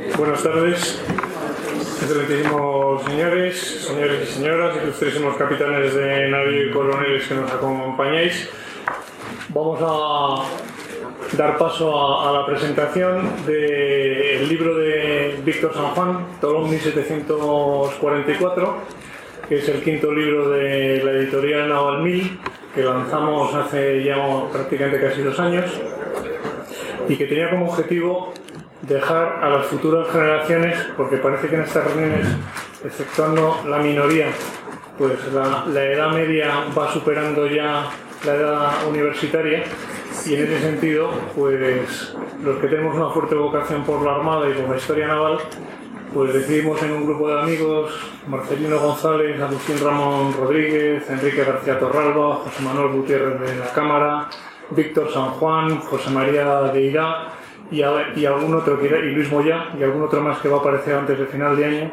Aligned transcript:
Buenas 0.00 0.42
tardes, 0.42 0.98
excelentísimos 2.00 3.04
señores, 3.04 3.84
señores 3.86 4.22
y 4.22 4.26
señoras, 4.32 4.78
ilustrísimos 4.82 5.36
capitanes 5.36 5.94
de 5.94 6.26
navío 6.28 6.68
y 6.68 6.70
coroneles 6.70 7.28
que 7.28 7.34
nos 7.34 7.52
acompañáis. 7.52 8.48
Vamos 9.50 9.78
a 9.82 10.46
dar 11.36 11.58
paso 11.58 12.22
a, 12.22 12.32
la 12.32 12.46
presentación 12.46 13.44
del 13.44 14.48
libro 14.48 14.74
de 14.76 15.38
Víctor 15.44 15.74
San 15.74 15.90
Juan, 15.90 16.28
Tolón 16.40 16.70
1744, 16.70 18.76
que 19.48 19.58
es 19.58 19.68
el 19.68 19.82
quinto 19.82 20.10
libro 20.12 20.48
de 20.48 21.02
la 21.04 21.10
editorial 21.12 21.68
Naval 21.68 22.02
Mil, 22.02 22.40
que 22.74 22.82
lanzamos 22.82 23.54
hace 23.54 24.02
ya 24.02 24.16
prácticamente 24.50 24.98
casi 24.98 25.20
dos 25.20 25.38
años 25.38 25.78
y 27.06 27.16
que 27.16 27.26
tenía 27.26 27.50
como 27.50 27.66
objetivo 27.66 28.32
dejar 28.90 29.38
a 29.40 29.48
las 29.48 29.66
futuras 29.66 30.08
generaciones, 30.10 30.76
porque 30.96 31.16
parece 31.18 31.48
que 31.48 31.54
en 31.54 31.62
estas 31.62 31.84
reuniones, 31.84 32.26
exceptuando 32.84 33.62
la 33.68 33.78
minoría, 33.78 34.26
pues 34.98 35.12
la, 35.32 35.84
edad 35.84 36.12
media 36.12 36.64
va 36.76 36.92
superando 36.92 37.46
ya 37.46 37.88
la 38.26 38.34
edad 38.34 38.86
universitaria 38.88 39.62
y 40.26 40.34
en 40.34 40.42
ese 40.44 40.60
sentido, 40.60 41.08
pues 41.36 42.14
los 42.42 42.58
que 42.58 42.66
tenemos 42.66 42.96
una 42.96 43.10
fuerte 43.10 43.36
vocación 43.36 43.84
por 43.84 44.02
la 44.02 44.16
Armada 44.16 44.48
y 44.50 44.54
por 44.54 44.68
la 44.68 44.76
historia 44.76 45.06
naval, 45.06 45.38
pues 46.12 46.34
decidimos 46.34 46.82
en 46.82 46.90
un 46.90 47.06
grupo 47.06 47.28
de 47.28 47.40
amigos, 47.40 47.92
Marcelino 48.26 48.80
González, 48.80 49.40
Agustín 49.40 49.78
Ramón 49.82 50.34
Rodríguez, 50.36 51.08
Enrique 51.08 51.44
García 51.44 51.78
Torralba, 51.78 52.40
José 52.44 52.62
Manuel 52.62 52.88
Gutiérrez 52.88 53.40
de 53.40 53.56
la 53.56 53.72
Cámara, 53.72 54.28
Víctor 54.70 55.12
San 55.12 55.30
Juan, 55.30 55.78
José 55.78 56.10
María 56.10 56.62
de 56.62 56.82
Irá 56.82 57.39
y, 57.70 57.78
y 57.78 58.26
algún 58.26 58.54
otro 58.54 58.78
y 58.82 59.10
Luis 59.12 59.30
Moya 59.30 59.68
y 59.78 59.82
algún 59.82 60.02
otro 60.02 60.20
más 60.20 60.38
que 60.40 60.48
va 60.48 60.58
a 60.58 60.60
aparecer 60.60 60.94
antes 60.94 61.18
del 61.18 61.28
final 61.28 61.56
de 61.56 61.64
año, 61.64 61.90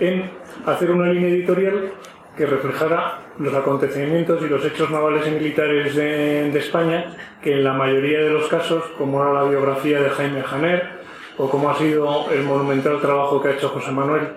en 0.00 0.30
hacer 0.66 0.90
una 0.90 1.12
línea 1.12 1.28
editorial 1.28 1.92
que 2.36 2.46
reflejara 2.46 3.18
los 3.38 3.54
acontecimientos 3.54 4.42
y 4.42 4.48
los 4.48 4.64
hechos 4.64 4.90
navales 4.90 5.26
y 5.26 5.30
militares 5.32 5.94
de, 5.94 6.58
España, 6.58 7.14
que 7.42 7.52
en 7.52 7.64
la 7.64 7.74
mayoría 7.74 8.20
de 8.20 8.30
los 8.30 8.48
casos, 8.48 8.84
como 8.96 9.22
era 9.22 9.32
la 9.32 9.44
biografía 9.44 10.00
de 10.00 10.10
Jaime 10.10 10.42
Janer, 10.42 11.02
o 11.36 11.48
como 11.48 11.70
ha 11.70 11.76
sido 11.76 12.30
el 12.30 12.42
monumental 12.42 13.00
trabajo 13.00 13.40
que 13.40 13.48
ha 13.48 13.52
hecho 13.52 13.68
José 13.68 13.90
Manuel 13.90 14.28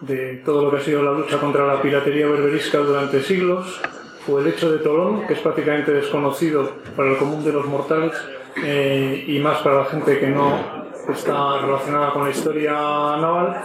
de 0.00 0.42
todo 0.44 0.64
lo 0.64 0.70
que 0.70 0.78
ha 0.78 0.80
sido 0.80 1.02
la 1.02 1.12
lucha 1.12 1.38
contra 1.38 1.66
la 1.66 1.80
piratería 1.80 2.26
berberisca 2.26 2.78
durante 2.78 3.22
siglos, 3.22 3.80
o 4.28 4.38
el 4.38 4.46
hecho 4.46 4.70
de 4.70 4.78
Tolón, 4.78 5.26
que 5.26 5.34
es 5.34 5.40
prácticamente 5.40 5.92
desconocido 5.92 6.70
para 6.96 7.10
el 7.10 7.16
común 7.16 7.44
de 7.44 7.52
los 7.52 7.66
mortales 7.66 8.12
eh, 8.56 9.24
y 9.26 9.38
más 9.38 9.58
para 9.58 9.80
la 9.80 9.84
gente 9.86 10.18
que 10.18 10.26
no 10.28 10.82
está 11.08 11.60
relacionada 11.60 12.12
con 12.12 12.24
la 12.24 12.30
historia 12.30 12.72
naval, 12.72 13.62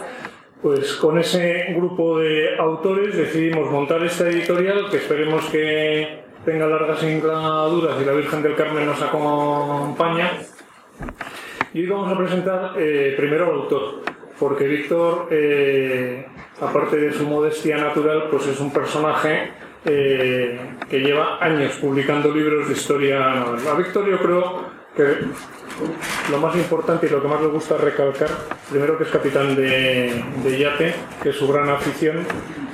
pues 0.61 0.93
con 0.95 1.19
ese 1.19 1.73
grupo 1.75 2.19
de 2.19 2.57
autores 2.57 3.15
decidimos 3.15 3.69
montar 3.69 4.03
esta 4.03 4.27
editorial 4.27 4.89
que 4.89 4.97
esperemos 4.97 5.45
que 5.45 6.23
tenga 6.43 6.65
largas 6.65 6.99
singladuras 6.99 8.02
y 8.02 8.05
la 8.05 8.13
Virgen 8.13 8.41
del 8.41 8.55
Carmen 8.55 8.85
nos 8.85 9.02
acompaña. 9.02 10.31
Y 11.73 11.81
hoy 11.81 11.88
vamos 11.88 12.11
a 12.11 12.17
presentar 12.17 12.71
eh, 12.77 13.13
primero 13.17 13.45
al 13.45 13.52
autor, 13.52 14.02
porque 14.39 14.67
Víctor, 14.67 15.27
eh, 15.30 16.25
aparte 16.61 16.97
de 16.97 17.11
su 17.11 17.27
modestia 17.27 17.77
natural, 17.77 18.27
pues 18.31 18.47
es 18.47 18.59
un 18.59 18.71
personaje 18.71 19.52
eh, 19.85 20.59
que 20.89 20.99
lleva 20.99 21.38
años 21.43 21.73
publicando 21.81 22.31
libros 22.31 22.67
de 22.67 22.73
historia 22.73 23.19
naval. 23.19 23.59
A 23.67 23.73
Víctor 23.75 24.09
yo 24.09 24.17
creo 24.17 24.77
lo 26.31 26.37
más 26.39 26.55
importante 26.55 27.07
y 27.07 27.09
lo 27.09 27.21
que 27.21 27.27
más 27.27 27.41
le 27.41 27.47
gusta 27.47 27.77
recalcar, 27.77 28.29
primero 28.69 28.97
que 28.97 29.03
es 29.03 29.09
capitán 29.09 29.55
de, 29.55 30.57
yate, 30.57 30.95
que 31.21 31.29
es 31.29 31.35
su 31.35 31.47
gran 31.47 31.69
afición, 31.69 32.25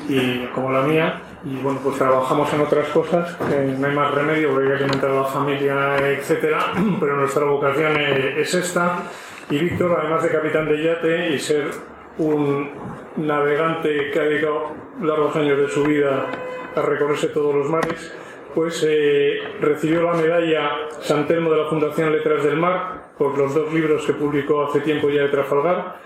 y 0.08 0.46
como 0.48 0.72
la 0.72 0.82
mía, 0.82 1.22
y 1.46 1.56
bueno, 1.58 1.80
pues 1.84 1.98
trabajamos 1.98 2.52
en 2.54 2.62
otras 2.62 2.88
cosas, 2.90 3.38
no 3.40 3.88
hay 3.88 3.96
más 3.96 4.14
remedio 4.14 4.52
porque 4.52 4.72
hay 4.72 4.78
que 4.78 4.84
alimentar 4.84 5.12
a 5.12 5.16
la 5.16 5.26
familia, 5.26 5.98
etcétera, 5.98 6.74
pero 7.00 7.18
nuestra 7.18 7.46
vocación 7.46 7.98
es 7.98 8.54
esta. 8.54 9.04
Y 9.50 9.60
Víctor, 9.60 9.98
además 10.00 10.24
de 10.24 10.30
capitán 10.30 10.68
de 10.68 10.84
yate 10.84 11.30
y 11.32 11.40
ser 11.40 11.70
un 12.18 12.70
navegante 13.18 14.12
que 14.12 14.20
ha 14.20 14.24
dedicado 14.24 14.72
largos 15.02 15.36
años 15.36 15.58
de 15.58 15.70
su 15.70 15.84
vida 15.84 16.28
a 16.76 16.82
recorrerse 16.82 17.28
todos 17.28 17.54
los 17.54 17.70
mares, 17.70 18.14
pues 18.54 18.86
eh, 18.88 19.40
recibió 19.60 20.04
la 20.04 20.14
medalla 20.14 20.72
San 21.02 21.28
Telmo 21.28 21.52
de 21.52 21.58
la 21.58 21.70
Fundación 21.70 22.12
Letras 22.12 22.44
del 22.44 22.58
Mar 22.58 23.12
por 23.18 23.38
los 23.38 23.54
dos 23.54 23.74
libros 23.74 24.06
que 24.06 24.14
publicó 24.14 24.64
hace 24.64 24.82
tiempo 24.82 25.10
ya 25.10 25.24
de 25.24 25.30
Trafalgar. 25.30 25.98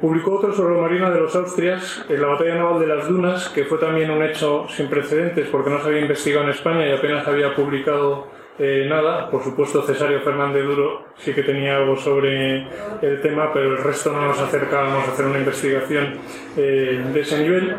Publicó 0.00 0.32
otro 0.32 0.52
sobre 0.52 0.74
la 0.74 0.82
Marina 0.82 1.10
de 1.10 1.20
los 1.20 1.36
Austrias, 1.36 2.04
en 2.08 2.20
la 2.20 2.28
Batalla 2.28 2.56
Naval 2.56 2.80
de 2.80 2.86
las 2.88 3.08
Dunas, 3.08 3.48
que 3.50 3.64
fue 3.64 3.78
también 3.78 4.10
un 4.10 4.22
hecho 4.22 4.66
sin 4.68 4.88
precedentes 4.88 5.48
porque 5.48 5.70
no 5.70 5.80
se 5.80 5.88
había 5.88 6.00
investigado 6.00 6.44
en 6.44 6.50
España 6.50 6.86
y 6.88 6.92
apenas 6.92 7.26
había 7.28 7.54
publicado 7.54 8.26
eh, 8.58 8.86
nada. 8.88 9.30
Por 9.30 9.42
supuesto, 9.42 9.82
Cesario 9.82 10.20
Fernández 10.20 10.64
Duro 10.64 11.06
sí 11.16 11.32
que 11.32 11.42
tenía 11.42 11.76
algo 11.76 11.96
sobre 11.96 12.66
el 13.00 13.20
tema, 13.22 13.50
pero 13.52 13.72
el 13.72 13.82
resto 13.82 14.12
no 14.12 14.26
nos 14.26 14.38
acercábamos 14.38 15.08
a 15.08 15.12
hacer 15.12 15.26
una 15.26 15.38
investigación 15.38 16.18
eh, 16.56 17.02
de 17.12 17.20
ese 17.20 17.42
nivel. 17.42 17.76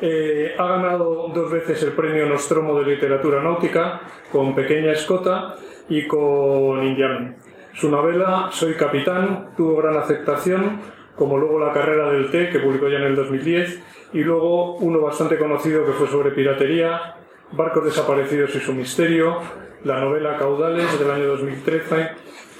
Eh, 0.00 0.54
ha 0.58 0.66
ganado 0.66 1.28
dos 1.32 1.50
veces 1.50 1.82
el 1.82 1.92
premio 1.92 2.26
Nostromo 2.26 2.78
de 2.80 2.94
Literatura 2.94 3.42
Náutica 3.42 4.00
con 4.32 4.54
Pequeña 4.54 4.92
Escota 4.92 5.54
y 5.88 6.06
con 6.06 6.84
Indiamen. 6.84 7.36
Su 7.74 7.88
novela 7.88 8.48
Soy 8.50 8.74
Capitán 8.74 9.50
tuvo 9.56 9.76
gran 9.76 9.96
aceptación, 9.96 10.80
como 11.14 11.38
luego 11.38 11.60
La 11.60 11.72
carrera 11.72 12.10
del 12.10 12.30
té, 12.30 12.50
que 12.50 12.58
publicó 12.58 12.88
ya 12.88 12.98
en 12.98 13.04
el 13.04 13.16
2010, 13.16 13.82
y 14.14 14.20
luego 14.20 14.76
uno 14.76 15.00
bastante 15.00 15.38
conocido 15.38 15.84
que 15.86 15.92
fue 15.92 16.08
sobre 16.08 16.32
piratería, 16.32 17.14
Barcos 17.52 17.84
desaparecidos 17.84 18.54
y 18.56 18.60
su 18.60 18.74
misterio, 18.74 19.38
la 19.84 20.00
novela 20.00 20.36
Caudales 20.36 20.98
del 20.98 21.10
año 21.10 21.26
2013 21.28 22.08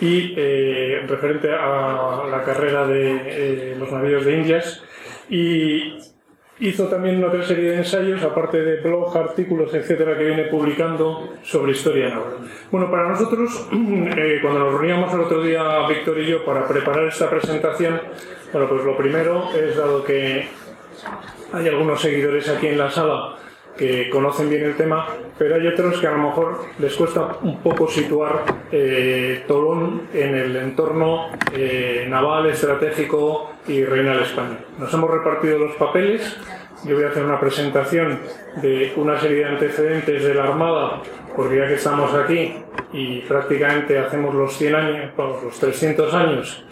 y 0.01 0.35
eh, 0.37 1.05
referente 1.09 1.53
a 1.53 2.25
la 2.31 2.45
carrera 2.45 2.87
de 2.87 3.73
eh, 3.73 3.77
los 3.79 3.91
navíos 3.91 4.25
de 4.25 4.37
Indias. 4.37 4.83
Y 5.29 5.99
hizo 6.61 6.89
también 6.89 7.23
otra 7.23 7.43
serie 7.43 7.71
de 7.71 7.77
ensayos, 7.79 8.23
aparte 8.23 8.63
de 8.63 8.81
blog, 8.81 9.17
artículos, 9.17 9.73
etcétera, 9.75 10.17
que 10.17 10.25
viene 10.25 10.45
publicando 10.45 11.35
sobre 11.43 11.73
historia 11.73 12.09
naval. 12.09 12.39
Bueno, 12.71 12.91
para 12.91 13.09
nosotros, 13.09 13.69
eh, 13.73 14.39
cuando 14.41 14.61
nos 14.61 14.75
reuníamos 14.75 15.13
el 15.15 15.21
otro 15.21 15.43
día, 15.43 15.87
Víctor 15.89 16.19
y 16.19 16.27
yo, 16.27 16.45
para 16.45 16.67
preparar 16.67 17.07
esta 17.07 17.29
presentación, 17.29 18.01
bueno, 18.53 18.69
pues 18.69 18.85
lo 18.85 18.97
primero 18.97 19.51
es, 19.55 19.77
dado 19.77 20.05
que 20.05 20.49
hay 21.53 21.69
algunos 21.69 22.01
seguidores 22.01 22.49
aquí 22.49 22.69
en 22.69 22.79
la 22.79 22.91
sala, 22.91 23.37
que 23.79 24.11
conocen 24.11 24.51
bien 24.51 24.65
el 24.65 24.77
tema, 24.77 25.07
pero 25.39 25.55
hay 25.55 25.67
otros 25.67 26.01
que 26.01 26.07
a 26.07 26.11
lo 26.11 26.19
mejor 26.19 26.65
les 26.79 26.95
cuesta 26.97 27.37
un 27.43 27.61
poco 27.61 27.89
situar 27.89 28.43
eh, 28.73 29.45
Tolón 29.47 30.09
en 30.13 30.35
el 30.35 30.57
entorno 30.57 31.29
eh, 31.55 32.07
naval, 32.09 32.47
estratégico 32.47 33.53
y 33.69 33.85
reinal 33.85 34.21
español. 34.21 34.59
Nos 34.79 34.93
hemos 34.93 35.11
repartido 35.11 35.59
los 35.59 35.77
papeles. 35.77 36.37
Yo 36.85 36.97
voy 36.97 37.05
a 37.05 37.09
hacer 37.09 37.25
una 37.25 37.41
presentación 37.41 38.21
de 38.57 38.93
una 38.97 39.19
serie 39.19 39.39
de 39.39 39.45
antecedentes 39.47 40.25
de 40.25 40.35
la 40.35 40.45
Armada, 40.45 41.03
porque 41.35 41.57
ya 41.57 41.69
que 41.69 41.75
estamos 41.75 42.13
aquí 42.15 42.55
y 42.93 43.21
prácticamente 43.21 43.99
hacemos 43.99 44.35
los 44.35 44.57
100 44.57 44.75
años, 44.75 45.11
los 45.17 45.59
300 45.59 46.15
años 46.15 46.65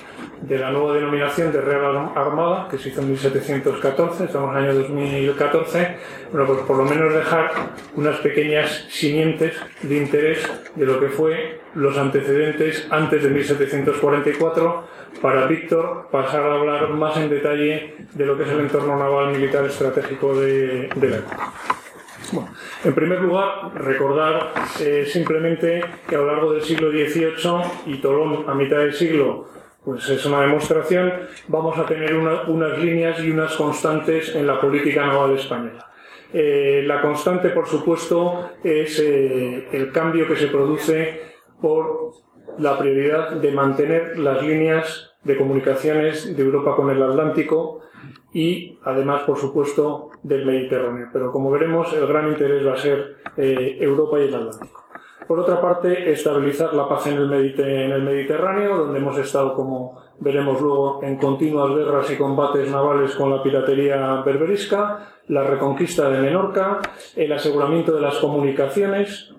de 0.43 0.59
la 0.59 0.71
nueva 0.71 0.95
denominación 0.95 1.53
de 1.53 1.61
Real 1.61 2.11
Armada, 2.15 2.69
que 2.71 2.79
se 2.79 2.91
hizo 2.91 3.01
en 3.01 3.11
1714, 3.11 4.25
estamos 4.25 4.57
en 4.57 4.65
el 4.65 4.71
año 4.71 4.79
2014, 4.81 5.97
bueno, 6.31 6.47
pues 6.47 6.61
por 6.61 6.77
lo 6.77 6.85
menos 6.85 7.13
dejar 7.13 7.51
unas 7.95 8.17
pequeñas 8.19 8.87
simientes 8.91 9.55
de 9.83 9.97
interés 9.97 10.39
de 10.75 10.87
lo 10.87 11.01
que 11.01 11.09
fue 11.09 11.61
los 11.75 11.97
antecedentes 11.97 12.87
antes 12.91 13.23
de 13.23 13.31
1744, 13.31 14.85
para 15.21 15.47
Víctor 15.47 16.09
pasar 16.11 16.43
a 16.43 16.55
hablar 16.55 16.91
más 16.91 17.17
en 17.17 17.31
detalle 17.31 17.95
de 18.13 18.27
lo 18.27 18.37
que 18.37 18.45
es 18.45 18.51
el 18.51 18.61
entorno 18.61 18.99
naval 18.99 19.33
militar 19.33 19.65
estratégico 19.65 20.39
de, 20.39 20.89
la 21.01 21.17
época. 21.17 21.53
En 22.85 22.95
primer 22.95 23.21
lugar, 23.21 23.73
recordar 23.75 24.53
eh, 24.81 25.07
simplemente 25.07 25.83
que 26.09 26.15
a 26.17 26.19
lo 26.19 26.27
largo 26.27 26.53
del 26.53 26.63
siglo 26.63 26.91
XVIII 26.91 27.95
y 27.95 27.99
Tolón 27.99 28.45
a 28.49 28.55
mitad 28.55 28.79
del 28.79 28.95
siglo 28.95 29.49
pues 29.85 30.09
es 30.09 30.27
una 30.27 30.41
demostración, 30.41 31.13
vamos 31.47 31.79
a 31.79 31.87
tener 31.87 32.13
unas 32.17 32.79
líneas 32.81 33.21
y 33.21 33.31
unas 33.31 33.55
constantes 33.55 34.35
en 34.35 34.45
la 34.45 34.61
política 34.61 35.07
naval 35.07 35.39
española. 35.39 35.87
Eh, 36.33 36.83
la 36.85 37.01
constante, 37.01 37.51
por 37.51 37.69
supuesto, 37.69 38.51
es 38.65 38.99
eh, 38.99 39.69
el 39.71 39.93
cambio 39.93 40.27
que 40.27 40.35
se 40.35 40.49
produce 40.49 41.21
por 41.61 42.15
la 42.59 42.77
prioridad 42.77 43.31
de 43.37 43.53
mantener 43.53 44.19
las 44.19 44.43
líneas 44.43 45.13
de 45.23 45.37
comunicaciones 45.37 46.37
de 46.37 46.43
Europa 46.43 46.75
con 46.75 46.91
el 46.91 47.01
Atlántico 47.01 47.83
y, 48.37 48.79
además, 48.85 49.23
por 49.23 49.39
supuesto, 49.39 50.11
del 50.23 50.45
Mediterráneo. 50.45 51.09
Pero, 51.11 51.33
como 51.33 51.51
veremos, 51.51 51.91
el 51.95 52.07
gran 52.07 52.29
interés 52.29 52.67
va 52.67 52.75
a 52.75 52.77
ser 52.77 53.17
eh, 53.35 53.79
Europa 53.81 54.21
y 54.21 54.25
el 54.25 54.35
Atlántico. 54.35 54.85
Por 55.27 55.41
otra 55.41 55.59
parte, 55.59 56.13
estabilizar 56.13 56.75
la 56.75 56.87
paz 56.87 57.07
en 57.07 57.17
el, 57.17 58.03
Mediterráneo, 58.03 58.77
donde 58.77 58.99
hemos 58.99 59.17
estado 59.17 59.55
como 59.55 60.03
veremos 60.21 60.61
luego 60.61 61.01
en 61.03 61.17
continuas 61.17 61.75
guerras 61.75 62.11
y 62.11 62.17
combates 62.17 62.71
navales 62.71 63.15
con 63.15 63.31
la 63.31 63.43
piratería 63.43 64.21
berberisca, 64.21 65.15
la 65.29 65.43
reconquista 65.43 66.11
de 66.11 66.21
Menorca, 66.21 66.81
el 67.17 67.33
aseguramiento 67.33 67.95
de 67.95 68.03
las 68.03 68.17
comunicaciones, 68.19 69.33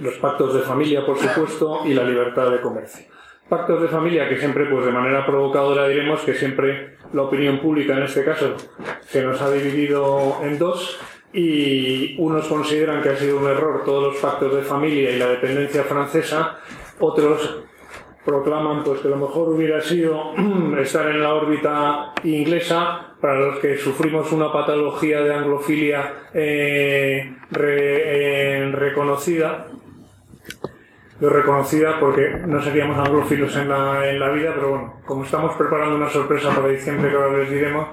los 0.00 0.18
pactos 0.18 0.52
de 0.52 0.60
familia, 0.60 1.06
por 1.06 1.16
supuesto, 1.16 1.80
y 1.86 1.94
la 1.94 2.04
libertad 2.04 2.50
de 2.50 2.60
comercio. 2.60 3.06
Pactos 3.48 3.80
de 3.80 3.88
familia 3.88 4.28
que 4.28 4.36
siempre, 4.36 4.66
pues 4.66 4.84
de 4.84 4.92
manera 4.92 5.24
provocadora 5.24 5.88
diremos 5.88 6.20
que 6.20 6.34
siempre 6.34 6.97
la 7.12 7.22
opinión 7.22 7.60
pública 7.60 7.96
en 7.96 8.02
este 8.04 8.24
caso 8.24 8.56
se 9.06 9.22
nos 9.22 9.40
ha 9.40 9.50
dividido 9.50 10.38
en 10.42 10.58
dos 10.58 10.98
y 11.32 12.16
unos 12.18 12.46
consideran 12.46 13.02
que 13.02 13.10
ha 13.10 13.16
sido 13.16 13.38
un 13.38 13.46
error 13.46 13.82
todos 13.84 14.12
los 14.12 14.16
pactos 14.16 14.54
de 14.54 14.62
familia 14.62 15.10
y 15.10 15.18
la 15.18 15.28
dependencia 15.28 15.84
francesa, 15.84 16.58
otros 17.00 17.64
proclaman 18.24 18.84
pues 18.84 19.00
que 19.00 19.08
lo 19.08 19.16
mejor 19.16 19.48
hubiera 19.50 19.80
sido 19.80 20.34
estar 20.78 21.08
en 21.08 21.22
la 21.22 21.34
órbita 21.34 22.12
inglesa 22.24 23.14
para 23.20 23.40
los 23.40 23.58
que 23.58 23.76
sufrimos 23.78 24.30
una 24.32 24.52
patología 24.52 25.22
de 25.22 25.34
anglofilia 25.34 26.28
eh, 26.34 27.36
eh, 27.58 28.70
reconocida 28.72 29.67
lo 31.20 31.28
reconocida 31.28 31.98
porque 31.98 32.30
no 32.46 32.62
seríamos 32.62 32.98
anglofilos 32.98 33.56
en 33.56 33.68
la, 33.68 34.08
en 34.08 34.20
la 34.20 34.30
vida, 34.30 34.52
pero 34.54 34.70
bueno, 34.70 35.00
como 35.04 35.24
estamos 35.24 35.56
preparando 35.56 35.96
una 35.96 36.08
sorpresa 36.08 36.54
para 36.54 36.68
diciembre 36.68 37.10
que 37.10 37.16
ahora 37.16 37.38
les 37.38 37.50
diremos, 37.50 37.88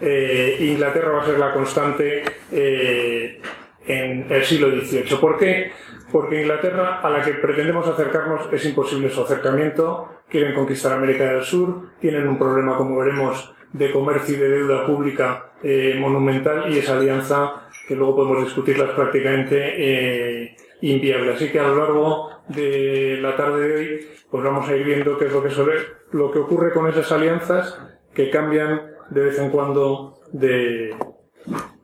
eh, 0.00 0.58
Inglaterra 0.60 1.12
va 1.12 1.22
a 1.22 1.26
ser 1.26 1.38
la 1.38 1.52
constante 1.54 2.22
eh, 2.52 3.40
en 3.86 4.26
el 4.30 4.44
siglo 4.44 4.68
XVIII. 4.70 5.16
¿Por 5.18 5.38
qué? 5.38 5.72
Porque 6.12 6.42
Inglaterra, 6.42 7.00
a 7.00 7.08
la 7.08 7.22
que 7.22 7.32
pretendemos 7.32 7.86
acercarnos, 7.88 8.48
es 8.52 8.64
imposible 8.66 9.08
su 9.08 9.22
acercamiento. 9.22 10.10
Quieren 10.28 10.54
conquistar 10.54 10.92
América 10.92 11.24
del 11.24 11.42
Sur, 11.42 11.92
tienen 12.00 12.28
un 12.28 12.38
problema, 12.38 12.76
como 12.76 12.98
veremos, 12.98 13.54
de 13.72 13.90
comercio 13.90 14.36
y 14.36 14.38
de 14.38 14.48
deuda 14.48 14.86
pública 14.86 15.52
eh, 15.62 15.96
monumental 15.98 16.72
y 16.72 16.78
esa 16.78 16.96
alianza, 16.96 17.68
que 17.88 17.96
luego 17.96 18.16
podemos 18.16 18.44
discutirlas 18.44 18.90
prácticamente, 18.90 20.56
inviable. 20.82 21.34
Así 21.34 21.50
que 21.50 21.58
a 21.58 21.68
lo 21.68 21.76
largo 21.76 22.35
de 22.48 23.18
la 23.20 23.36
tarde 23.36 23.68
de 23.68 23.76
hoy, 23.76 24.08
pues 24.30 24.44
vamos 24.44 24.68
a 24.68 24.76
ir 24.76 24.84
viendo 24.84 25.18
qué 25.18 25.26
es 25.26 25.32
lo 25.32 25.42
que, 25.42 25.50
suele, 25.50 25.74
lo 26.12 26.30
que 26.30 26.38
ocurre 26.38 26.72
con 26.72 26.88
esas 26.88 27.10
alianzas 27.12 27.78
que 28.14 28.30
cambian 28.30 28.82
de 29.10 29.20
vez 29.20 29.38
en 29.38 29.50
cuando 29.50 30.20
de, 30.32 30.94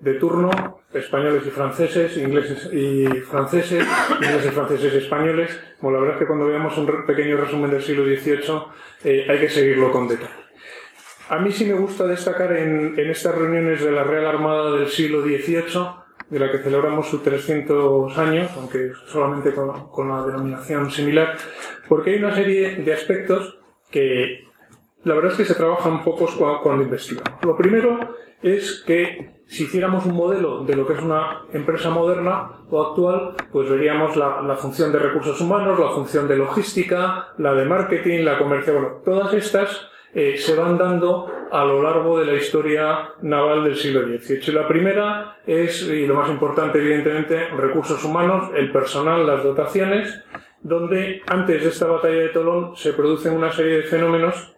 de 0.00 0.14
turno, 0.14 0.50
españoles 0.92 1.42
y 1.46 1.50
franceses, 1.50 2.16
ingleses 2.16 2.68
y 2.72 3.06
franceses, 3.06 3.86
ingleses, 4.20 4.52
franceses 4.52 4.94
y 4.94 4.96
españoles. 4.98 5.60
Bueno, 5.80 5.98
la 5.98 6.02
verdad 6.02 6.16
es 6.16 6.20
que 6.20 6.26
cuando 6.26 6.46
veamos 6.46 6.76
un 6.78 7.06
pequeño 7.06 7.36
resumen 7.36 7.70
del 7.70 7.82
siglo 7.82 8.04
XVIII 8.04 8.62
eh, 9.04 9.26
hay 9.28 9.38
que 9.38 9.48
seguirlo 9.48 9.90
con 9.90 10.08
detalle. 10.08 10.42
A 11.28 11.38
mí 11.38 11.50
sí 11.50 11.64
me 11.64 11.74
gusta 11.74 12.06
destacar 12.06 12.52
en, 12.56 12.98
en 12.98 13.10
estas 13.10 13.34
reuniones 13.34 13.82
de 13.82 13.92
la 13.92 14.04
Real 14.04 14.26
Armada 14.26 14.72
del 14.72 14.88
siglo 14.88 15.22
XVIII 15.22 16.01
de 16.32 16.38
la 16.38 16.50
que 16.50 16.60
celebramos 16.60 17.08
sus 17.08 17.22
300 17.22 18.16
años, 18.16 18.50
aunque 18.56 18.92
solamente 19.06 19.52
con, 19.54 20.08
la 20.08 20.24
denominación 20.24 20.90
similar, 20.90 21.36
porque 21.90 22.12
hay 22.12 22.18
una 22.20 22.34
serie 22.34 22.76
de 22.76 22.94
aspectos 22.94 23.58
que 23.90 24.46
la 25.04 25.14
verdad 25.14 25.32
es 25.32 25.36
que 25.36 25.44
se 25.44 25.54
trabajan 25.54 26.02
pocos 26.02 26.34
cuando, 26.62 26.82
investigamos. 26.82 27.44
Lo 27.44 27.54
primero 27.54 28.16
es 28.40 28.82
que 28.86 29.42
si 29.46 29.64
hiciéramos 29.64 30.06
un 30.06 30.14
modelo 30.14 30.64
de 30.64 30.74
lo 30.74 30.86
que 30.86 30.94
es 30.94 31.02
una 31.02 31.42
empresa 31.52 31.90
moderna 31.90 32.64
o 32.70 32.82
actual, 32.82 33.34
pues 33.52 33.68
veríamos 33.68 34.16
la, 34.16 34.40
la, 34.40 34.56
función 34.56 34.90
de 34.90 35.00
recursos 35.00 35.38
humanos, 35.38 35.78
la 35.78 35.90
función 35.90 36.26
de 36.28 36.36
logística, 36.36 37.34
la 37.36 37.52
de 37.52 37.66
marketing, 37.66 38.24
la 38.24 38.38
comercio, 38.38 38.72
bueno, 38.72 39.02
todas 39.04 39.34
estas 39.34 39.91
eh, 40.14 40.36
se 40.36 40.54
van 40.54 40.76
dando 40.76 41.30
a 41.50 41.64
lo 41.64 41.82
largo 41.82 42.18
de 42.18 42.26
la 42.26 42.34
historia 42.34 43.10
naval 43.22 43.64
del 43.64 43.76
siglo 43.76 44.02
XVIII. 44.02 44.54
La 44.54 44.68
primera 44.68 45.38
es, 45.46 45.82
y 45.82 46.06
lo 46.06 46.14
más 46.14 46.28
importante 46.30 46.78
evidentemente, 46.78 47.48
recursos 47.48 48.04
humanos, 48.04 48.50
el 48.54 48.70
personal, 48.70 49.26
las 49.26 49.42
dotaciones, 49.42 50.22
donde 50.60 51.22
antes 51.26 51.62
de 51.62 51.68
esta 51.68 51.86
batalla 51.86 52.20
de 52.20 52.28
Tolón 52.28 52.76
se 52.76 52.92
producen 52.92 53.34
una 53.34 53.52
serie 53.52 53.78
de 53.78 53.82
fenómenos 53.84 54.54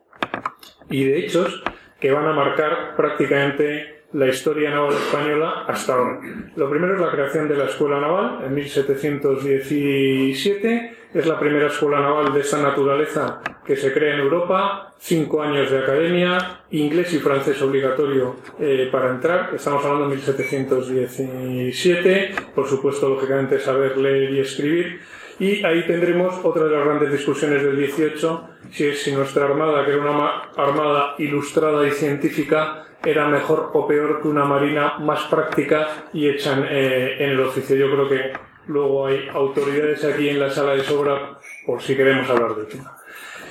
y 0.90 1.04
de 1.04 1.18
hechos 1.18 1.62
que 2.00 2.12
van 2.12 2.26
a 2.26 2.32
marcar 2.32 2.94
prácticamente 2.96 3.93
la 4.14 4.28
historia 4.28 4.70
naval 4.70 4.94
española 4.94 5.64
hasta 5.66 5.94
ahora. 5.94 6.20
Lo 6.56 6.70
primero 6.70 6.94
es 6.94 7.00
la 7.00 7.10
creación 7.10 7.48
de 7.48 7.56
la 7.56 7.64
Escuela 7.64 8.00
Naval 8.00 8.44
en 8.46 8.54
1717. 8.54 10.96
Es 11.12 11.26
la 11.26 11.38
primera 11.38 11.66
escuela 11.66 12.00
naval 12.00 12.32
de 12.32 12.40
esta 12.40 12.62
naturaleza 12.62 13.42
que 13.64 13.76
se 13.76 13.92
crea 13.92 14.14
en 14.14 14.20
Europa. 14.20 14.94
Cinco 14.98 15.42
años 15.42 15.70
de 15.70 15.78
academia, 15.78 16.62
inglés 16.70 17.12
y 17.12 17.18
francés 17.18 17.60
obligatorio 17.62 18.36
eh, 18.58 18.88
para 18.90 19.10
entrar. 19.10 19.50
Estamos 19.54 19.84
hablando 19.84 20.08
de 20.08 20.16
1717. 20.16 22.34
Por 22.54 22.66
supuesto, 22.68 23.08
lógicamente, 23.08 23.60
saber 23.60 23.96
leer 23.96 24.32
y 24.32 24.40
escribir. 24.40 25.00
Y 25.38 25.64
ahí 25.64 25.84
tendremos 25.86 26.44
otra 26.44 26.64
de 26.64 26.70
las 26.70 26.84
grandes 26.84 27.12
discusiones 27.12 27.62
del 27.62 27.76
18, 27.76 28.48
si 28.70 28.86
es 28.86 29.02
si 29.02 29.12
nuestra 29.12 29.46
armada, 29.46 29.84
que 29.84 29.92
era 29.92 30.00
una 30.00 30.42
armada 30.56 31.14
ilustrada 31.18 31.86
y 31.86 31.90
científica, 31.90 32.86
era 33.04 33.28
mejor 33.28 33.70
o 33.74 33.86
peor 33.86 34.22
que 34.22 34.28
una 34.28 34.44
marina 34.44 34.98
más 34.98 35.24
práctica 35.24 36.06
y 36.12 36.28
hecha 36.28 36.54
en, 36.54 36.66
eh, 36.70 37.16
el 37.24 37.40
oficio. 37.40 37.76
Yo 37.76 37.90
creo 37.90 38.08
que 38.08 38.32
luego 38.68 39.06
hay 39.06 39.28
autoridades 39.32 40.04
aquí 40.04 40.28
en 40.28 40.40
la 40.40 40.50
sala 40.50 40.74
de 40.74 40.84
sobra 40.84 41.38
por 41.66 41.82
si 41.82 41.96
queremos 41.96 42.28
hablar 42.30 42.54
del 42.54 42.66
tema. 42.66 42.96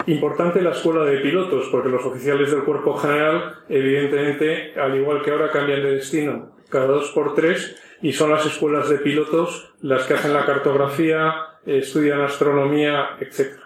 Importante 0.07 0.61
la 0.61 0.71
escuela 0.71 1.05
de 1.05 1.19
pilotos, 1.19 1.69
porque 1.71 1.89
los 1.89 2.03
oficiales 2.03 2.49
del 2.49 2.63
cuerpo 2.63 2.97
general, 2.97 3.59
evidentemente, 3.69 4.73
al 4.79 4.95
igual 4.95 5.21
que 5.21 5.31
ahora, 5.31 5.51
cambian 5.51 5.83
de 5.83 5.95
destino 5.95 6.53
cada 6.73 6.87
dos 6.87 7.11
por 7.11 7.35
tres 7.35 7.75
y 8.01 8.13
son 8.13 8.31
las 8.31 8.45
escuelas 8.47 8.89
de 8.89 8.97
pilotos 8.97 9.73
las 9.81 10.07
que 10.07 10.15
hacen 10.15 10.33
la 10.33 10.45
cartografía, 10.45 11.52
estudian 11.65 12.21
astronomía, 12.21 13.17
etc. 13.19 13.57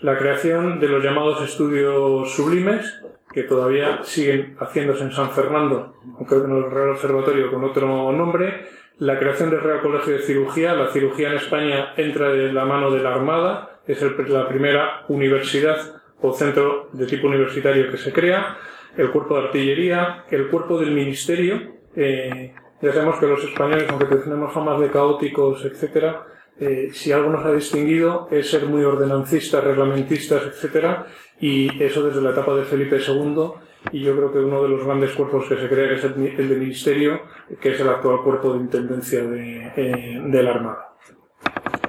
La 0.00 0.16
creación 0.16 0.80
de 0.80 0.88
los 0.88 1.02
llamados 1.02 1.42
estudios 1.42 2.32
sublimes, 2.32 3.02
que 3.32 3.44
todavía 3.44 4.00
siguen 4.02 4.56
haciéndose 4.58 5.04
en 5.04 5.12
San 5.12 5.30
Fernando, 5.30 5.94
aunque 6.16 6.36
en 6.36 6.50
el 6.50 6.70
Real 6.70 6.90
Observatorio 6.90 7.50
con 7.50 7.64
otro 7.64 8.10
nombre, 8.12 8.66
la 8.98 9.18
creación 9.18 9.50
del 9.50 9.60
Real 9.60 9.80
Colegio 9.80 10.14
de 10.14 10.22
Cirugía, 10.22 10.74
la 10.74 10.88
cirugía 10.88 11.28
en 11.28 11.36
España 11.36 11.94
entra 11.96 12.28
de 12.28 12.52
la 12.52 12.64
mano 12.64 12.90
de 12.90 13.02
la 13.02 13.14
Armada, 13.14 13.80
es 13.86 14.02
la 14.02 14.48
primera 14.48 15.04
universidad 15.08 16.02
o 16.20 16.32
centro 16.32 16.88
de 16.92 17.06
tipo 17.06 17.28
universitario 17.28 17.90
que 17.90 17.96
se 17.96 18.12
crea, 18.12 18.58
el 18.96 19.10
cuerpo 19.10 19.36
de 19.36 19.46
artillería, 19.46 20.24
el 20.30 20.48
cuerpo 20.48 20.78
del 20.78 20.90
ministerio, 20.90 21.78
eh, 21.96 22.52
ya 22.82 22.92
sabemos 22.92 23.18
que 23.18 23.26
los 23.26 23.42
españoles, 23.44 23.86
aunque 23.88 24.06
tenemos 24.16 24.52
famas 24.52 24.80
de 24.80 24.90
caóticos, 24.90 25.64
etcétera, 25.64 26.26
eh, 26.60 26.90
si 26.92 27.10
algo 27.10 27.30
nos 27.30 27.44
ha 27.44 27.52
distinguido 27.52 28.28
es 28.30 28.50
ser 28.50 28.66
muy 28.66 28.84
ordenancistas, 28.84 29.64
reglamentistas, 29.64 30.42
etcétera, 30.44 31.06
y 31.40 31.82
eso 31.82 32.02
desde 32.06 32.20
la 32.20 32.30
etapa 32.30 32.54
de 32.54 32.64
Felipe 32.64 32.98
II, 32.98 33.52
y 33.92 34.02
yo 34.02 34.14
creo 34.14 34.30
que 34.30 34.38
uno 34.38 34.62
de 34.62 34.68
los 34.68 34.84
grandes 34.84 35.12
cuerpos 35.12 35.48
que 35.48 35.56
se 35.56 35.68
crea 35.68 35.92
es 35.92 36.04
el, 36.04 36.48
de 36.48 36.56
ministerio, 36.56 37.22
que 37.60 37.72
es 37.72 37.80
el 37.80 37.88
actual 37.88 38.22
cuerpo 38.22 38.52
de 38.52 38.60
intendencia 38.60 39.24
de, 39.24 39.72
eh, 39.74 40.22
de 40.22 40.42
la 40.42 40.50
Armada. 40.50 40.88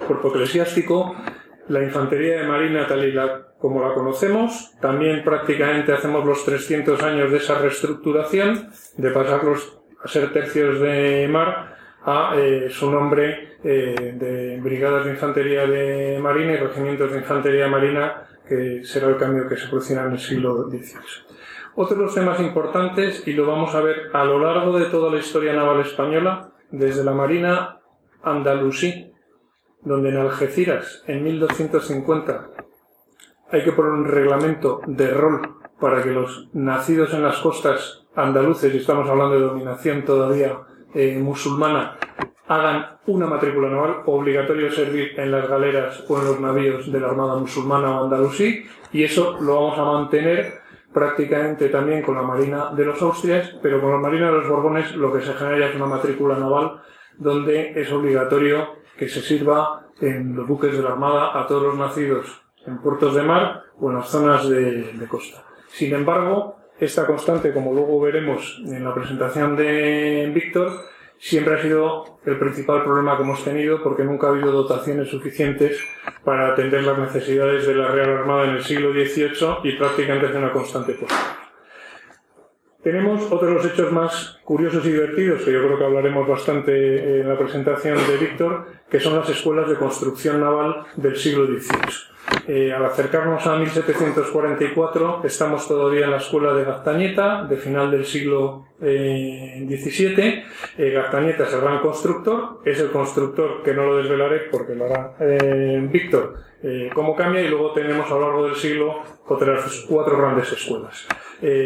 Cuerpo 0.08 0.30
eclesiástico, 0.30 1.16
la 1.68 1.84
infantería 1.84 2.42
de 2.42 2.48
marina 2.48 2.88
tal 2.88 3.04
y 3.04 3.12
la, 3.12 3.54
como 3.60 3.86
la 3.86 3.94
conocemos, 3.94 4.72
también 4.80 5.24
prácticamente 5.24 5.92
hacemos 5.92 6.26
los 6.26 6.46
300 6.46 7.04
años 7.04 7.32
de 7.32 7.38
esa 7.38 7.60
reestructuración, 7.60 8.70
de 8.96 9.12
pasarlos 9.12 9.80
a 10.04 10.08
ser 10.08 10.32
tercios 10.32 10.80
de 10.80 11.28
mar, 11.30 11.71
a 12.04 12.34
eh, 12.36 12.70
su 12.70 12.90
nombre 12.90 13.58
eh, 13.64 14.16
de 14.18 14.60
Brigadas 14.60 15.06
de 15.06 15.12
Infantería 15.12 15.68
de 15.68 16.20
Marina 16.20 16.54
y 16.54 16.58
Regimientos 16.58 17.12
de 17.12 17.20
Infantería 17.20 17.68
Marina, 17.68 18.28
que 18.48 18.84
será 18.84 19.08
el 19.08 19.18
cambio 19.18 19.48
que 19.48 19.58
se 19.58 19.68
producirá 19.68 20.06
en 20.06 20.14
el 20.14 20.20
siglo 20.20 20.70
XVIII. 20.70 21.32
Otro 21.76 21.96
de 21.96 22.04
los 22.04 22.16
temas 22.16 22.40
importantes, 22.40 23.26
y 23.28 23.34
lo 23.34 23.46
vamos 23.46 23.74
a 23.76 23.82
ver 23.82 24.10
a 24.14 24.26
lo 24.26 24.40
largo 24.40 24.78
de 24.78 24.86
toda 24.86 25.12
la 25.12 25.20
historia 25.20 25.54
naval 25.54 25.82
española, 25.82 26.52
desde 26.70 27.04
la 27.04 27.14
Marina 27.14 27.80
andalusí, 28.24 29.14
donde 29.82 30.10
en 30.10 30.18
Algeciras, 30.18 31.04
en 31.08 31.24
1250, 31.24 32.50
hay 33.52 33.64
que 33.64 33.72
poner 33.72 33.92
un 33.92 34.06
reglamento 34.06 34.82
de 34.86 35.12
rol 35.12 35.42
para 35.80 36.04
que 36.04 36.12
los 36.12 36.50
nacidos 36.54 37.14
en 37.14 37.24
las 37.24 37.38
costas 37.38 38.06
andaluces, 38.16 38.74
y 38.74 38.78
estamos 38.78 39.08
hablando 39.10 39.36
de 39.36 39.42
dominación 39.42 40.04
todavía 40.04 40.60
eh, 40.94 41.18
musulmana 41.20 41.98
hagan 42.52 42.98
una 43.08 43.28
matrícula 43.28 43.70
naval, 43.70 44.04
obligatorio 44.06 44.70
servir 44.72 45.18
en 45.18 45.32
las 45.32 45.48
galeras 45.48 46.04
o 46.10 46.20
en 46.20 46.26
los 46.26 46.40
navíos 46.42 46.92
de 46.92 47.00
la 47.00 47.08
Armada 47.08 47.38
musulmana 47.38 48.02
o 48.02 48.04
andalusí, 48.04 48.66
y 48.92 49.04
eso 49.04 49.38
lo 49.40 49.56
vamos 49.56 49.80
a 49.80 49.86
mantener 49.86 50.60
prácticamente 50.94 51.70
también 51.70 52.02
con 52.02 52.16
la 52.16 52.24
Marina 52.24 52.72
de 52.76 52.84
los 52.84 53.02
Austrias, 53.02 53.56
pero 53.62 53.80
con 53.80 53.92
la 53.92 54.00
Marina 54.00 54.28
de 54.28 54.40
los 54.40 54.50
Borbones 54.50 54.94
lo 54.98 55.14
que 55.14 55.22
se 55.22 55.34
genera 55.34 55.70
es 55.70 55.76
una 55.76 55.86
matrícula 55.86 56.38
naval 56.38 56.82
donde 57.18 57.72
es 57.80 57.90
obligatorio 57.90 58.76
que 58.98 59.08
se 59.08 59.22
sirva 59.22 59.88
en 60.02 60.36
los 60.36 60.46
buques 60.46 60.76
de 60.76 60.84
la 60.84 60.90
Armada 60.90 61.40
a 61.40 61.48
todos 61.48 61.64
los 61.64 61.78
nacidos 61.78 62.42
en 62.66 62.80
puertos 62.80 63.16
de 63.16 63.24
mar 63.24 63.64
o 63.80 63.90
en 63.90 63.96
las 63.96 64.10
zonas 64.10 64.50
de 64.50 65.08
costa. 65.10 65.42
Sin 65.70 65.94
embargo, 65.94 66.58
esta 66.82 67.06
constante, 67.06 67.54
como 67.54 67.74
luego 67.74 68.02
veremos 68.02 68.60
en 68.66 68.84
la 68.84 68.94
presentación 68.94 69.56
de 69.56 70.32
Víctor, 70.34 70.72
siempre 71.20 71.54
ha 71.54 71.62
sido 71.62 72.18
el 72.26 72.40
principal 72.40 72.84
problema 72.84 73.16
que 73.16 73.24
hemos 73.24 73.44
tenido 73.44 73.84
porque 73.84 74.04
nunca 74.04 74.28
ha 74.28 74.30
habido 74.32 74.52
dotaciones 74.52 75.08
suficientes 75.08 75.80
para 76.24 76.54
atender 76.54 76.84
las 76.84 76.98
necesidades 76.98 77.68
de 77.68 77.76
la 77.76 77.88
Real 77.90 78.10
Armada 78.10 78.46
en 78.46 78.56
el 78.56 78.64
siglo 78.64 78.92
XVIII 78.92 79.58
y 79.64 79.78
prácticamente 79.78 80.26
es 80.26 80.36
una 80.36 80.52
constante 80.52 80.94
posible. 80.94 81.22
Tenemos 82.82 83.32
otros 83.32 83.64
hechos 83.64 83.92
más 83.92 84.40
curiosos 84.44 84.84
y 84.88 84.92
divertidos, 84.92 85.44
que 85.44 85.54
yo 85.54 85.64
creo 85.64 85.78
que 85.78 85.86
hablaremos 85.86 86.28
bastante 86.28 87.22
en 87.22 87.30
la 87.30 87.38
presentación 87.38 87.96
de 87.96 88.18
Víctor, 88.18 88.66
que 88.90 89.00
son 89.00 89.16
las 89.18 89.30
escuelas 89.30 89.70
de 89.70 89.76
construcción 89.76 90.42
naval 90.42 90.88
del 90.96 91.16
siglo 91.16 91.46
XVIII. 91.46 92.11
Eh, 92.48 92.74
al 92.74 92.84
acercarnos 92.86 93.46
a 93.46 93.56
1744, 93.58 95.22
estamos 95.24 95.68
todavía 95.68 96.06
en 96.06 96.12
la 96.12 96.18
escuela 96.18 96.54
de 96.54 96.64
Gaztañeta, 96.64 97.44
de 97.44 97.56
final 97.58 97.92
del 97.92 98.06
siglo 98.06 98.66
XVII. 98.80 100.44
Eh, 100.78 100.92
Gaztañeta 100.92 101.44
es 101.44 101.54
el 101.54 101.62
gran 101.62 101.80
constructor, 101.80 102.62
es 102.66 102.80
el 102.80 102.90
constructor 102.90 103.62
que 103.64 103.74
no 103.74 103.86
lo 103.86 103.98
desvelaré 103.98 104.40
porque 104.52 104.76
lo 104.76 104.86
hará 104.86 105.16
eh, 105.20 105.88
Víctor, 105.92 106.36
cómo 106.94 107.16
cambia, 107.16 107.42
y 107.42 107.48
luego 107.48 107.74
tenemos 107.74 108.06
a 108.12 108.16
lo 108.16 108.22
largo 108.22 108.46
del 108.46 108.56
siglo 108.56 109.02
otras 109.28 109.86
cuatro 109.88 110.18
grandes 110.18 110.52
escuelas. 110.52 111.08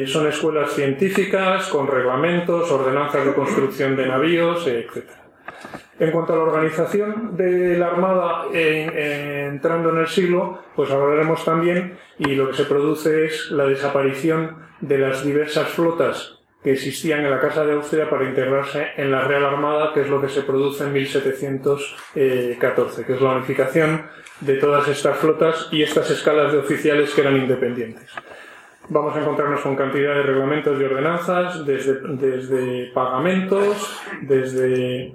son 0.05 0.27
escuelas 0.27 0.71
científicas, 0.71 1.67
con 1.67 1.87
reglamentos, 1.87 2.71
ordenanzas 2.71 3.25
de 3.25 3.33
construcción 3.33 3.95
de 3.95 4.07
navíos, 4.07 4.67
etc. 4.67 5.24
En 5.99 6.11
cuanto 6.11 6.33
a 6.33 6.35
la 6.35 6.43
organización 6.43 7.37
de 7.37 7.77
la 7.77 7.87
Armada 7.87 8.47
entrando 8.53 9.91
en 9.91 9.99
el 9.99 10.07
siglo, 10.07 10.59
pues 10.75 10.91
hablaremos 10.91 11.45
también 11.45 11.97
y 12.17 12.35
lo 12.35 12.49
que 12.49 12.57
se 12.57 12.65
produce 12.65 13.25
es 13.25 13.49
la 13.51 13.65
desaparición 13.65 14.57
de 14.81 14.97
las 14.97 15.23
diversas 15.23 15.69
flotas 15.69 16.39
que 16.63 16.73
existían 16.73 17.23
en 17.23 17.29
la 17.29 17.39
Casa 17.39 17.63
de 17.63 17.73
Austria 17.73 18.09
para 18.09 18.27
integrarse 18.27 18.87
en 18.97 19.11
la 19.11 19.21
Real 19.21 19.45
Armada, 19.45 19.93
que 19.93 20.01
es 20.01 20.09
lo 20.09 20.19
que 20.19 20.29
se 20.29 20.41
produce 20.41 20.83
en 20.83 20.93
1714, 20.93 23.05
que 23.05 23.13
es 23.13 23.21
la 23.21 23.33
unificación 23.33 24.07
de 24.41 24.55
todas 24.55 24.87
estas 24.87 25.17
flotas 25.17 25.69
y 25.71 25.83
estas 25.83 26.09
escalas 26.09 26.51
de 26.51 26.57
oficiales 26.57 27.13
que 27.13 27.21
eran 27.21 27.37
independientes. 27.37 28.11
Vamos 28.89 29.15
a 29.15 29.21
encontrarnos 29.21 29.61
con 29.61 29.75
cantidad 29.75 30.13
de 30.13 30.23
reglamentos 30.23 30.79
y 30.79 30.83
ordenanzas, 30.83 31.65
desde, 31.65 32.01
desde 32.01 32.91
pagamentos, 32.93 33.99
desde, 34.21 35.13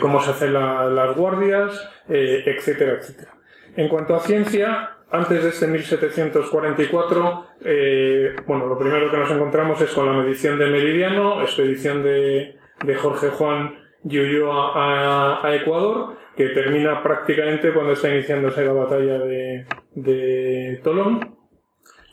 cómo 0.00 0.20
se 0.20 0.30
hacen 0.30 0.52
las 0.52 1.16
guardias, 1.16 1.88
eh, 2.08 2.42
etcétera, 2.46 2.94
etcétera. 2.94 3.34
En 3.76 3.88
cuanto 3.88 4.16
a 4.16 4.20
ciencia, 4.20 4.96
antes 5.12 5.44
de 5.44 5.50
este 5.50 5.68
1744, 5.68 7.46
eh, 7.64 8.36
bueno, 8.46 8.66
lo 8.66 8.76
primero 8.76 9.10
que 9.10 9.16
nos 9.16 9.30
encontramos 9.30 9.80
es 9.80 9.90
con 9.92 10.06
la 10.06 10.12
medición 10.12 10.58
de 10.58 10.66
Meridiano, 10.66 11.40
expedición 11.42 12.02
de, 12.02 12.56
de 12.84 12.94
Jorge 12.96 13.28
Juan 13.28 13.78
Yuyo 14.02 14.52
a, 14.52 15.46
a, 15.46 15.54
Ecuador, 15.54 16.16
que 16.36 16.48
termina 16.48 17.00
prácticamente 17.02 17.72
cuando 17.72 17.92
está 17.92 18.12
iniciándose 18.12 18.64
la 18.64 18.72
batalla 18.72 19.18
de, 19.18 19.66
de 19.94 20.80
Tolón 20.82 21.37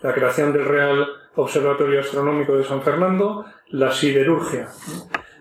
la 0.05 0.13
creación 0.13 0.53
del 0.53 0.65
Real 0.65 1.07
Observatorio 1.33 1.99
Astronómico 1.99 2.55
de 2.55 2.63
San 2.63 2.83
Fernando, 2.83 3.43
la 3.69 3.91
siderurgia. 3.91 4.67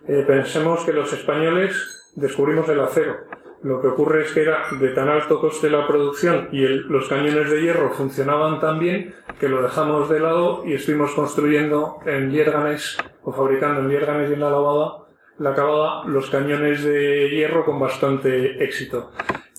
Eh, 0.08 0.24
pensemos 0.26 0.82
que 0.86 0.94
los 0.94 1.12
españoles 1.12 2.10
descubrimos 2.16 2.66
el 2.70 2.80
acero. 2.80 3.14
Lo 3.62 3.82
que 3.82 3.88
ocurre 3.88 4.22
es 4.22 4.32
que 4.32 4.40
era 4.40 4.64
de 4.80 4.88
tan 4.88 5.10
alto 5.10 5.38
coste 5.38 5.68
la 5.68 5.86
producción 5.86 6.48
y 6.50 6.66
los 6.66 7.10
cañones 7.10 7.50
de 7.50 7.60
hierro 7.60 7.90
funcionaban 7.90 8.58
tan 8.58 8.78
bien 8.78 9.14
que 9.38 9.50
lo 9.50 9.60
dejamos 9.60 10.08
de 10.08 10.20
lado 10.20 10.64
y 10.64 10.72
estuvimos 10.72 11.10
construyendo 11.10 11.98
en 12.06 12.32
Liérganes 12.32 12.96
o 13.22 13.34
fabricando 13.34 13.82
en 13.82 13.90
Liérganes 13.90 14.30
y 14.30 14.32
en 14.32 14.40
la 14.40 14.50
lavada, 14.50 15.04
la 15.36 15.54
cavada, 15.54 16.04
los 16.06 16.30
cañones 16.30 16.82
de 16.82 17.28
hierro 17.28 17.66
con 17.66 17.78
bastante 17.78 18.64
éxito. 18.64 19.10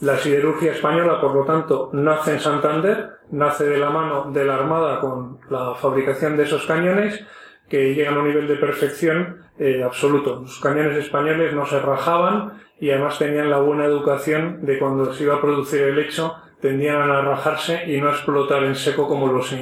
La 0.01 0.17
siderurgia 0.17 0.73
española, 0.73 1.21
por 1.21 1.33
lo 1.33 1.45
tanto, 1.45 1.89
nace 1.93 2.33
en 2.33 2.39
Santander, 2.39 3.11
nace 3.31 3.63
de 3.63 3.77
la 3.77 3.89
mano 3.89 4.29
de 4.31 4.43
la 4.43 4.55
Armada 4.55 4.99
con 4.99 5.39
la 5.49 5.73
fabricación 5.75 6.35
de 6.35 6.43
esos 6.43 6.65
cañones 6.65 7.23
que 7.69 7.93
llegan 7.95 8.15
a 8.15 8.19
un 8.19 8.27
nivel 8.27 8.47
de 8.47 8.57
perfección 8.57 9.39
eh, 9.57 9.83
absoluto. 9.83 10.41
Los 10.41 10.59
cañones 10.59 10.97
españoles 10.97 11.53
no 11.53 11.65
se 11.65 11.79
rajaban 11.79 12.61
y 12.79 12.91
además 12.91 13.17
tenían 13.17 13.49
la 13.49 13.59
buena 13.59 13.85
educación 13.85 14.65
de 14.65 14.77
cuando 14.77 15.13
se 15.13 15.23
iba 15.23 15.35
a 15.35 15.41
producir 15.41 15.81
el 15.81 15.97
hecho 15.97 16.35
tendían 16.65 16.99
a 16.99 17.21
rajarse 17.21 17.83
y 17.91 18.01
no 18.01 18.09
explotar 18.09 18.63
en 18.63 18.75
seco 18.75 19.07
como 19.07 19.27
los 19.27 19.53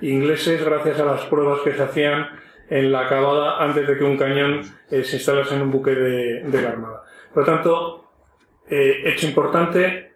ingleses 0.00 0.64
gracias 0.64 0.98
a 0.98 1.04
las 1.04 1.24
pruebas 1.26 1.60
que 1.60 1.72
se 1.72 1.82
hacían 1.82 2.26
en 2.68 2.90
la 2.90 3.02
acabada 3.02 3.62
antes 3.62 3.86
de 3.86 3.96
que 3.96 4.02
un 4.02 4.16
cañón 4.16 4.62
eh, 4.90 5.04
se 5.04 5.16
instalase 5.16 5.54
en 5.54 5.62
un 5.62 5.70
buque 5.70 5.94
de, 5.94 6.42
de 6.42 6.62
la 6.62 6.70
Armada. 6.70 7.04
Por 7.32 7.46
lo 7.46 7.54
tanto, 7.54 8.05
eh, 8.68 9.02
hecho 9.04 9.26
importante, 9.26 10.12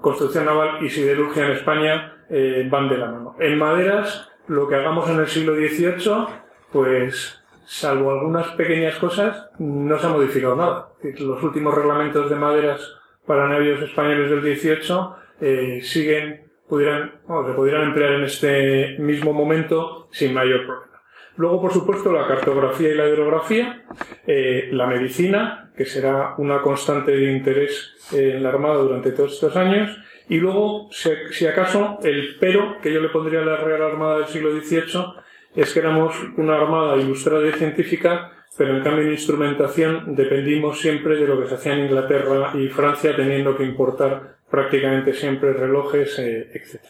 construcción 0.00 0.44
naval 0.44 0.84
y 0.84 0.90
siderurgia 0.90 1.46
en 1.46 1.52
España 1.52 2.24
eh, 2.28 2.66
van 2.70 2.88
de 2.88 2.98
la 2.98 3.06
mano. 3.06 3.36
En 3.38 3.58
maderas, 3.58 4.30
lo 4.48 4.68
que 4.68 4.74
hagamos 4.74 5.08
en 5.08 5.20
el 5.20 5.28
siglo 5.28 5.54
XVIII, 5.54 6.26
pues 6.72 7.42
salvo 7.64 8.10
algunas 8.10 8.48
pequeñas 8.48 8.96
cosas, 8.96 9.50
no 9.58 9.98
se 9.98 10.06
ha 10.06 10.10
modificado 10.10 10.56
nada. 10.56 10.88
Los 11.18 11.42
últimos 11.42 11.74
reglamentos 11.74 12.28
de 12.28 12.36
maderas 12.36 12.96
para 13.26 13.48
navíos 13.48 13.80
españoles 13.82 14.30
del 14.30 14.42
XVIII 14.42 14.96
eh, 15.40 15.80
siguen, 15.82 16.50
pudieran, 16.68 17.12
se 17.46 17.52
pudieran 17.54 17.88
emplear 17.88 18.12
en 18.12 18.24
este 18.24 18.96
mismo 18.98 19.32
momento 19.32 20.08
sin 20.10 20.34
mayor 20.34 20.66
problema. 20.66 20.91
Luego, 21.36 21.62
por 21.62 21.72
supuesto, 21.72 22.12
la 22.12 22.26
cartografía 22.26 22.90
y 22.90 22.94
la 22.94 23.08
hidrografía, 23.08 23.84
eh, 24.26 24.68
la 24.72 24.86
medicina, 24.86 25.70
que 25.76 25.86
será 25.86 26.34
una 26.38 26.60
constante 26.60 27.12
de 27.12 27.32
interés 27.32 27.94
en 28.12 28.42
la 28.42 28.50
Armada 28.50 28.76
durante 28.76 29.12
todos 29.12 29.32
estos 29.32 29.56
años, 29.56 29.98
y 30.28 30.38
luego, 30.38 30.88
si, 30.90 31.46
acaso, 31.46 31.98
el 32.02 32.36
pero 32.38 32.80
que 32.80 32.92
yo 32.92 33.00
le 33.00 33.08
pondría 33.08 33.40
a 33.40 33.44
la 33.44 33.56
Real 33.56 33.82
Armada 33.82 34.18
del 34.18 34.26
siglo 34.28 34.52
XVIII 34.52 35.22
es 35.54 35.72
que 35.72 35.80
éramos 35.80 36.14
una 36.36 36.56
armada 36.56 36.96
ilustrada 36.96 37.46
y 37.46 37.52
científica, 37.52 38.32
pero 38.56 38.76
en 38.76 38.82
cambio 38.82 39.04
en 39.04 39.12
instrumentación 39.12 40.14
dependimos 40.14 40.80
siempre 40.80 41.16
de 41.16 41.26
lo 41.26 41.40
que 41.40 41.48
se 41.48 41.56
hacía 41.56 41.74
en 41.74 41.86
Inglaterra 41.86 42.52
y 42.54 42.68
Francia, 42.68 43.14
teniendo 43.14 43.56
que 43.56 43.64
importar 43.64 44.36
prácticamente 44.50 45.12
siempre 45.12 45.52
relojes, 45.52 46.18
eh, 46.18 46.50
etc. 46.54 46.80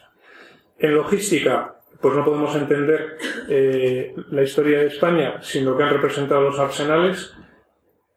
En 0.78 0.94
logística, 0.94 1.76
pues 2.02 2.14
no 2.16 2.24
podemos 2.24 2.54
entender 2.56 3.16
eh, 3.48 4.14
la 4.30 4.42
historia 4.42 4.80
de 4.80 4.88
España 4.88 5.40
sin 5.40 5.64
lo 5.64 5.76
que 5.76 5.84
han 5.84 5.90
representado 5.90 6.42
los 6.42 6.58
arsenales. 6.58 7.32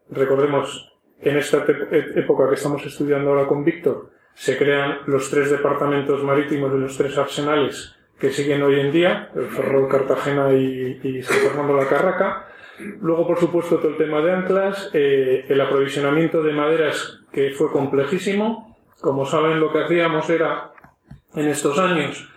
Recordemos 0.09 0.91
en 1.21 1.37
esta 1.37 1.65
época 1.91 2.49
que 2.49 2.55
estamos 2.55 2.85
estudiando 2.85 3.29
ahora 3.29 3.47
con 3.47 3.63
Víctor, 3.63 4.11
se 4.33 4.57
crean 4.57 4.99
los 5.05 5.29
tres 5.29 5.49
departamentos 5.49 6.23
marítimos 6.23 6.71
de 6.73 6.79
los 6.79 6.97
tres 6.97 7.17
arsenales 7.17 7.95
que 8.19 8.31
siguen 8.31 8.63
hoy 8.63 8.79
en 8.79 8.91
día, 8.91 9.29
el 9.35 9.45
Ferrol, 9.45 9.87
Cartagena 9.87 10.51
y, 10.53 11.21
San 11.21 11.37
Fernando 11.37 11.75
la 11.75 11.87
Carraca. 11.87 12.47
Luego, 13.01 13.27
por 13.27 13.39
supuesto, 13.39 13.77
todo 13.77 13.89
el 13.89 13.97
tema 13.97 14.21
de 14.21 14.33
anclas, 14.33 14.89
eh, 14.93 15.45
el 15.47 15.61
aprovisionamiento 15.61 16.41
de 16.41 16.53
maderas 16.53 17.21
que 17.31 17.51
fue 17.51 17.71
complejísimo. 17.71 18.77
Como 18.99 19.25
saben, 19.25 19.59
lo 19.59 19.71
que 19.71 19.83
hacíamos 19.83 20.29
era, 20.29 20.71
en 21.33 21.47
estos 21.47 21.77
años, 21.77 22.29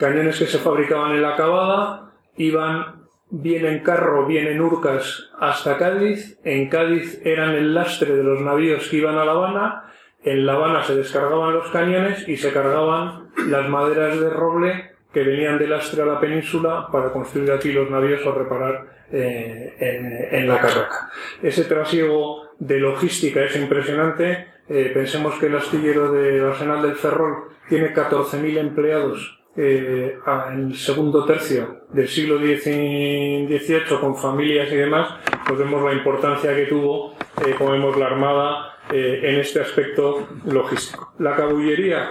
cañones 0.00 0.38
que 0.38 0.46
se 0.46 0.58
fabricaban 0.58 1.12
en 1.12 1.22
la 1.22 1.34
acabada, 1.34 2.12
iban 2.36 3.06
bien 3.28 3.66
en 3.66 3.80
carro, 3.80 4.26
bien 4.26 4.48
en 4.48 4.60
urcas 4.60 5.30
hasta 5.38 5.76
Cádiz. 5.76 6.38
En 6.42 6.68
Cádiz 6.68 7.20
eran 7.24 7.50
el 7.50 7.74
lastre 7.74 8.16
de 8.16 8.24
los 8.24 8.40
navíos 8.40 8.88
que 8.88 8.96
iban 8.96 9.18
a 9.18 9.24
La 9.26 9.32
Habana. 9.32 9.92
En 10.24 10.46
La 10.46 10.54
Habana 10.54 10.82
se 10.82 10.96
descargaban 10.96 11.52
los 11.52 11.70
cañones 11.70 12.26
y 12.26 12.36
se 12.38 12.52
cargaban 12.52 13.28
las 13.48 13.68
maderas 13.68 14.18
de 14.18 14.30
roble 14.30 14.90
que 15.12 15.22
venían 15.22 15.58
de 15.58 15.68
lastre 15.68 16.02
a 16.02 16.06
la 16.06 16.20
península 16.20 16.88
para 16.90 17.12
construir 17.12 17.50
aquí 17.52 17.72
los 17.72 17.90
navíos 17.90 18.24
o 18.24 18.32
reparar 18.32 18.86
eh, 19.12 20.28
en, 20.32 20.48
la 20.48 20.60
carraca. 20.60 21.10
Ese 21.42 21.64
trasiego 21.64 22.50
de 22.58 22.78
logística 22.78 23.42
es 23.42 23.54
impresionante. 23.56 24.46
Eh, 24.68 24.92
pensemos 24.94 25.34
que 25.38 25.46
el 25.46 25.56
astillero 25.56 26.12
del 26.12 26.44
Arsenal 26.44 26.80
del 26.82 26.94
Ferrol 26.94 27.48
tiene 27.68 27.92
14.000 27.92 28.58
empleados 28.58 29.39
eh, 29.56 30.16
en 30.50 30.68
el 30.68 30.76
segundo 30.76 31.24
tercio 31.24 31.80
del 31.92 32.08
siglo 32.08 32.38
XVIII 32.38 33.98
con 34.00 34.16
familias 34.16 34.70
y 34.72 34.76
demás, 34.76 35.14
pues 35.46 35.58
vemos 35.58 35.82
la 35.82 35.92
importancia 35.92 36.54
que 36.54 36.66
tuvo, 36.66 37.14
eh, 37.44 37.54
vemos, 37.58 37.96
la 37.96 38.06
Armada 38.06 38.76
eh, 38.92 39.20
en 39.24 39.40
este 39.40 39.60
aspecto 39.60 40.28
logístico. 40.46 41.14
La 41.18 41.34
cabullería 41.34 42.08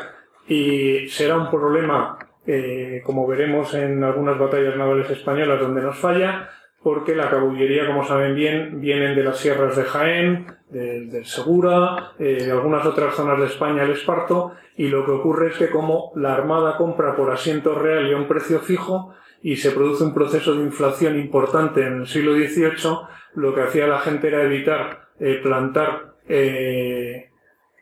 y 0.48 1.08
será 1.08 1.38
un 1.38 1.50
problema, 1.50 2.18
eh, 2.46 3.02
como 3.06 3.28
veremos 3.28 3.74
en 3.74 4.04
algunas 4.04 4.38
batallas 4.38 4.76
navales 4.76 5.10
españolas 5.10 5.62
donde 5.62 5.82
nos 5.82 5.98
falla, 5.98 6.50
porque 6.82 7.16
la 7.16 7.30
cabullería, 7.30 7.86
como 7.86 8.06
saben 8.06 8.36
bien, 8.36 8.82
vienen 8.82 9.16
de 9.16 9.24
las 9.24 9.38
sierras 9.38 9.76
de 9.76 9.84
Jaén, 9.84 10.48
del 10.70 11.26
Segura, 11.26 12.14
eh, 12.20 12.50
algunas 12.52 12.86
otras 12.86 13.16
zonas 13.16 13.40
de 13.40 13.48
España, 13.48 13.84
el 13.84 13.92
Esparto, 13.92 14.54
y 14.78 14.88
lo 14.88 15.06
que 15.06 15.12
ocurre 15.12 15.50
es 15.50 15.58
que 15.58 15.70
como 15.70 16.12
la 16.16 16.34
Armada 16.34 16.78
compra 16.78 17.16
por 17.16 17.32
asiento 17.32 17.76
real 17.76 18.08
y 18.08 18.14
a 18.14 18.18
un 18.18 18.28
precio 18.28 18.60
fijo, 18.60 19.14
y 19.42 19.56
se 19.56 19.72
produce 19.72 20.04
un 20.04 20.14
proceso 20.14 20.54
de 20.54 20.64
inflación 20.64 21.18
importante 21.18 21.86
en 21.86 22.02
el 22.02 22.08
siglo 22.08 22.34
XVIII, 22.34 23.00
lo 23.36 23.56
que 23.56 23.62
hacía 23.62 23.88
la 23.88 24.00
gente 24.00 24.28
era 24.28 24.44
evitar 24.44 25.10
eh, 25.20 25.40
plantar 25.42 26.14
eh, 26.28 27.32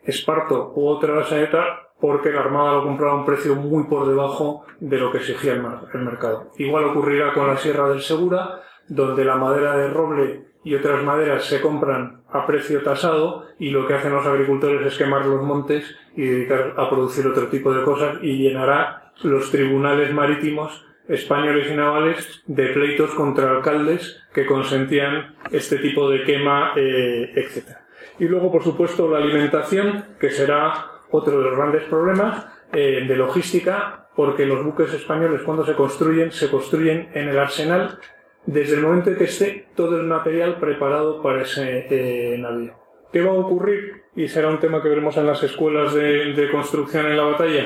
esparto 0.04 0.74
u 0.76 0.88
otra 0.88 1.14
basaneta 1.14 1.88
porque 2.00 2.32
la 2.32 2.42
Armada 2.42 2.74
lo 2.74 2.84
compraba 2.84 3.14
a 3.14 3.18
un 3.18 3.26
precio 3.26 3.56
muy 3.56 3.86
por 3.86 4.08
debajo 4.08 4.66
de 4.80 4.98
lo 4.98 5.12
que 5.12 5.18
exigía 5.18 5.54
el, 5.54 6.02
mercado. 6.04 6.52
Igual 6.58 6.86
ocurrirá 6.86 7.34
con 7.34 7.48
la 7.48 7.58
Sierra 7.58 7.90
del 7.90 8.02
Segura, 8.02 8.62
donde 8.88 9.26
la 9.26 9.36
madera 9.36 9.78
de 9.78 9.90
roble 9.90 10.48
y 10.64 10.76
otras 10.76 11.04
maderas 11.04 11.46
se 11.46 11.62
compran 11.62 12.22
a 12.30 12.46
precio 12.46 12.82
tasado 12.82 13.46
y 13.58 13.70
lo 13.70 13.88
que 13.88 13.94
hacen 13.94 14.14
los 14.14 14.26
agricultores 14.26 14.86
es 14.86 14.98
quemar 14.98 15.26
los 15.26 15.42
montes 15.42 15.96
y 16.16 16.26
dedicar 16.26 16.74
a 16.78 16.90
producir 16.90 17.26
otro 17.28 17.48
tipo 17.48 17.74
de 17.74 17.84
cosas 17.84 18.18
y 18.22 18.38
llenará 18.38 19.14
los 19.24 19.50
tribunales 19.50 20.14
marítimos 20.14 20.86
españoles 21.08 21.68
y 21.72 21.76
navales 21.76 22.44
de 22.48 22.68
pleitos 22.68 23.12
contra 23.12 23.52
alcaldes 23.52 24.22
que 24.34 24.46
consentían 24.46 25.36
este 25.52 25.78
tipo 25.78 26.10
de 26.10 26.24
quema, 26.24 26.74
eh, 26.76 27.32
etc. 27.36 27.78
Y 28.20 28.26
luego, 28.26 28.52
por 28.52 28.64
supuesto, 28.64 29.10
la 29.10 29.20
alimentación, 29.20 30.06
que 30.20 30.32
será 30.32 30.92
otro 31.12 31.38
de 31.38 31.44
los 31.46 31.56
grandes 31.56 31.84
problemas 31.84 32.46
eh, 32.74 33.06
de 33.08 33.16
logística, 33.16 34.10
porque 34.16 34.46
los 34.46 34.66
buques 34.66 34.94
españoles 34.94 35.42
cuando 35.44 35.66
se 35.66 35.76
construyen, 35.76 36.32
se 36.32 36.50
construyen 36.50 37.10
en 37.14 37.30
el 37.30 37.40
arsenal 37.40 38.00
desde 38.48 38.76
el 38.76 38.82
momento 38.82 39.12
en 39.12 39.18
que 39.18 39.26
esté 39.26 39.68
todo 39.76 40.00
el 40.00 40.08
material 40.08 40.58
preparado 40.60 41.22
para 41.22 41.44
ese 41.44 41.86
eh, 41.90 42.38
navío. 42.40 42.74
¿Qué 43.14 43.22
va 43.22 43.32
a 43.32 43.36
ocurrir? 43.36 44.06
Y 44.16 44.28
será 44.28 44.48
un 44.48 44.60
tema 44.60 44.82
que 44.82 44.90
veremos 44.90 45.16
en 45.18 45.28
las 45.28 45.44
escuelas 45.44 45.94
de 45.94 46.50
construcción 46.52 47.06
en 47.06 47.18
la 47.18 47.24
batalla 47.24 47.66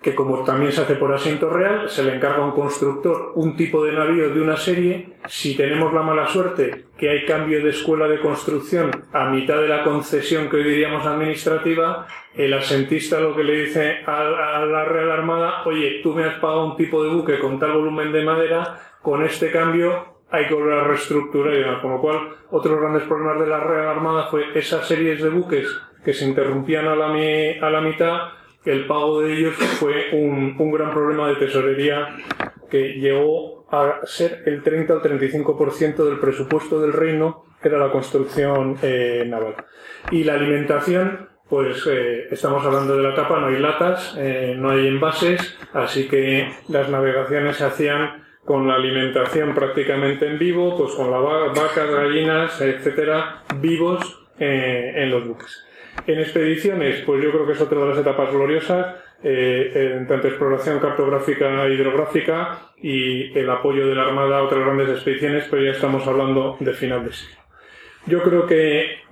que 0.00 0.14
como 0.14 0.44
también 0.44 0.70
se 0.70 0.82
hace 0.82 0.94
por 0.94 1.12
asiento 1.12 1.50
real, 1.50 1.88
se 1.88 2.04
le 2.04 2.14
encarga 2.14 2.38
a 2.38 2.46
un 2.46 2.52
constructor 2.52 3.32
un 3.34 3.56
tipo 3.56 3.84
de 3.84 3.92
navío 3.92 4.32
de 4.32 4.40
una 4.40 4.56
serie. 4.56 5.14
Si 5.26 5.56
tenemos 5.56 5.92
la 5.92 6.02
mala 6.02 6.28
suerte 6.28 6.84
que 6.96 7.10
hay 7.10 7.24
cambio 7.24 7.62
de 7.64 7.70
escuela 7.70 8.06
de 8.06 8.20
construcción 8.20 8.90
a 9.12 9.28
mitad 9.30 9.60
de 9.60 9.66
la 9.66 9.82
concesión 9.82 10.48
que 10.48 10.56
hoy 10.56 10.64
diríamos 10.64 11.04
administrativa, 11.04 12.06
el 12.34 12.54
asentista 12.54 13.18
lo 13.18 13.34
que 13.34 13.42
le 13.42 13.64
dice 13.64 13.96
a, 14.06 14.64
la 14.64 14.84
Real 14.84 15.10
Armada, 15.10 15.64
oye, 15.64 15.98
tú 16.00 16.14
me 16.14 16.24
has 16.24 16.34
pagado 16.34 16.66
un 16.66 16.76
tipo 16.76 17.02
de 17.02 17.10
buque 17.10 17.40
con 17.40 17.58
tal 17.58 17.72
volumen 17.72 18.12
de 18.12 18.22
madera, 18.22 18.87
con 19.02 19.24
este 19.24 19.50
cambio 19.50 20.18
hay 20.30 20.46
que 20.46 20.54
volver 20.54 20.78
a 20.78 20.84
reestructurar 20.84 21.54
y 21.54 21.58
demás. 21.58 21.80
Con 21.80 21.92
lo 21.92 22.00
cual, 22.00 22.36
otros 22.50 22.78
grandes 22.80 23.04
problemas 23.04 23.40
de 23.40 23.46
la 23.46 23.60
Real 23.60 23.88
Armada 23.88 24.26
fue 24.26 24.44
esas 24.54 24.86
series 24.86 25.22
de 25.22 25.30
buques 25.30 25.66
que 26.04 26.12
se 26.12 26.26
interrumpían 26.26 26.86
a 26.86 26.94
la, 26.94 27.06
a 27.06 27.70
la 27.70 27.80
mitad 27.80 28.38
el 28.64 28.86
pago 28.86 29.22
de 29.22 29.32
ellos 29.34 29.54
fue 29.54 30.10
un, 30.12 30.54
un 30.58 30.70
gran 30.70 30.90
problema 30.90 31.28
de 31.28 31.36
tesorería 31.36 32.16
que 32.70 32.94
llegó 32.94 33.66
a 33.70 34.00
ser 34.04 34.42
el 34.46 34.62
30 34.62 34.92
al 34.92 35.02
35% 35.02 36.04
del 36.04 36.18
presupuesto 36.18 36.80
del 36.80 36.92
reino 36.92 37.44
era 37.62 37.78
la 37.78 37.90
construcción 37.90 38.76
eh, 38.82 39.24
naval. 39.26 39.54
Y 40.10 40.22
la 40.24 40.34
alimentación, 40.34 41.28
pues 41.48 41.86
eh, 41.90 42.28
estamos 42.30 42.64
hablando 42.64 42.96
de 42.96 43.02
la 43.02 43.14
tapa, 43.14 43.40
no 43.40 43.46
hay 43.48 43.58
latas, 43.58 44.14
eh, 44.16 44.54
no 44.56 44.70
hay 44.70 44.86
envases, 44.86 45.56
así 45.72 46.06
que 46.06 46.48
las 46.68 46.88
navegaciones 46.88 47.56
se 47.56 47.64
hacían 47.64 48.27
con 48.48 48.66
la 48.66 48.76
alimentación 48.76 49.54
prácticamente 49.54 50.26
en 50.26 50.38
vivo, 50.38 50.74
pues 50.74 50.94
con 50.94 51.10
las 51.10 51.22
vacas, 51.22 51.90
gallinas, 51.90 52.58
etcétera, 52.62 53.42
vivos 53.60 54.26
en 54.38 55.10
los 55.10 55.28
buques. 55.28 55.66
En 56.06 56.18
expediciones, 56.18 57.02
pues 57.04 57.22
yo 57.22 57.30
creo 57.30 57.46
que 57.46 57.52
es 57.52 57.60
otra 57.60 57.78
de 57.78 57.88
las 57.88 57.98
etapas 57.98 58.32
gloriosas, 58.32 58.96
eh, 59.22 59.96
en 59.98 60.06
tanto 60.06 60.28
exploración 60.28 60.78
cartográfica 60.78 61.66
e 61.66 61.74
hidrográfica 61.74 62.70
y 62.78 63.38
el 63.38 63.50
apoyo 63.50 63.86
de 63.86 63.94
la 63.94 64.04
Armada 64.04 64.38
a 64.38 64.42
otras 64.44 64.64
grandes 64.64 64.88
expediciones, 64.88 65.46
pero 65.50 65.64
ya 65.64 65.72
estamos 65.72 66.06
hablando 66.06 66.56
de 66.58 66.72
final 66.72 67.04
de 67.04 67.12
siglo. 67.12 67.36
Yo 68.06 68.22
creo 68.22 68.46
que 68.46 69.02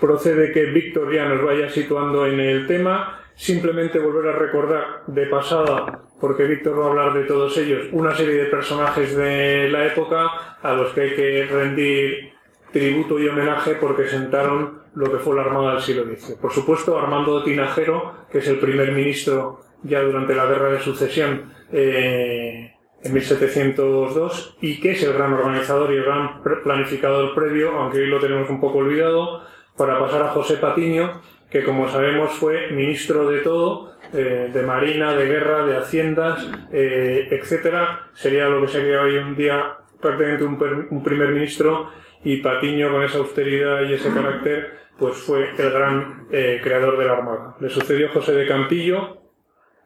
procede 0.00 0.50
que 0.50 0.64
Víctor 0.64 1.14
ya 1.14 1.26
nos 1.26 1.44
vaya 1.44 1.68
situando 1.68 2.26
en 2.26 2.40
el 2.40 2.66
tema, 2.66 3.21
simplemente 3.34 3.98
volver 3.98 4.34
a 4.34 4.38
recordar 4.38 5.02
de 5.06 5.26
pasada, 5.26 6.02
porque 6.20 6.44
Víctor 6.44 6.78
va 6.78 6.86
a 6.86 6.88
hablar 6.90 7.14
de 7.14 7.24
todos 7.24 7.56
ellos, 7.58 7.86
una 7.92 8.14
serie 8.14 8.44
de 8.44 8.50
personajes 8.50 9.16
de 9.16 9.68
la 9.70 9.86
época 9.86 10.58
a 10.62 10.72
los 10.74 10.92
que 10.92 11.00
hay 11.00 11.14
que 11.14 11.46
rendir 11.46 12.32
tributo 12.72 13.18
y 13.18 13.28
homenaje 13.28 13.74
porque 13.74 14.08
sentaron 14.08 14.82
lo 14.94 15.10
que 15.10 15.18
fue 15.18 15.36
la 15.36 15.42
Armada 15.42 15.74
del 15.74 15.82
siglo 15.82 16.04
XX. 16.04 16.36
Por 16.36 16.52
supuesto, 16.52 16.98
Armando 16.98 17.42
Tinajero, 17.42 18.26
que 18.30 18.38
es 18.38 18.48
el 18.48 18.58
primer 18.58 18.92
ministro 18.92 19.60
ya 19.82 20.00
durante 20.00 20.34
la 20.34 20.46
Guerra 20.46 20.70
de 20.70 20.80
Sucesión 20.80 21.52
eh, 21.72 22.72
en 23.02 23.12
1702 23.12 24.58
y 24.60 24.80
que 24.80 24.92
es 24.92 25.02
el 25.02 25.12
gran 25.12 25.32
organizador 25.32 25.92
y 25.92 25.96
el 25.96 26.04
gran 26.04 26.42
planificador 26.62 27.34
previo, 27.34 27.72
aunque 27.72 27.98
hoy 27.98 28.06
lo 28.06 28.20
tenemos 28.20 28.48
un 28.48 28.60
poco 28.60 28.78
olvidado, 28.78 29.42
para 29.76 29.98
pasar 29.98 30.22
a 30.22 30.28
José 30.28 30.56
Patiño, 30.56 31.20
que 31.52 31.62
como 31.62 31.88
sabemos 31.88 32.32
fue 32.32 32.70
ministro 32.70 33.28
de 33.28 33.40
todo, 33.40 33.92
eh, 34.14 34.50
de 34.52 34.62
Marina, 34.62 35.14
de 35.14 35.26
Guerra, 35.26 35.66
de 35.66 35.76
Haciendas, 35.76 36.50
eh, 36.72 37.28
etcétera. 37.30 38.08
Sería 38.14 38.48
lo 38.48 38.62
que 38.62 38.68
sería 38.68 39.02
hoy 39.02 39.16
un 39.18 39.36
día 39.36 39.76
prácticamente 40.00 40.44
un, 40.44 41.02
primer 41.02 41.28
ministro 41.28 41.90
y 42.24 42.38
Patiño 42.38 42.90
con 42.90 43.02
esa 43.02 43.18
austeridad 43.18 43.82
y 43.82 43.94
ese 43.94 44.12
carácter 44.12 44.82
pues 44.98 45.16
fue 45.16 45.50
el 45.56 45.70
gran 45.70 46.26
eh, 46.30 46.60
creador 46.62 46.98
de 46.98 47.04
la 47.04 47.12
Armada. 47.12 47.56
Le 47.60 47.68
sucedió 47.68 48.08
José 48.10 48.32
de 48.32 48.46
Campillo, 48.46 49.22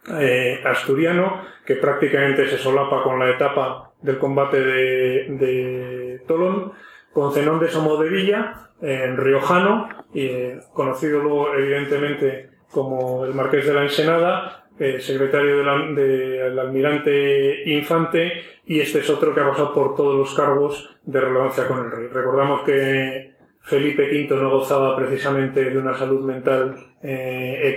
eh, 0.09 0.61
asturiano, 0.65 1.43
que 1.65 1.77
prácticamente 1.77 2.49
se 2.49 2.59
solapa 2.59 3.03
con 3.03 3.19
la 3.19 3.31
etapa 3.31 3.93
del 4.03 4.19
combate 4.19 4.61
de, 4.61 6.23
Tolón, 6.27 6.73
con 7.17 7.33
Zenón 7.33 7.59
de 7.61 7.71
Somodevilla, 7.71 8.69
en 8.83 9.17
Riojano, 9.17 9.89
eh, 10.15 10.61
conocido 10.75 11.21
luego 11.21 11.55
evidentemente 11.55 12.51
como 12.71 13.25
el 13.25 13.33
Marqués 13.33 13.67
de 13.67 13.73
la 13.73 13.85
Ensenada, 13.85 14.67
secretario 14.99 15.57
del 15.95 16.59
almirante 16.59 17.73
Infante, 17.73 18.33
y 18.67 18.81
este 18.81 18.99
es 18.99 19.09
otro 19.09 19.35
que 19.35 19.41
ha 19.41 19.49
pasado 19.49 19.73
por 19.73 19.97
todos 19.97 20.15
los 20.15 20.35
cargos 20.35 20.95
de 21.05 21.19
relevancia 21.19 21.67
con 21.67 21.87
el 21.87 21.91
rey. 21.91 22.09
Recordamos 22.09 22.61
que 22.65 23.33
Felipe 23.63 24.03
V 24.03 24.37
no 24.37 24.51
gozaba 24.51 24.95
precisamente 24.95 25.71
de 25.71 25.79
una 25.79 25.97
salud 25.97 26.23
mental 26.23 26.77
eh, 27.03 27.75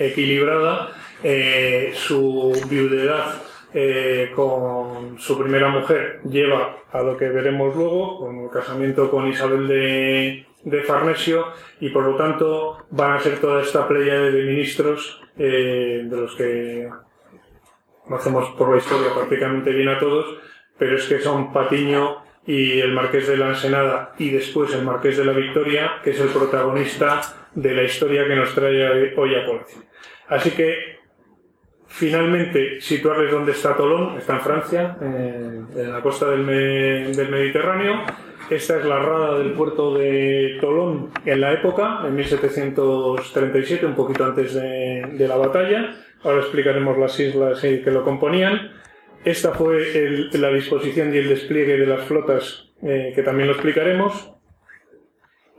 equilibrada. 0.00 0.88
Eh, 1.22 1.90
su 1.92 2.58
viudedad 2.70 3.42
eh, 3.74 4.30
su 5.18 5.38
primera 5.38 5.68
mujer 5.68 6.20
lleva 6.24 6.78
a 6.92 7.02
lo 7.02 7.16
que 7.16 7.28
veremos 7.28 7.74
luego, 7.74 8.18
con 8.20 8.44
el 8.44 8.50
casamiento 8.50 9.10
con 9.10 9.28
Isabel 9.28 9.68
de, 9.68 10.46
de 10.64 10.82
Farnesio, 10.82 11.46
y 11.80 11.90
por 11.90 12.04
lo 12.04 12.16
tanto 12.16 12.86
van 12.90 13.12
a 13.12 13.20
ser 13.20 13.40
toda 13.40 13.62
esta 13.62 13.86
playa 13.86 14.20
de 14.20 14.42
ministros 14.42 15.20
de 15.36 16.08
los 16.10 16.34
que 16.34 16.88
conocemos 18.04 18.50
por 18.56 18.72
la 18.72 18.78
historia 18.78 19.14
prácticamente 19.14 19.70
bien 19.70 19.88
a 19.88 19.98
todos, 19.98 20.38
pero 20.78 20.96
es 20.96 21.04
que 21.06 21.20
son 21.20 21.52
Patiño, 21.52 22.22
y 22.48 22.80
el 22.80 22.94
Marqués 22.94 23.28
de 23.28 23.36
la 23.36 23.50
Ensenada 23.50 24.14
y 24.18 24.30
después 24.30 24.72
el 24.72 24.82
Marqués 24.82 25.18
de 25.18 25.24
la 25.26 25.32
Victoria, 25.32 26.00
que 26.02 26.10
es 26.10 26.20
el 26.20 26.28
protagonista 26.28 27.20
de 27.54 27.74
la 27.74 27.82
historia 27.82 28.26
que 28.26 28.36
nos 28.36 28.54
trae 28.54 29.14
hoy 29.14 29.34
a 29.34 29.44
colación. 29.44 29.84
Así 30.28 30.52
que, 30.52 30.97
finalmente, 31.88 32.80
situarles 32.80 33.32
dónde 33.32 33.52
está 33.52 33.76
Tolón, 33.76 34.18
está 34.18 34.34
en 34.34 34.40
Francia, 34.40 34.96
en 35.00 35.92
la 35.92 36.00
costa 36.00 36.30
del, 36.30 36.40
Mediterráneo. 36.40 38.02
Esta 38.50 38.78
es 38.78 38.84
la 38.84 38.98
rada 38.98 39.38
del 39.38 39.52
puerto 39.52 39.94
de 39.94 40.56
Tolón 40.60 41.10
en 41.26 41.40
la 41.40 41.52
época, 41.52 42.02
en 42.06 42.14
1737, 42.14 43.84
un 43.84 43.94
poquito 43.94 44.24
antes 44.24 44.54
de, 44.54 45.02
de 45.12 45.28
la 45.28 45.36
batalla. 45.36 45.94
Ahora 46.22 46.38
explicaremos 46.38 46.96
las 46.98 47.18
islas 47.20 47.60
que 47.60 47.90
lo 47.90 48.04
componían. 48.04 48.72
Esta 49.24 49.52
fue 49.52 50.28
la 50.32 50.50
disposición 50.50 51.14
y 51.14 51.18
el 51.18 51.28
despliegue 51.28 51.76
de 51.76 51.86
las 51.86 52.02
flotas, 52.02 52.70
eh, 52.82 53.12
que 53.14 53.22
también 53.22 53.48
lo 53.48 53.54
explicaremos. 53.54 54.32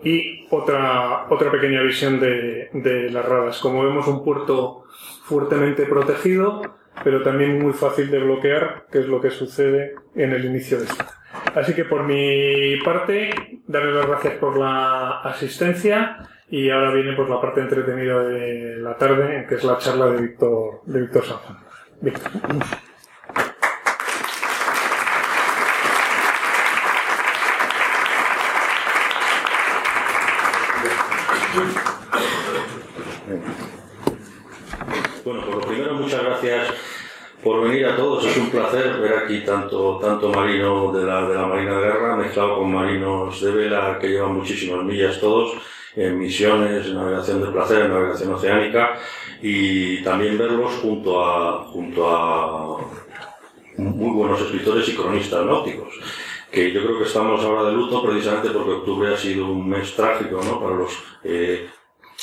Y 0.04 0.48
otra, 0.50 1.28
otra 1.30 1.52
pequeña 1.52 1.82
visión 1.82 2.20
de, 2.20 3.10
las 3.12 3.26
radas. 3.26 3.60
Como 3.60 3.84
vemos, 3.84 4.08
un 4.08 4.24
puerto 4.24 4.86
fuertemente 5.30 5.86
protegido, 5.86 6.62
pero 7.04 7.22
también 7.22 7.62
muy 7.62 7.74
fácil 7.74 8.10
de 8.10 8.20
bloquear, 8.20 8.88
que 8.92 9.00
es 9.00 9.08
lo 9.08 9.22
que 9.22 9.30
sucede 9.30 9.94
en 10.15 10.32
el 10.34 10.44
inicio 10.44 10.80
de 10.80 10.86
esta. 10.86 11.08
Así 11.56 11.74
que 11.76 11.86
por 11.86 12.04
mi 12.04 12.78
parte, 12.84 13.62
darles 13.68 13.96
las 13.96 14.08
gracias 14.08 14.34
por 14.36 14.58
la 14.58 15.22
asistencia 15.22 16.18
y 16.50 16.72
ahora 16.72 16.92
viene 16.94 17.13
por 17.13 17.30
la 17.30 17.39
parte 17.39 17.62
entretenida 17.62 18.24
de 18.24 18.78
la 18.78 18.98
tarde, 18.98 19.46
que 19.48 19.56
es 19.56 19.63
la 19.63 19.78
charla 19.78 20.08
de 20.08 20.22
Víctor, 20.22 20.82
de 20.86 21.02
Víctor 21.02 21.24
Víctor. 22.02 22.32
es 38.26 38.29
un 38.39 38.49
placer 38.49 38.99
ver 38.99 39.13
aquí 39.23 39.41
tanto, 39.41 39.99
tanto 40.02 40.30
marino 40.30 40.91
de 40.91 41.06
la, 41.06 41.28
de 41.28 41.36
la 41.36 41.45
Marina 41.45 41.75
de 41.75 41.86
Guerra 41.86 42.15
mezclado 42.15 42.58
con 42.58 42.71
marinos 42.71 43.41
de 43.41 43.52
vela 43.52 43.97
que 43.99 44.10
llevan 44.10 44.36
muchísimas 44.36 44.84
millas 44.84 45.19
todos 45.19 45.54
en 45.95 46.17
misiones, 46.17 46.86
en 46.88 46.95
navegación 46.95 47.41
de 47.41 47.52
placer, 47.52 47.86
en 47.86 47.93
navegación 47.93 48.34
oceánica 48.34 48.97
y 49.41 50.04
también 50.04 50.38
verlos 50.38 50.73
junto 50.82 51.23
a, 51.23 51.65
junto 51.65 52.08
a 52.08 52.78
muy 53.78 54.12
buenos 54.12 54.41
escritores 54.41 54.88
y 54.89 54.95
cronistas 54.95 55.45
náuticos 55.45 55.93
que 56.52 56.71
yo 56.71 56.84
creo 56.84 56.97
que 56.97 57.06
estamos 57.06 57.43
ahora 57.43 57.69
de 57.69 57.73
luto 57.73 58.02
precisamente 58.04 58.49
porque 58.49 58.71
octubre 58.71 59.13
ha 59.13 59.17
sido 59.17 59.45
un 59.45 59.69
mes 59.69 59.95
trágico 59.95 60.41
¿no? 60.43 60.60
para 60.60 60.75
los 60.75 60.91
eh, 61.23 61.69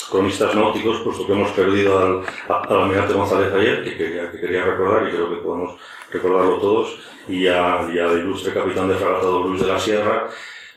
cronistas 0.04 0.54
náuticos, 0.54 1.00
puesto 1.00 1.26
que 1.26 1.32
hemos 1.32 1.50
perdido 1.52 1.98
al, 1.98 2.22
al 2.48 2.82
almirante 2.82 3.14
González 3.14 3.52
ayer, 3.52 3.84
que 3.84 3.96
quería, 3.96 4.30
que 4.30 4.40
quería 4.40 4.64
recordar 4.64 5.08
y 5.08 5.12
creo 5.12 5.30
que 5.30 5.36
podemos 5.36 5.80
recordarlo 6.10 6.58
todos, 6.58 6.98
y, 7.28 7.44
y 7.44 7.48
al 7.48 8.18
ilustre 8.18 8.52
capitán 8.52 8.88
de 8.88 8.94
fragata 8.94 9.26
Luis 9.26 9.60
de 9.60 9.66
la 9.66 9.78
Sierra, 9.78 10.28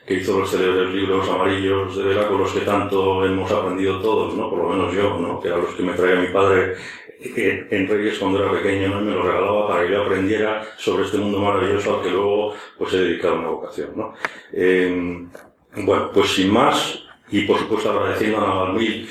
que 0.06 0.14
hizo 0.14 0.40
los 0.40 0.50
célebres 0.50 0.92
libros 0.94 1.28
amarillos 1.28 1.96
de 1.96 2.02
vela 2.02 2.26
con 2.26 2.38
los 2.38 2.52
que 2.52 2.60
tanto 2.60 3.24
hemos 3.24 3.50
aprendido 3.50 4.00
todos, 4.00 4.34
¿no? 4.34 4.50
por 4.50 4.58
lo 4.58 4.68
menos 4.70 4.94
yo, 4.94 5.18
¿no? 5.18 5.40
que 5.40 5.48
eran 5.48 5.62
los 5.62 5.74
que 5.74 5.82
me 5.82 5.92
traía 5.92 6.16
mi 6.16 6.28
padre 6.28 6.74
en 7.22 7.86
Reyes 7.86 8.18
cuando 8.18 8.42
era 8.42 8.50
pequeño 8.50 8.88
¿no? 8.88 9.00
me 9.02 9.12
lo 9.12 9.22
regalaba 9.22 9.68
para 9.68 9.86
que 9.86 9.92
yo 9.92 10.02
aprendiera 10.02 10.66
sobre 10.78 11.04
este 11.04 11.18
mundo 11.18 11.38
maravilloso 11.38 11.96
al 11.96 12.02
que 12.02 12.10
luego 12.10 12.54
pues 12.78 12.94
he 12.94 12.98
dedicado 12.98 13.36
una 13.36 13.48
vocación. 13.50 13.90
¿no? 13.94 14.14
Eh, 14.52 15.28
bueno, 15.76 16.10
pues 16.12 16.30
sin 16.30 16.50
más, 16.50 17.04
y 17.30 17.42
por 17.42 17.58
supuesto 17.58 17.90
agradeciendo 17.90 18.38
a 18.38 18.46
Navalmil 18.46 19.08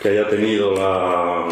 que 0.00 0.08
haya 0.08 0.28
tenido 0.28 0.74
la, 0.74 1.48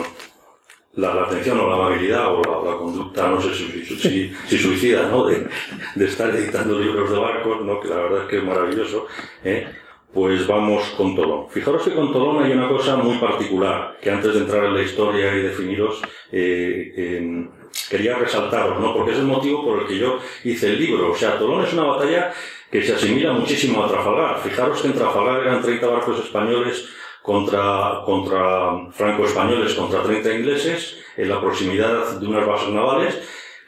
la, 0.95 1.23
atención 1.23 1.61
o 1.61 1.69
la 1.69 1.75
amabilidad 1.75 2.27
o 2.35 2.65
la, 2.65 2.77
conducta, 2.77 3.29
no 3.29 3.41
sé 3.41 3.55
si, 3.55 4.35
si, 4.47 4.59
suicida, 4.59 5.09
¿no? 5.09 5.27
De, 5.27 5.47
de, 5.95 6.05
estar 6.05 6.35
editando 6.35 6.79
libros 6.79 7.11
de 7.11 7.19
barcos, 7.19 7.65
¿no? 7.65 7.81
Que 7.81 7.89
la 7.89 7.97
verdad 7.97 8.23
es 8.23 8.29
que 8.29 8.39
es 8.39 8.45
maravilloso, 8.45 9.07
¿eh? 9.45 9.67
Pues 10.13 10.47
vamos 10.47 10.83
con 10.97 11.15
Tolón. 11.17 11.49
Fijaros 11.49 11.85
que 11.85 11.95
con 11.95 12.13
Tolón 12.13 12.43
hay 12.45 12.53
una 12.53 12.69
cosa 12.69 12.97
muy 12.97 13.17
particular, 13.17 13.97
que 14.03 14.11
antes 14.11 14.35
de 14.35 14.41
entrar 14.41 14.65
en 14.67 14.75
la 14.75 14.83
historia 14.83 15.35
y 15.35 15.43
definiros, 15.43 16.03
eh, 16.31 17.49
quería 17.89 18.19
resaltaros, 18.19 18.79
¿no? 18.79 18.95
Porque 18.95 19.13
es 19.13 19.19
el 19.19 19.25
motivo 19.25 19.65
por 19.65 19.81
el 19.81 19.87
que 19.87 19.99
yo 19.99 20.19
hice 20.45 20.69
el 20.69 20.79
libro. 20.79 21.13
O 21.13 21.17
sea, 21.17 21.39
Tolón 21.39 21.65
es 21.65 21.73
una 21.73 21.85
batalla 21.85 22.31
que 22.73 22.83
se 22.83 22.95
asimila 22.95 23.35
muchísimo 23.35 23.85
a 23.85 23.89
Trafalgar. 23.89 24.41
Fijaros 24.43 24.81
que 24.81 24.89
en 24.89 24.95
Trafalgar 24.95 25.43
eran 25.43 25.61
30 25.61 25.87
barcos 25.87 26.25
españoles 26.25 26.89
contra, 27.21 28.01
contra 28.07 28.91
franco-españoles, 28.91 29.75
contra 29.75 30.03
30 30.03 30.35
ingleses, 30.35 30.97
en 31.19 31.29
la 31.29 31.39
proximidad 31.39 32.19
de 32.19 32.27
unas 32.27 32.47
bases 32.47 32.71
navales, 32.71 33.21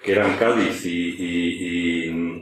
que 0.03 0.13
eran 0.13 0.37
Cádiz 0.39 0.87
y, 0.87 1.17
y, 1.19 2.09
y 2.09 2.35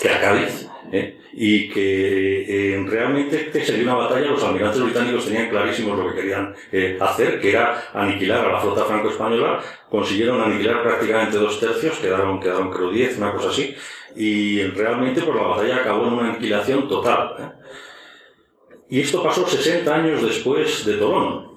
que 0.00 0.08
era 0.08 0.20
Cádiz, 0.20 0.68
¿eh? 0.90 1.20
y 1.32 1.68
que 1.68 2.74
eh, 2.74 2.84
realmente 2.86 3.64
sería 3.64 3.84
una 3.84 3.94
batalla, 3.94 4.26
los 4.26 4.42
almirantes 4.42 4.82
británicos 4.82 5.26
tenían 5.26 5.48
clarísimos 5.48 5.98
lo 5.98 6.08
que 6.08 6.20
querían 6.20 6.54
eh, 6.72 6.98
hacer, 7.00 7.40
que 7.40 7.50
era 7.50 7.90
aniquilar 7.92 8.46
a 8.46 8.52
la 8.52 8.60
flota 8.60 8.84
franco-española, 8.84 9.60
consiguieron 9.88 10.40
aniquilar 10.40 10.82
prácticamente 10.82 11.36
dos 11.36 11.58
tercios, 11.58 11.98
quedaron, 11.98 12.40
quedaron 12.40 12.70
creo 12.70 12.90
diez, 12.90 13.18
una 13.18 13.32
cosa 13.32 13.50
así, 13.50 13.74
y 14.16 14.62
realmente 14.68 15.22
por 15.22 15.36
la 15.36 15.48
batalla 15.48 15.76
acabó 15.76 16.06
en 16.06 16.12
una 16.14 16.30
aniquilación 16.30 16.88
total. 16.88 17.34
¿eh? 17.38 17.64
Y 18.90 19.00
esto 19.00 19.22
pasó 19.22 19.46
60 19.46 19.94
años 19.94 20.22
después 20.22 20.84
de 20.84 20.94
Tolón. 20.94 21.54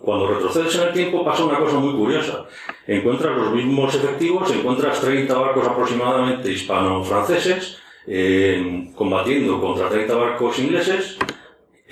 Cuando 0.00 0.28
retrocedes 0.28 0.74
en 0.76 0.88
el 0.88 0.92
tiempo 0.92 1.24
pasa 1.24 1.44
una 1.44 1.58
cosa 1.58 1.78
muy 1.78 1.94
curiosa. 1.94 2.44
Encuentras 2.86 3.36
los 3.36 3.52
mismos 3.52 3.94
efectivos, 3.94 4.50
encuentras 4.52 5.00
30 5.00 5.34
barcos 5.34 5.66
aproximadamente 5.66 6.52
hispano-franceses, 6.52 7.78
eh, 8.06 8.90
combatiendo 8.94 9.58
contra 9.60 9.88
30 9.88 10.14
barcos 10.14 10.58
ingleses. 10.58 11.16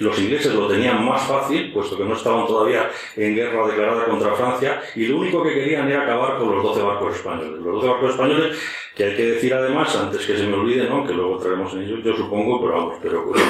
Los 0.02 0.18
ingleses 0.18 0.54
lo 0.54 0.66
tenían 0.66 1.04
más 1.04 1.22
fácil, 1.22 1.72
puesto 1.72 1.96
que 1.96 2.04
no 2.04 2.14
estaban 2.14 2.46
todavía 2.46 2.90
en 3.16 3.34
guerra 3.34 3.66
declarada 3.66 4.04
contra 4.04 4.34
Francia, 4.34 4.82
y 4.96 5.06
lo 5.06 5.18
único 5.18 5.42
que 5.42 5.54
querían 5.54 5.88
era 5.88 6.02
acabar 6.02 6.38
con 6.38 6.50
los 6.50 6.62
12 6.62 6.82
barcos 6.82 7.16
españoles. 7.16 7.60
Los 7.60 7.74
12 7.74 7.88
barcos 7.88 8.10
españoles, 8.10 8.58
que 8.96 9.04
hay 9.04 9.16
que 9.16 9.26
decir 9.26 9.54
además, 9.54 9.94
antes 9.96 10.26
que 10.26 10.36
se 10.36 10.46
me 10.46 10.54
olvide, 10.54 10.88
¿no? 10.88 11.06
que 11.06 11.14
luego 11.14 11.38
traeremos 11.38 11.72
en 11.74 11.82
ellos, 11.82 12.00
yo 12.04 12.16
supongo, 12.16 12.60
pero 12.60 12.72
vamos, 12.74 12.96
pero 13.00 13.24
pues, 13.24 13.42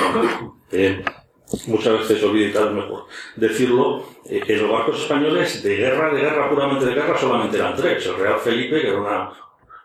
eh, 0.73 1.03
muchas 1.67 1.99
veces 2.01 2.21
se 2.21 2.27
olvida 2.27 2.49
y 2.49 2.53
tal, 2.53 2.75
mejor 2.75 3.07
decirlo, 3.37 4.05
eh, 4.29 4.41
que 4.41 4.57
los 4.57 4.71
barcos 4.71 5.01
españoles 5.01 5.63
de 5.63 5.77
guerra, 5.77 6.13
de 6.13 6.21
guerra, 6.21 6.51
puramente 6.51 6.85
de 6.85 6.95
guerra, 6.95 7.19
solamente 7.19 7.57
eran 7.57 7.75
tres. 7.77 8.07
El 8.07 8.17
Real 8.17 8.39
Felipe, 8.39 8.81
que 8.81 8.89
era 8.89 9.01
una, 9.01 9.31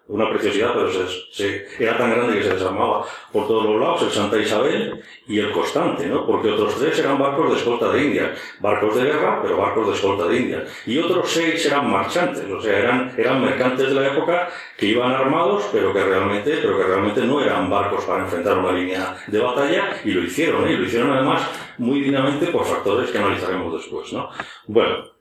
una 0.07 0.29
preciosidad, 0.29 0.73
pero 0.73 0.89
se, 0.89 1.05
se, 1.31 1.83
era 1.83 1.97
tan 1.97 2.11
grande 2.11 2.37
que 2.37 2.43
se 2.43 2.53
desarmaba 2.53 3.05
por 3.31 3.45
todos 3.45 3.65
los 3.65 3.79
lados, 3.79 4.03
el 4.03 4.11
Santa 4.11 4.37
Isabel 4.37 5.03
y 5.27 5.39
el 5.39 5.51
Constante, 5.51 6.07
¿no? 6.07 6.25
Porque 6.25 6.49
otros 6.49 6.75
tres 6.79 6.97
eran 6.99 7.19
barcos 7.19 7.51
de 7.51 7.57
escolta 7.57 7.91
de 7.91 8.03
Indias, 8.03 8.39
barcos 8.59 8.95
de 8.95 9.03
guerra, 9.03 9.41
pero 9.41 9.57
barcos 9.57 9.87
de 9.87 9.93
escolta 9.93 10.27
de 10.27 10.37
Indias. 10.37 10.63
Y 10.85 10.97
otros 10.97 11.29
seis 11.29 11.65
eran 11.65 11.91
marchantes, 11.91 12.49
o 12.49 12.61
sea, 12.61 12.79
eran, 12.79 13.13
eran 13.17 13.41
mercantes 13.43 13.89
de 13.89 13.95
la 13.95 14.07
época 14.07 14.49
que 14.77 14.85
iban 14.85 15.11
armados, 15.11 15.67
pero 15.73 15.93
que 15.93 16.03
realmente, 16.03 16.57
pero 16.61 16.77
que 16.77 16.83
realmente 16.83 17.21
no 17.21 17.41
eran 17.41 17.69
barcos 17.69 18.05
para 18.05 18.23
enfrentar 18.23 18.57
una 18.57 18.71
línea 18.71 19.17
de 19.27 19.39
batalla, 19.39 19.97
y 20.05 20.11
lo 20.11 20.23
hicieron, 20.23 20.67
¿eh? 20.67 20.73
y 20.73 20.77
lo 20.77 20.85
hicieron 20.85 21.11
además 21.11 21.41
muy 21.79 21.99
dignamente 21.99 22.47
por 22.47 22.65
factores 22.65 23.11
que 23.11 23.17
analizaremos 23.17 23.73
después, 23.73 24.13
¿no? 24.13 24.29
Bueno, 24.67 25.17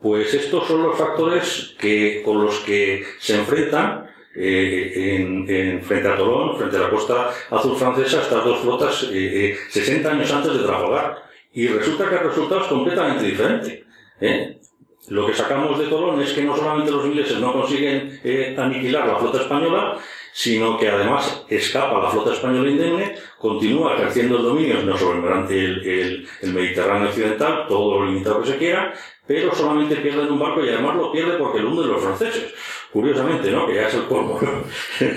pues 0.00 0.32
estos 0.34 0.66
son 0.66 0.82
los 0.82 0.96
factores 0.96 1.74
que, 1.78 2.22
con 2.24 2.42
los 2.42 2.60
que 2.60 3.04
se 3.18 3.36
enfrentan 3.36 4.09
eh, 4.34 5.16
en, 5.16 5.44
en, 5.48 5.82
frente 5.82 6.08
a 6.08 6.16
Tolón, 6.16 6.56
frente 6.56 6.76
a 6.76 6.80
la 6.80 6.90
costa 6.90 7.30
azul 7.50 7.76
francesa, 7.76 8.22
estas 8.22 8.44
dos 8.44 8.60
flotas 8.60 9.08
eh, 9.12 9.56
60 9.68 10.08
eh, 10.08 10.12
años 10.12 10.32
antes 10.32 10.52
de 10.54 10.60
Trafalgar. 10.60 11.22
Y 11.52 11.66
resulta 11.66 12.08
que 12.08 12.14
el 12.14 12.24
resultado 12.24 12.60
es 12.62 12.66
completamente 12.68 13.24
diferente. 13.24 13.84
¿eh? 14.20 14.60
Lo 15.08 15.26
que 15.26 15.34
sacamos 15.34 15.78
de 15.78 15.86
Tolón 15.86 16.20
es 16.22 16.32
que 16.32 16.42
no 16.42 16.56
solamente 16.56 16.92
los 16.92 17.04
ingleses 17.04 17.38
no 17.38 17.52
consiguen 17.52 18.20
eh, 18.22 18.54
aniquilar 18.56 19.08
la 19.08 19.16
flota 19.16 19.40
española, 19.40 19.98
sino 20.32 20.78
que 20.78 20.88
además 20.88 21.44
escapa 21.48 22.02
la 22.02 22.10
flota 22.10 22.32
española 22.32 22.70
indemne, 22.70 23.14
continúa 23.38 23.96
creciendo 23.96 24.38
el 24.38 24.44
dominio 24.44 24.82
no 24.82 24.96
sobre 24.96 25.18
el, 25.18 26.28
el, 26.42 26.52
Mediterráneo 26.52 27.08
occidental, 27.08 27.66
todo 27.68 28.00
lo 28.00 28.06
limitado 28.06 28.42
que 28.42 28.48
se 28.52 28.58
quiera, 28.58 28.94
pero 29.26 29.54
solamente 29.54 29.96
pierde 29.96 30.30
un 30.30 30.38
barco 30.38 30.64
y 30.64 30.68
además 30.68 30.96
lo 30.96 31.12
pierde 31.12 31.38
porque 31.38 31.60
lo 31.60 31.70
hunden 31.70 31.88
los 31.88 32.02
franceses. 32.02 32.54
Curiosamente, 32.92 33.50
¿no? 33.50 33.66
Que 33.66 33.74
ya 33.74 33.88
es 33.88 33.94
el 33.94 34.06
colmo, 34.06 34.38
¿no? 34.42 34.64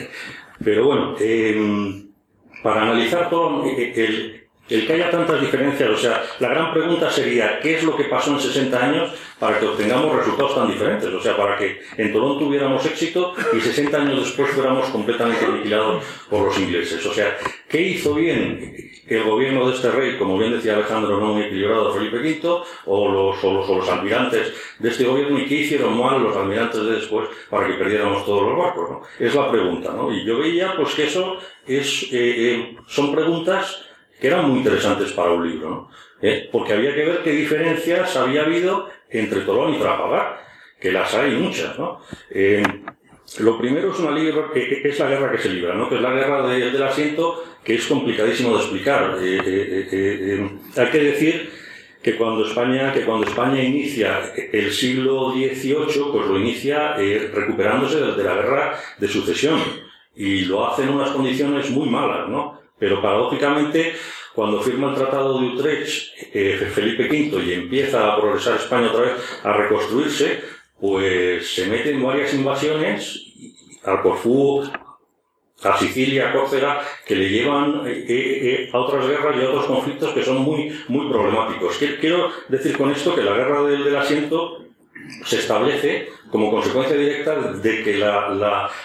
Pero 0.63 0.85
bueno, 0.85 1.15
eh, 1.19 2.03
para 2.61 2.83
analizar 2.83 3.29
todo 3.29 3.65
el, 3.65 4.42
el 4.69 4.87
que 4.87 4.93
haya 4.93 5.11
tantas 5.11 5.41
diferencias, 5.41 5.89
o 5.89 5.97
sea, 5.97 6.23
la 6.39 6.49
gran 6.49 6.73
pregunta 6.73 7.11
sería, 7.11 7.59
¿qué 7.59 7.77
es 7.77 7.83
lo 7.83 7.97
que 7.97 8.05
pasó 8.05 8.31
en 8.31 8.39
60 8.39 8.83
años 8.83 9.11
para 9.37 9.59
que 9.59 9.65
obtengamos 9.65 10.15
resultados 10.15 10.55
tan 10.55 10.71
diferentes? 10.71 11.09
O 11.09 11.21
sea, 11.21 11.35
para 11.35 11.57
que 11.57 11.81
en 11.97 12.13
Tolón 12.13 12.39
tuviéramos 12.39 12.85
éxito 12.85 13.33
y 13.53 13.59
60 13.59 13.97
años 13.97 14.23
después 14.23 14.51
fuéramos 14.51 14.87
completamente 14.89 15.45
aniquilados 15.45 16.03
por 16.29 16.45
los 16.45 16.57
ingleses. 16.57 17.05
O 17.05 17.13
sea, 17.13 17.37
¿qué 17.67 17.81
hizo 17.81 18.15
bien 18.15 18.73
el 19.07 19.23
gobierno 19.23 19.67
de 19.67 19.75
este 19.75 19.91
rey, 19.91 20.17
como 20.17 20.37
bien 20.37 20.53
decía 20.53 20.75
Alejandro, 20.75 21.19
no 21.19 21.33
muy 21.33 21.43
equilibrado, 21.43 21.93
Felipe 21.93 22.17
V, 22.17 22.63
o 22.85 23.11
los, 23.11 23.43
o 23.43 23.53
los, 23.53 23.69
o 23.69 23.75
los 23.75 23.89
almirantes 23.89 24.53
de 24.79 24.89
este 24.89 25.03
gobierno, 25.03 25.39
y 25.39 25.45
qué 25.45 25.55
hicieron 25.55 25.99
mal 25.99 26.23
los 26.23 26.35
almirantes 26.35 26.81
de 26.81 26.91
después 26.93 27.27
para 27.49 27.67
que 27.67 27.73
perdiéramos 27.73 28.25
todos 28.25 28.43
los 28.43 28.57
barcos? 28.57 28.89
¿no? 28.89 29.01
Es 29.19 29.35
la 29.35 29.51
pregunta, 29.51 29.91
¿no? 29.91 30.13
Y 30.13 30.25
yo 30.25 30.39
veía, 30.39 30.73
pues, 30.75 30.93
que 30.95 31.07
eso 31.07 31.37
es, 31.67 32.03
eh, 32.03 32.09
eh, 32.13 32.77
son 32.87 33.13
preguntas 33.13 33.92
que 34.23 34.29
eran 34.29 34.49
muy 34.49 34.59
interesantes 34.59 35.11
para 35.11 35.33
un 35.33 35.45
libro, 35.45 35.69
¿no? 35.69 35.89
¿Eh? 36.21 36.47
Porque 36.49 36.71
había 36.71 36.95
que 36.95 37.03
ver 37.03 37.23
qué 37.25 37.31
diferencias 37.31 38.15
había 38.15 38.43
habido 38.43 38.87
entre 39.09 39.41
Tolón 39.41 39.73
y 39.73 39.79
Trafalgar, 39.79 40.39
que 40.79 40.93
las 40.93 41.13
hay 41.13 41.31
muchas, 41.31 41.77
¿no? 41.77 41.99
Eh, 42.29 42.63
lo 43.39 43.57
primero 43.57 43.91
es 43.91 43.99
una 43.99 44.11
libra, 44.11 44.49
que, 44.53 44.81
es 44.81 44.97
la 44.97 45.09
guerra 45.09 45.29
que 45.29 45.39
se 45.39 45.49
libra, 45.49 45.75
¿no? 45.75 45.89
Que 45.89 45.95
es 45.95 46.01
la 46.01 46.13
guerra 46.13 46.47
de, 46.47 46.71
del 46.71 46.83
asiento, 46.83 47.43
que 47.65 47.75
es 47.75 47.85
complicadísimo 47.85 48.55
de 48.55 48.61
explicar. 48.61 49.17
Eh, 49.21 49.89
eh, 49.91 50.49
hay 50.77 50.87
que 50.87 50.99
decir 50.99 51.51
que 52.01 52.15
cuando 52.15 52.47
España, 52.47 52.93
que 52.93 53.03
cuando 53.03 53.27
España 53.27 53.61
inicia 53.61 54.21
el 54.53 54.71
siglo 54.71 55.33
XVIII, 55.33 56.11
pues 56.13 56.27
lo 56.27 56.39
inicia 56.39 56.95
recuperándose 56.95 57.99
desde 57.99 58.23
la 58.23 58.35
guerra 58.35 58.79
de 58.97 59.07
sucesión. 59.09 59.59
Y 60.15 60.45
lo 60.45 60.65
hace 60.65 60.83
en 60.83 60.91
unas 60.91 61.09
condiciones 61.09 61.69
muy 61.71 61.89
malas, 61.89 62.29
¿no? 62.29 62.62
Pero 62.83 63.01
paradójicamente, 63.01 63.93
cuando 64.35 64.61
firma 64.61 64.89
el 64.89 64.95
Tratado 64.95 65.39
de 65.39 65.47
Utrecht 65.47 66.17
eh, 66.33 66.69
Felipe 66.75 67.07
V 67.07 67.41
y 67.41 67.53
empieza 67.53 68.11
a 68.11 68.19
progresar 68.19 68.57
España 68.57 68.91
otra 68.91 69.03
vez, 69.03 69.39
a 69.41 69.53
reconstruirse, 69.53 70.41
pues 70.81 71.55
se 71.55 71.67
mete 71.67 71.91
en 71.91 72.03
varias 72.03 72.33
invasiones 72.33 73.23
al 73.85 74.01
Corfú, 74.01 74.69
a 75.63 75.77
Sicilia, 75.77 76.27
a 76.27 76.33
Córcega, 76.33 76.81
que 77.07 77.15
le 77.15 77.29
llevan 77.29 77.87
eh, 77.87 78.05
eh, 78.05 78.69
a 78.73 78.77
otras 78.79 79.07
guerras 79.07 79.37
y 79.37 79.45
a 79.45 79.49
otros 79.49 79.65
conflictos 79.67 80.11
que 80.11 80.25
son 80.25 80.41
muy, 80.41 80.77
muy 80.89 81.09
problemáticos. 81.09 81.77
Quiero 82.01 82.31
decir 82.49 82.77
con 82.77 82.91
esto 82.91 83.15
que 83.15 83.23
la 83.23 83.33
guerra 83.33 83.63
del 83.63 83.95
asiento 83.95 84.65
se 85.25 85.39
establece 85.39 86.09
como 86.29 86.49
consecuencia 86.49 86.97
directa 86.97 87.35
de 87.35 87.83
que 87.83 87.97
la, 87.97 88.29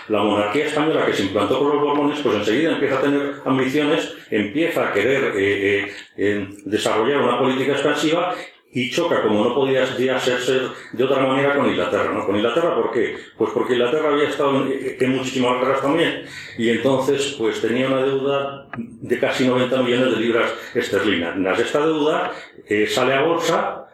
la, 0.08 0.22
monarquía 0.22 0.66
española 0.66 1.06
que 1.06 1.14
se 1.14 1.24
implantó 1.24 1.58
con 1.58 1.68
los 1.68 1.82
Borbones, 1.82 2.20
pues 2.20 2.36
enseguida 2.36 2.72
empieza 2.72 2.98
a 2.98 3.02
tener 3.02 3.34
ambiciones, 3.44 4.14
empieza 4.30 4.88
a 4.88 4.92
querer 4.92 5.32
eh, 5.36 5.92
eh, 6.16 6.48
desarrollar 6.64 7.22
una 7.22 7.38
política 7.38 7.72
expansiva 7.72 8.34
y 8.70 8.90
choca, 8.90 9.22
como 9.22 9.44
no 9.44 9.54
podía 9.54 9.86
ser, 9.86 10.68
de 10.92 11.04
otra 11.04 11.26
manera, 11.26 11.56
con 11.56 11.70
Inglaterra. 11.70 12.12
¿no? 12.12 12.26
¿Con 12.26 12.36
Inglaterra 12.36 12.74
por 12.74 12.92
qué? 12.92 13.16
Pues 13.36 13.50
porque 13.52 13.72
Inglaterra 13.72 14.10
había 14.10 14.28
estado 14.28 14.66
en, 14.66 15.10
muchísimas 15.16 15.58
guerras 15.58 15.80
también 15.80 16.24
y 16.58 16.68
entonces 16.68 17.34
pues 17.38 17.62
tenía 17.62 17.86
una 17.86 18.02
deuda 18.02 18.68
de 18.76 19.18
casi 19.18 19.48
90 19.48 19.82
millones 19.82 20.14
de 20.14 20.20
libras 20.20 20.52
esterlinas. 20.74 21.58
Esta 21.58 21.86
deuda 21.86 22.32
eh, 22.66 22.86
sale 22.86 23.14
a 23.14 23.22
bolsa 23.22 23.87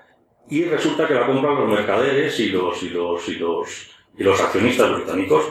y 0.48 0.64
resulta 0.64 1.06
que 1.06 1.14
la 1.14 1.26
compran 1.26 1.56
los 1.56 1.68
mercaderes 1.68 2.38
y 2.40 2.48
los, 2.50 2.82
y 2.82 2.90
los, 2.90 3.28
y 3.28 3.36
los, 3.36 3.90
y 4.16 4.22
los 4.22 4.40
accionistas 4.40 4.94
británicos. 4.94 5.44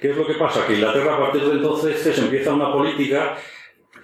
¿Qué 0.00 0.10
es 0.10 0.16
lo 0.16 0.26
que 0.26 0.34
pasa? 0.34 0.66
Que 0.66 0.74
Inglaterra 0.74 1.14
a 1.14 1.18
partir 1.18 1.44
de 1.44 1.52
entonces 1.52 1.98
se 1.98 2.20
empieza 2.20 2.52
una 2.52 2.72
política 2.72 3.36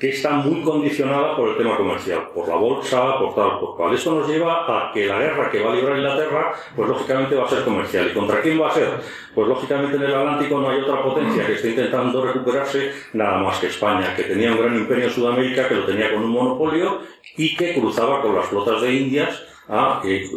que 0.00 0.08
está 0.08 0.30
muy 0.30 0.62
condicionada 0.62 1.36
por 1.36 1.50
el 1.50 1.58
tema 1.58 1.76
comercial, 1.76 2.30
por 2.34 2.48
la 2.48 2.54
bolsa, 2.54 3.18
por 3.18 3.34
tal, 3.34 3.60
por 3.60 3.76
cual. 3.76 3.94
Esto 3.94 4.14
nos 4.14 4.26
lleva 4.26 4.64
a 4.66 4.90
que 4.92 5.04
la 5.04 5.18
guerra 5.18 5.50
que 5.50 5.62
va 5.62 5.72
a 5.72 5.74
librar 5.74 5.98
Inglaterra, 5.98 6.54
pues 6.74 6.88
lógicamente 6.88 7.34
va 7.34 7.44
a 7.44 7.50
ser 7.50 7.64
comercial. 7.64 8.08
¿Y 8.10 8.14
contra 8.14 8.40
quién 8.40 8.58
va 8.58 8.68
a 8.68 8.74
ser? 8.74 8.88
Pues 9.34 9.46
lógicamente 9.46 9.96
en 9.96 10.02
el 10.04 10.14
Atlántico 10.14 10.58
no 10.58 10.70
hay 10.70 10.80
otra 10.80 11.02
potencia 11.02 11.46
que 11.46 11.52
esté 11.52 11.68
intentando 11.68 12.24
recuperarse 12.24 12.92
nada 13.12 13.42
más 13.42 13.58
que 13.58 13.66
España, 13.66 14.16
que 14.16 14.22
tenía 14.22 14.52
un 14.52 14.58
gran 14.58 14.74
imperio 14.74 15.04
en 15.04 15.10
Sudamérica, 15.10 15.68
que 15.68 15.74
lo 15.74 15.84
tenía 15.84 16.14
con 16.14 16.24
un 16.24 16.30
monopolio 16.30 17.02
y 17.36 17.54
que 17.54 17.74
cruzaba 17.74 18.22
con 18.22 18.34
las 18.34 18.46
flotas 18.46 18.80
de 18.80 18.94
Indias 18.94 19.49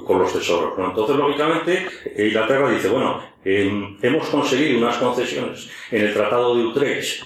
con 0.05 0.19
los 0.19 0.31
tesoros. 0.31 0.73
Entonces, 0.77 1.15
lógicamente, 1.15 1.87
Inglaterra 2.17 2.69
dice, 2.69 2.89
bueno, 2.89 3.19
em, 3.43 3.97
hemos 4.01 4.27
conseguido 4.27 4.77
unas 4.77 4.97
concesiones 4.97 5.69
en 5.89 6.03
el 6.03 6.13
Tratado 6.13 6.55
de 6.55 6.63
Utrecht 6.65 7.23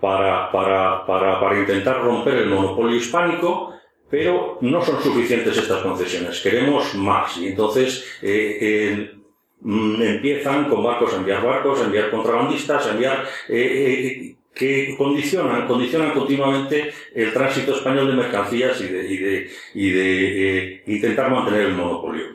para, 0.00 0.50
para, 0.50 1.06
para, 1.06 1.40
para 1.40 1.58
intentar 1.58 2.02
romper 2.02 2.34
el 2.34 2.48
monopolio 2.48 2.96
hispánico, 2.96 3.72
pero 4.10 4.58
no 4.60 4.82
son 4.82 5.00
suficientes 5.00 5.56
estas 5.56 5.82
concesiones, 5.82 6.40
queremos 6.40 6.94
más. 6.96 7.36
Y 7.38 7.48
entonces 7.48 8.18
eh, 8.20 9.12
mm, 9.60 10.02
empiezan 10.02 10.68
con 10.68 10.82
barcos 10.82 11.14
a 11.14 11.16
enviar 11.16 11.42
barcos, 11.44 11.80
a 11.80 11.84
enviar 11.84 12.10
contrabandistas, 12.10 12.86
a 12.86 12.90
enviar... 12.90 13.24
Eh, 13.48 13.56
eh, 13.56 14.33
que 14.54 14.94
condicionan, 14.96 15.66
condicionan 15.66 16.12
continuamente 16.12 16.92
el 17.14 17.32
tránsito 17.32 17.74
español 17.74 18.08
de 18.08 18.14
mercancías 18.14 18.80
y 18.80 18.86
de, 18.86 19.50
y 19.74 19.86
y 19.86 19.90
de 19.90 20.82
intentar 20.86 21.30
mantener 21.30 21.62
el 21.62 21.74
monopolio. 21.74 22.26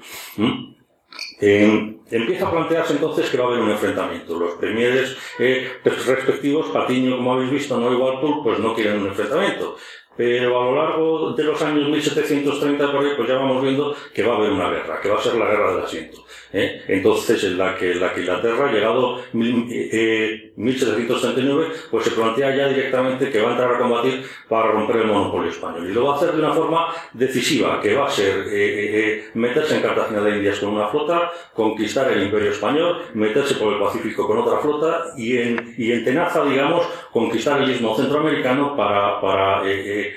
Empieza 2.11 2.47
a 2.47 2.51
plantearse 2.51 2.93
entonces 2.93 3.29
que 3.29 3.37
va 3.37 3.45
a 3.45 3.47
haber 3.49 3.59
un 3.59 3.69
enfrentamiento. 3.69 4.37
Los 4.37 4.55
premieres 4.55 5.15
eh, 5.37 5.69
respectivos, 5.83 6.69
Patiño, 6.71 7.17
como 7.17 7.33
habéis 7.33 7.51
visto, 7.51 7.79
no 7.79 7.93
igual 7.93 8.19
tú, 8.19 8.43
pues 8.43 8.59
no 8.59 8.73
quieren 8.73 9.01
un 9.01 9.07
enfrentamiento 9.07 9.77
pero 10.19 10.59
a 10.59 10.65
lo 10.65 10.75
largo 10.75 11.31
de 11.31 11.43
los 11.45 11.61
años 11.61 11.87
1730 11.87 12.91
por 12.91 13.05
ahí, 13.05 13.11
pues 13.15 13.29
ya 13.29 13.35
vamos 13.35 13.63
viendo 13.63 13.95
que 14.13 14.21
va 14.21 14.33
a 14.33 14.35
haber 14.35 14.51
una 14.51 14.69
guerra, 14.69 14.99
que 14.99 15.07
va 15.07 15.17
a 15.17 15.21
ser 15.21 15.35
la 15.35 15.45
guerra 15.45 15.73
del 15.73 15.85
asiento. 15.85 16.25
¿Eh? 16.53 16.83
Entonces, 16.87 17.43
en 17.43 17.57
la 17.57 17.75
que, 17.75 17.95
la 17.95 18.13
que 18.13 18.21
Inglaterra, 18.21 18.71
llegado 18.71 19.19
eh, 19.33 20.51
1739, 20.55 21.67
pues 21.91 22.05
se 22.05 22.11
plantea 22.11 22.55
ya 22.55 22.67
directamente 22.67 23.29
que 23.29 23.41
va 23.41 23.49
a 23.49 23.51
entrar 23.51 23.75
a 23.75 23.79
combatir 23.79 24.23
para 24.47 24.71
romper 24.71 24.97
el 24.97 25.07
monopolio 25.07 25.51
español. 25.51 25.89
Y 25.89 25.93
lo 25.93 26.05
va 26.05 26.13
a 26.13 26.17
hacer 26.17 26.31
de 26.31 26.39
una 26.39 26.53
forma 26.53 26.87
decisiva, 27.13 27.79
que 27.81 27.95
va 27.95 28.07
a 28.07 28.09
ser 28.09 28.47
eh, 28.47 28.51
eh, 28.51 29.29
meterse 29.35 29.75
en 29.75 29.81
Cartagena 29.81 30.21
de 30.21 30.37
Indias 30.37 30.59
con 30.59 30.69
una 30.69 30.87
flota, 30.87 31.31
conquistar 31.53 32.11
el 32.11 32.23
imperio 32.23 32.51
español, 32.51 33.03
meterse 33.13 33.55
por 33.55 33.73
el 33.73 33.79
Pacífico 33.79 34.27
con 34.27 34.37
otra 34.39 34.59
flota 34.59 35.13
y 35.17 35.37
en, 35.37 35.75
y 35.77 35.91
en 35.91 36.03
Tenaza, 36.03 36.43
digamos, 36.45 36.85
conquistar 37.11 37.61
el 37.61 37.69
istmo 37.69 37.95
centroamericano 37.95 38.75
para, 38.75 39.21
para 39.21 39.63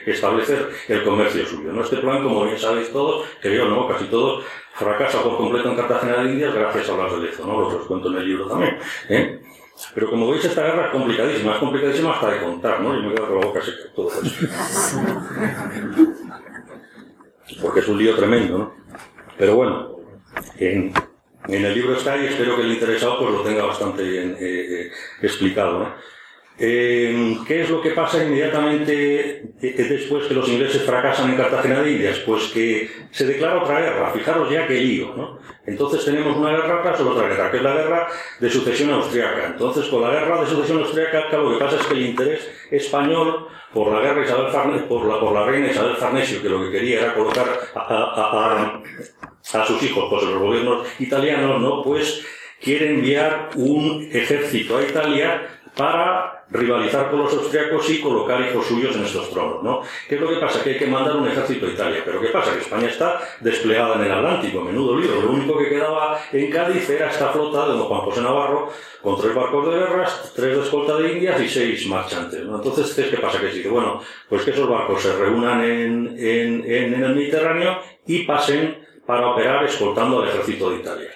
establecer 0.06 0.68
el 0.88 1.02
comercio 1.04 1.46
suyo. 1.46 1.72
¿no? 1.72 1.82
Este 1.82 1.96
plan, 1.96 2.22
como 2.22 2.44
bien 2.44 2.58
sabéis 2.58 2.90
todos, 2.90 3.26
yo 3.42 3.66
no, 3.66 3.88
casi 3.88 4.06
todos, 4.06 4.44
fracasa 4.74 5.22
por 5.22 5.36
completo 5.36 5.70
en 5.70 5.76
Cartagena 5.76 6.22
de 6.22 6.32
Indias 6.32 6.54
gracias 6.54 6.88
a 6.88 6.96
las 6.96 7.12
de 7.12 7.18
Lezo, 7.18 7.46
¿no? 7.46 7.60
Los, 7.60 7.86
cuento 7.86 8.08
en 8.08 8.16
el 8.16 8.26
libro 8.26 8.46
también. 8.46 8.78
¿eh? 9.08 9.40
Pero 9.94 10.10
como 10.10 10.30
veis, 10.30 10.44
esta 10.44 10.62
guerra 10.62 10.86
es 10.86 10.92
complicadísima, 10.92 11.52
es 11.52 11.58
complicadísima 11.58 12.14
hasta 12.14 12.30
de 12.30 12.42
contar, 12.42 12.80
¿no? 12.80 12.94
Yo 12.94 13.02
me 13.02 13.14
quedo 13.14 13.26
con 13.26 13.40
la 13.40 13.46
boca 13.46 13.60
seca 13.62 13.92
todo 13.94 14.10
eso. 14.10 15.00
Porque 17.60 17.80
es 17.80 17.88
un 17.88 17.98
lío 17.98 18.14
tremendo, 18.16 18.58
¿no? 18.58 18.74
Pero 19.36 19.56
bueno, 19.56 19.96
en, 20.58 20.92
en 21.48 21.64
el 21.64 21.74
libro 21.74 21.94
está 21.94 22.16
y 22.16 22.26
espero 22.26 22.56
que 22.56 22.62
el 22.62 22.72
interesado 22.72 23.18
pues 23.18 23.32
lo 23.32 23.42
tenga 23.42 23.64
bastante 23.64 24.02
bien 24.02 24.36
eh, 24.38 24.86
eh, 24.86 24.90
explicado, 25.20 25.80
¿no? 25.80 26.11
Eh, 26.64 27.38
¿Qué 27.44 27.62
es 27.62 27.70
lo 27.70 27.82
que 27.82 27.90
pasa 27.90 28.22
inmediatamente 28.22 29.52
después 29.60 30.28
que 30.28 30.34
los 30.34 30.48
ingleses 30.48 30.82
fracasan 30.82 31.30
en 31.30 31.36
Cartagena 31.36 31.82
de 31.82 31.90
Indias? 31.90 32.20
Pues 32.20 32.44
que 32.54 32.88
se 33.10 33.26
declara 33.26 33.60
otra 33.60 33.80
guerra. 33.80 34.12
Fijaros 34.12 34.48
ya 34.48 34.64
qué 34.68 34.74
lío, 34.74 35.12
¿no? 35.16 35.38
Entonces 35.66 36.04
tenemos 36.04 36.36
una 36.36 36.50
guerra 36.50 36.80
tras 36.80 37.00
otra 37.00 37.26
guerra, 37.26 37.50
que 37.50 37.56
es 37.56 37.62
la 37.64 37.74
guerra 37.74 38.08
de 38.38 38.48
sucesión 38.48 38.90
austriaca. 38.90 39.46
Entonces, 39.46 39.86
con 39.86 40.02
la 40.02 40.10
guerra 40.10 40.40
de 40.40 40.46
sucesión 40.46 40.78
austriaca, 40.78 41.36
lo 41.36 41.52
que 41.52 41.64
pasa 41.64 41.80
es 41.80 41.86
que 41.86 41.94
el 41.94 42.06
interés 42.06 42.48
español 42.70 43.48
por 43.74 43.92
la 43.92 44.00
guerra 44.00 44.24
Isabel 44.24 44.84
por 44.84 45.04
la, 45.04 45.18
por 45.18 45.32
la 45.32 45.44
reina 45.44 45.66
Isabel 45.66 45.96
Farnesio, 45.96 46.40
que 46.40 46.48
lo 46.48 46.62
que 46.62 46.70
quería 46.70 47.00
era 47.00 47.14
colocar 47.14 47.58
a, 47.74 47.80
a, 47.80 48.02
a, 48.14 49.60
a 49.60 49.66
sus 49.66 49.82
hijos 49.82 50.04
pues, 50.08 50.22
los 50.22 50.38
gobiernos 50.38 50.86
italianos, 51.00 51.60
¿no? 51.60 51.82
Pues 51.82 52.24
quiere 52.60 52.90
enviar 52.90 53.50
un 53.56 54.08
ejército 54.12 54.78
a 54.78 54.84
Italia 54.84 55.48
para 55.76 56.44
rivalizar 56.50 57.10
con 57.10 57.20
los 57.20 57.32
austriacos 57.32 57.88
y 57.88 58.00
colocar 58.00 58.38
hijos 58.42 58.66
suyos 58.66 58.94
en 58.94 59.04
estos 59.04 59.30
tronos, 59.30 59.62
¿no? 59.62 59.80
¿Qué 60.06 60.16
es 60.16 60.20
lo 60.20 60.28
que 60.28 60.36
pasa? 60.36 60.62
Que 60.62 60.70
hay 60.70 60.78
que 60.78 60.86
mandar 60.86 61.16
un 61.16 61.26
ejército 61.26 61.64
a 61.64 61.70
Italia. 61.70 62.02
Pero 62.04 62.20
¿qué 62.20 62.28
pasa? 62.28 62.52
Que 62.52 62.60
España 62.60 62.88
está 62.88 63.20
desplegada 63.40 63.96
en 63.96 64.02
el 64.02 64.12
Atlántico, 64.12 64.60
menudo 64.60 64.98
lío. 64.98 65.22
Lo 65.22 65.30
único 65.30 65.56
que 65.56 65.70
quedaba 65.70 66.18
en 66.30 66.50
Cádiz 66.50 66.90
era 66.90 67.08
esta 67.08 67.28
flota 67.28 67.68
de 67.68 67.72
don 67.72 67.84
Juan 67.84 68.00
José 68.02 68.20
Navarro 68.20 68.70
con 69.00 69.18
tres 69.18 69.34
barcos 69.34 69.66
de 69.66 69.78
guerras, 69.78 70.32
tres 70.36 70.56
de 70.56 70.62
escolta 70.62 70.96
de 70.98 71.12
Indias 71.12 71.40
y 71.40 71.48
seis 71.48 71.86
marchantes, 71.86 72.44
¿no? 72.44 72.56
Entonces, 72.56 73.08
¿qué 73.10 73.16
pasa? 73.16 73.40
Que 73.40 73.46
dice, 73.46 73.68
bueno, 73.70 74.02
pues 74.28 74.42
que 74.42 74.50
esos 74.50 74.68
barcos 74.68 75.00
se 75.00 75.16
reúnan 75.16 75.64
en, 75.64 76.14
en, 76.18 76.64
en 76.70 77.02
el 77.02 77.14
Mediterráneo 77.14 77.78
y 78.06 78.24
pasen 78.24 78.86
para 79.06 79.28
operar 79.28 79.64
escoltando 79.64 80.20
al 80.20 80.28
ejército 80.28 80.70
de 80.70 80.76
Italia. 80.76 81.10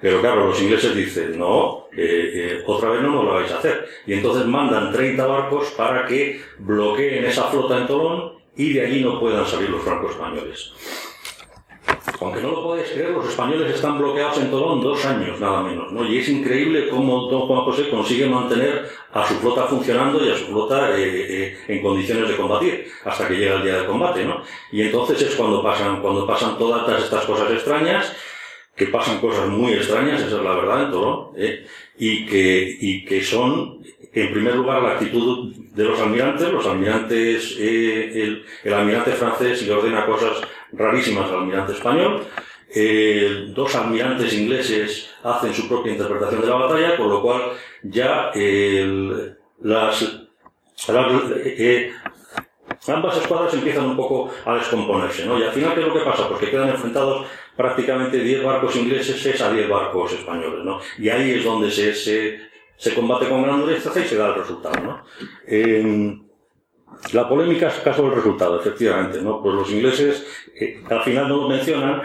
Pero 0.00 0.20
claro, 0.20 0.46
los 0.46 0.62
ingleses 0.62 0.94
dicen, 0.94 1.38
no, 1.38 1.87
eh, 2.00 2.30
eh, 2.34 2.62
otra 2.64 2.90
vez 2.90 3.02
no 3.02 3.10
nos 3.10 3.24
lo 3.24 3.34
vais 3.34 3.50
a 3.50 3.58
hacer. 3.58 3.88
Y 4.06 4.12
entonces 4.12 4.46
mandan 4.46 4.92
30 4.92 5.26
barcos 5.26 5.70
para 5.76 6.06
que 6.06 6.40
bloqueen 6.58 7.24
esa 7.24 7.44
flota 7.44 7.78
en 7.78 7.86
Tolón 7.88 8.34
y 8.56 8.72
de 8.72 8.86
allí 8.86 9.02
no 9.02 9.18
puedan 9.18 9.44
salir 9.44 9.68
los 9.68 9.82
francos 9.82 10.12
españoles. 10.12 10.72
Aunque 12.20 12.40
no 12.40 12.50
lo 12.50 12.62
podéis 12.62 12.90
creer, 12.90 13.10
los 13.10 13.28
españoles 13.28 13.74
están 13.74 13.98
bloqueados 13.98 14.38
en 14.38 14.50
Tolón 14.50 14.80
dos 14.80 15.04
años, 15.04 15.40
nada 15.40 15.62
menos, 15.62 15.92
¿no? 15.92 16.06
Y 16.06 16.18
es 16.18 16.28
increíble 16.28 16.88
cómo 16.88 17.28
don 17.28 17.46
Juan 17.46 17.62
José 17.62 17.88
consigue 17.90 18.28
mantener 18.28 18.88
a 19.12 19.26
su 19.26 19.34
flota 19.34 19.64
funcionando 19.64 20.24
y 20.24 20.30
a 20.30 20.36
su 20.36 20.46
flota 20.46 20.90
eh, 20.96 21.56
en 21.66 21.82
condiciones 21.82 22.28
de 22.28 22.36
combatir, 22.36 22.86
hasta 23.04 23.26
que 23.26 23.34
llega 23.34 23.56
el 23.56 23.62
día 23.62 23.76
del 23.76 23.86
combate, 23.86 24.24
¿no? 24.24 24.42
Y 24.72 24.82
entonces 24.82 25.20
es 25.22 25.34
cuando 25.34 25.62
pasan, 25.62 26.00
cuando 26.00 26.26
pasan 26.26 26.58
todas 26.58 27.02
estas 27.02 27.24
cosas 27.24 27.50
extrañas, 27.50 28.14
que 28.78 28.86
pasan 28.86 29.20
cosas 29.20 29.48
muy 29.48 29.72
extrañas, 29.72 30.22
esa 30.22 30.36
es 30.36 30.42
la 30.42 30.54
verdad 30.54 30.84
en 30.84 30.90
todo, 30.90 31.32
¿eh? 31.36 31.66
y, 31.98 32.24
que, 32.26 32.76
y 32.80 33.04
que 33.04 33.22
son, 33.22 33.82
en 34.12 34.32
primer 34.32 34.54
lugar, 34.54 34.82
la 34.82 34.92
actitud 34.92 35.52
de 35.54 35.84
los 35.84 35.98
almirantes. 36.00 36.52
Los 36.52 36.66
almirantes, 36.66 37.56
eh, 37.58 38.42
el, 38.64 38.72
almirante 38.72 39.12
francés 39.12 39.66
le 39.66 39.72
ordena 39.72 40.06
cosas 40.06 40.40
rarísimas 40.72 41.28
al 41.28 41.38
almirante 41.38 41.72
español. 41.72 42.24
Dos 43.54 43.74
almirantes 43.74 44.32
ingleses 44.34 45.10
hacen 45.24 45.52
su 45.52 45.68
propia 45.68 45.92
interpretación 45.92 46.42
de 46.42 46.46
la 46.46 46.54
batalla, 46.54 46.96
con 46.96 47.08
lo 47.08 47.22
cual 47.22 47.42
ya 47.82 48.30
las, 49.60 50.28
eh, 50.88 51.92
ambas 52.86 53.16
escuadras 53.16 53.54
empiezan 53.54 53.86
un 53.86 53.96
poco 53.96 54.30
a 54.44 54.54
descomponerse, 54.54 55.26
¿no? 55.26 55.38
Y 55.38 55.42
al 55.42 55.52
final, 55.52 55.74
¿qué 55.74 55.80
es 55.80 55.86
lo 55.86 55.94
que 55.94 56.04
pasa? 56.04 56.28
Porque 56.28 56.50
quedan 56.50 56.68
enfrentados 56.68 57.26
prácticamente 57.58 58.20
10 58.20 58.44
barcos 58.44 58.76
ingleses 58.76 59.40
a 59.42 59.52
10 59.52 59.68
barcos 59.68 60.12
españoles, 60.12 60.64
¿no? 60.64 60.78
Y 60.96 61.08
ahí 61.08 61.32
es 61.32 61.44
donde 61.44 61.72
se, 61.72 61.92
se, 61.92 62.38
se 62.76 62.94
combate 62.94 63.28
con 63.28 63.42
gran 63.42 63.60
dureza 63.60 63.90
y 63.98 64.04
se 64.04 64.16
da 64.16 64.28
el 64.28 64.36
resultado, 64.36 64.80
¿no? 64.80 65.02
La 67.12 67.28
polémica 67.28 67.66
es 67.66 67.74
caso 67.80 68.02
del 68.04 68.14
resultado, 68.14 68.60
efectivamente, 68.60 69.20
¿no? 69.22 69.42
Pues 69.42 69.56
los 69.56 69.70
ingleses, 69.72 70.24
eh, 70.54 70.80
al 70.88 71.02
final 71.02 71.28
no 71.28 71.36
lo 71.38 71.48
mencionan, 71.48 72.00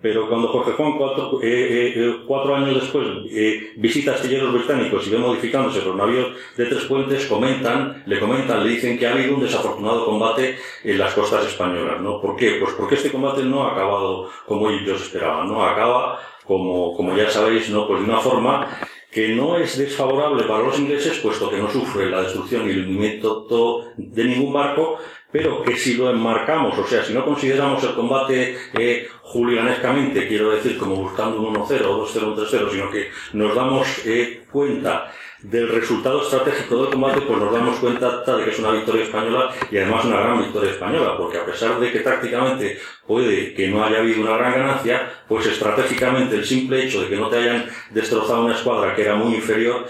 pero 0.00 0.28
cuando 0.28 0.48
Jorge 0.48 0.72
Juan, 0.72 0.98
cuatro, 0.98 1.40
eh, 1.42 1.92
eh, 1.96 2.16
cuatro 2.26 2.54
años 2.54 2.74
después, 2.74 3.06
eh, 3.30 3.72
visita 3.76 4.12
astilleros 4.12 4.52
británicos 4.52 5.06
y 5.06 5.10
ve 5.10 5.18
modificándose 5.18 5.82
los 5.82 5.96
navíos 5.96 6.36
de 6.56 6.66
Tres 6.66 6.84
Puentes, 6.84 7.26
comentan, 7.26 8.02
le 8.06 8.20
comentan, 8.20 8.62
le 8.62 8.70
dicen 8.70 8.98
que 8.98 9.06
ha 9.06 9.12
habido 9.12 9.34
un 9.34 9.42
desafortunado 9.42 10.04
combate 10.04 10.58
en 10.84 10.98
las 10.98 11.14
costas 11.14 11.46
españolas, 11.46 12.00
¿no? 12.02 12.20
¿Por 12.20 12.36
qué? 12.36 12.58
Pues 12.60 12.74
porque 12.74 12.96
este 12.96 13.10
combate 13.10 13.42
no 13.42 13.64
ha 13.64 13.72
acabado 13.72 14.28
como 14.46 14.70
ellos 14.70 15.00
esperaban, 15.00 15.48
¿no? 15.48 15.64
Acaba, 15.64 16.20
como, 16.44 16.94
como 16.94 17.16
ya 17.16 17.30
sabéis, 17.30 17.70
¿no? 17.70 17.88
Pues 17.88 18.00
de 18.00 18.10
una 18.10 18.20
forma 18.20 18.68
que 19.10 19.28
no 19.28 19.56
es 19.56 19.78
desfavorable 19.78 20.44
para 20.44 20.62
los 20.62 20.78
ingleses, 20.78 21.18
puesto 21.20 21.48
que 21.48 21.56
no 21.56 21.70
sufre 21.70 22.10
la 22.10 22.20
destrucción 22.20 22.66
y 22.66 22.72
el 22.72 22.80
hundimiento 22.80 23.86
de 23.96 24.24
ningún 24.24 24.52
barco, 24.52 24.98
pero 25.36 25.62
que 25.62 25.76
si 25.76 25.94
lo 25.98 26.08
enmarcamos, 26.08 26.78
o 26.78 26.86
sea, 26.86 27.04
si 27.04 27.12
no 27.12 27.22
consideramos 27.22 27.84
el 27.84 27.94
combate 27.94 28.56
eh, 28.72 29.06
julianescamente, 29.20 30.26
quiero 30.26 30.52
decir, 30.52 30.78
como 30.78 30.96
buscando 30.96 31.42
un 31.42 31.54
1-0 31.54 31.84
o 31.84 32.06
2-0 32.06 32.22
un 32.22 32.36
3-0, 32.36 32.70
sino 32.70 32.90
que 32.90 33.10
nos 33.34 33.54
damos 33.54 33.86
eh, 34.06 34.44
cuenta 34.50 35.12
del 35.42 35.68
resultado 35.68 36.22
estratégico 36.22 36.80
del 36.80 36.92
combate, 36.92 37.20
pues 37.20 37.38
nos 37.38 37.52
damos 37.52 37.76
cuenta 37.80 38.22
de 38.22 38.44
que 38.44 38.50
es 38.50 38.58
una 38.58 38.70
victoria 38.70 39.04
española 39.04 39.50
y 39.70 39.76
además 39.76 40.06
una 40.06 40.20
gran 40.20 40.38
victoria 40.38 40.70
española, 40.70 41.18
porque 41.18 41.36
a 41.36 41.44
pesar 41.44 41.78
de 41.78 41.92
que 41.92 42.00
tácticamente 42.00 42.78
puede 43.06 43.52
que 43.52 43.68
no 43.68 43.84
haya 43.84 43.98
habido 43.98 44.22
una 44.22 44.38
gran 44.38 44.54
ganancia, 44.54 45.22
pues 45.28 45.44
estratégicamente 45.44 46.36
el 46.36 46.46
simple 46.46 46.82
hecho 46.82 47.02
de 47.02 47.08
que 47.10 47.16
no 47.16 47.28
te 47.28 47.36
hayan 47.36 47.66
destrozado 47.90 48.46
una 48.46 48.54
escuadra 48.54 48.94
que 48.94 49.02
era 49.02 49.16
muy 49.16 49.34
inferior, 49.34 49.84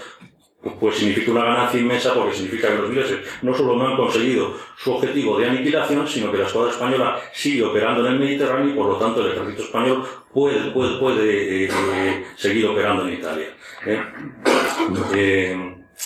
pues 0.79 0.97
significa 0.97 1.31
una 1.31 1.45
ganancia 1.45 1.79
inmensa 1.79 2.13
porque 2.13 2.35
significa 2.35 2.69
que 2.69 2.75
los 2.75 2.89
ingleses 2.89 3.19
no 3.41 3.53
solo 3.53 3.75
no 3.75 3.87
han 3.87 3.95
conseguido 3.95 4.55
su 4.77 4.93
objetivo 4.93 5.37
de 5.37 5.47
aniquilación, 5.47 6.07
sino 6.07 6.31
que 6.31 6.39
la 6.39 6.47
escuadra 6.47 6.71
española 6.71 7.19
sigue 7.31 7.63
operando 7.63 8.05
en 8.05 8.13
el 8.13 8.19
Mediterráneo 8.19 8.69
y 8.69 8.73
por 8.73 8.87
lo 8.87 8.97
tanto 8.97 9.21
el 9.21 9.33
ejército 9.33 9.63
español 9.63 10.03
puede, 10.33 10.71
puede, 10.71 10.97
puede 10.99 11.65
eh, 11.65 11.69
eh, 11.71 12.25
seguir 12.35 12.65
operando 12.65 13.07
en 13.07 13.13
Italia. 13.13 13.47
¿eh? 13.85 14.01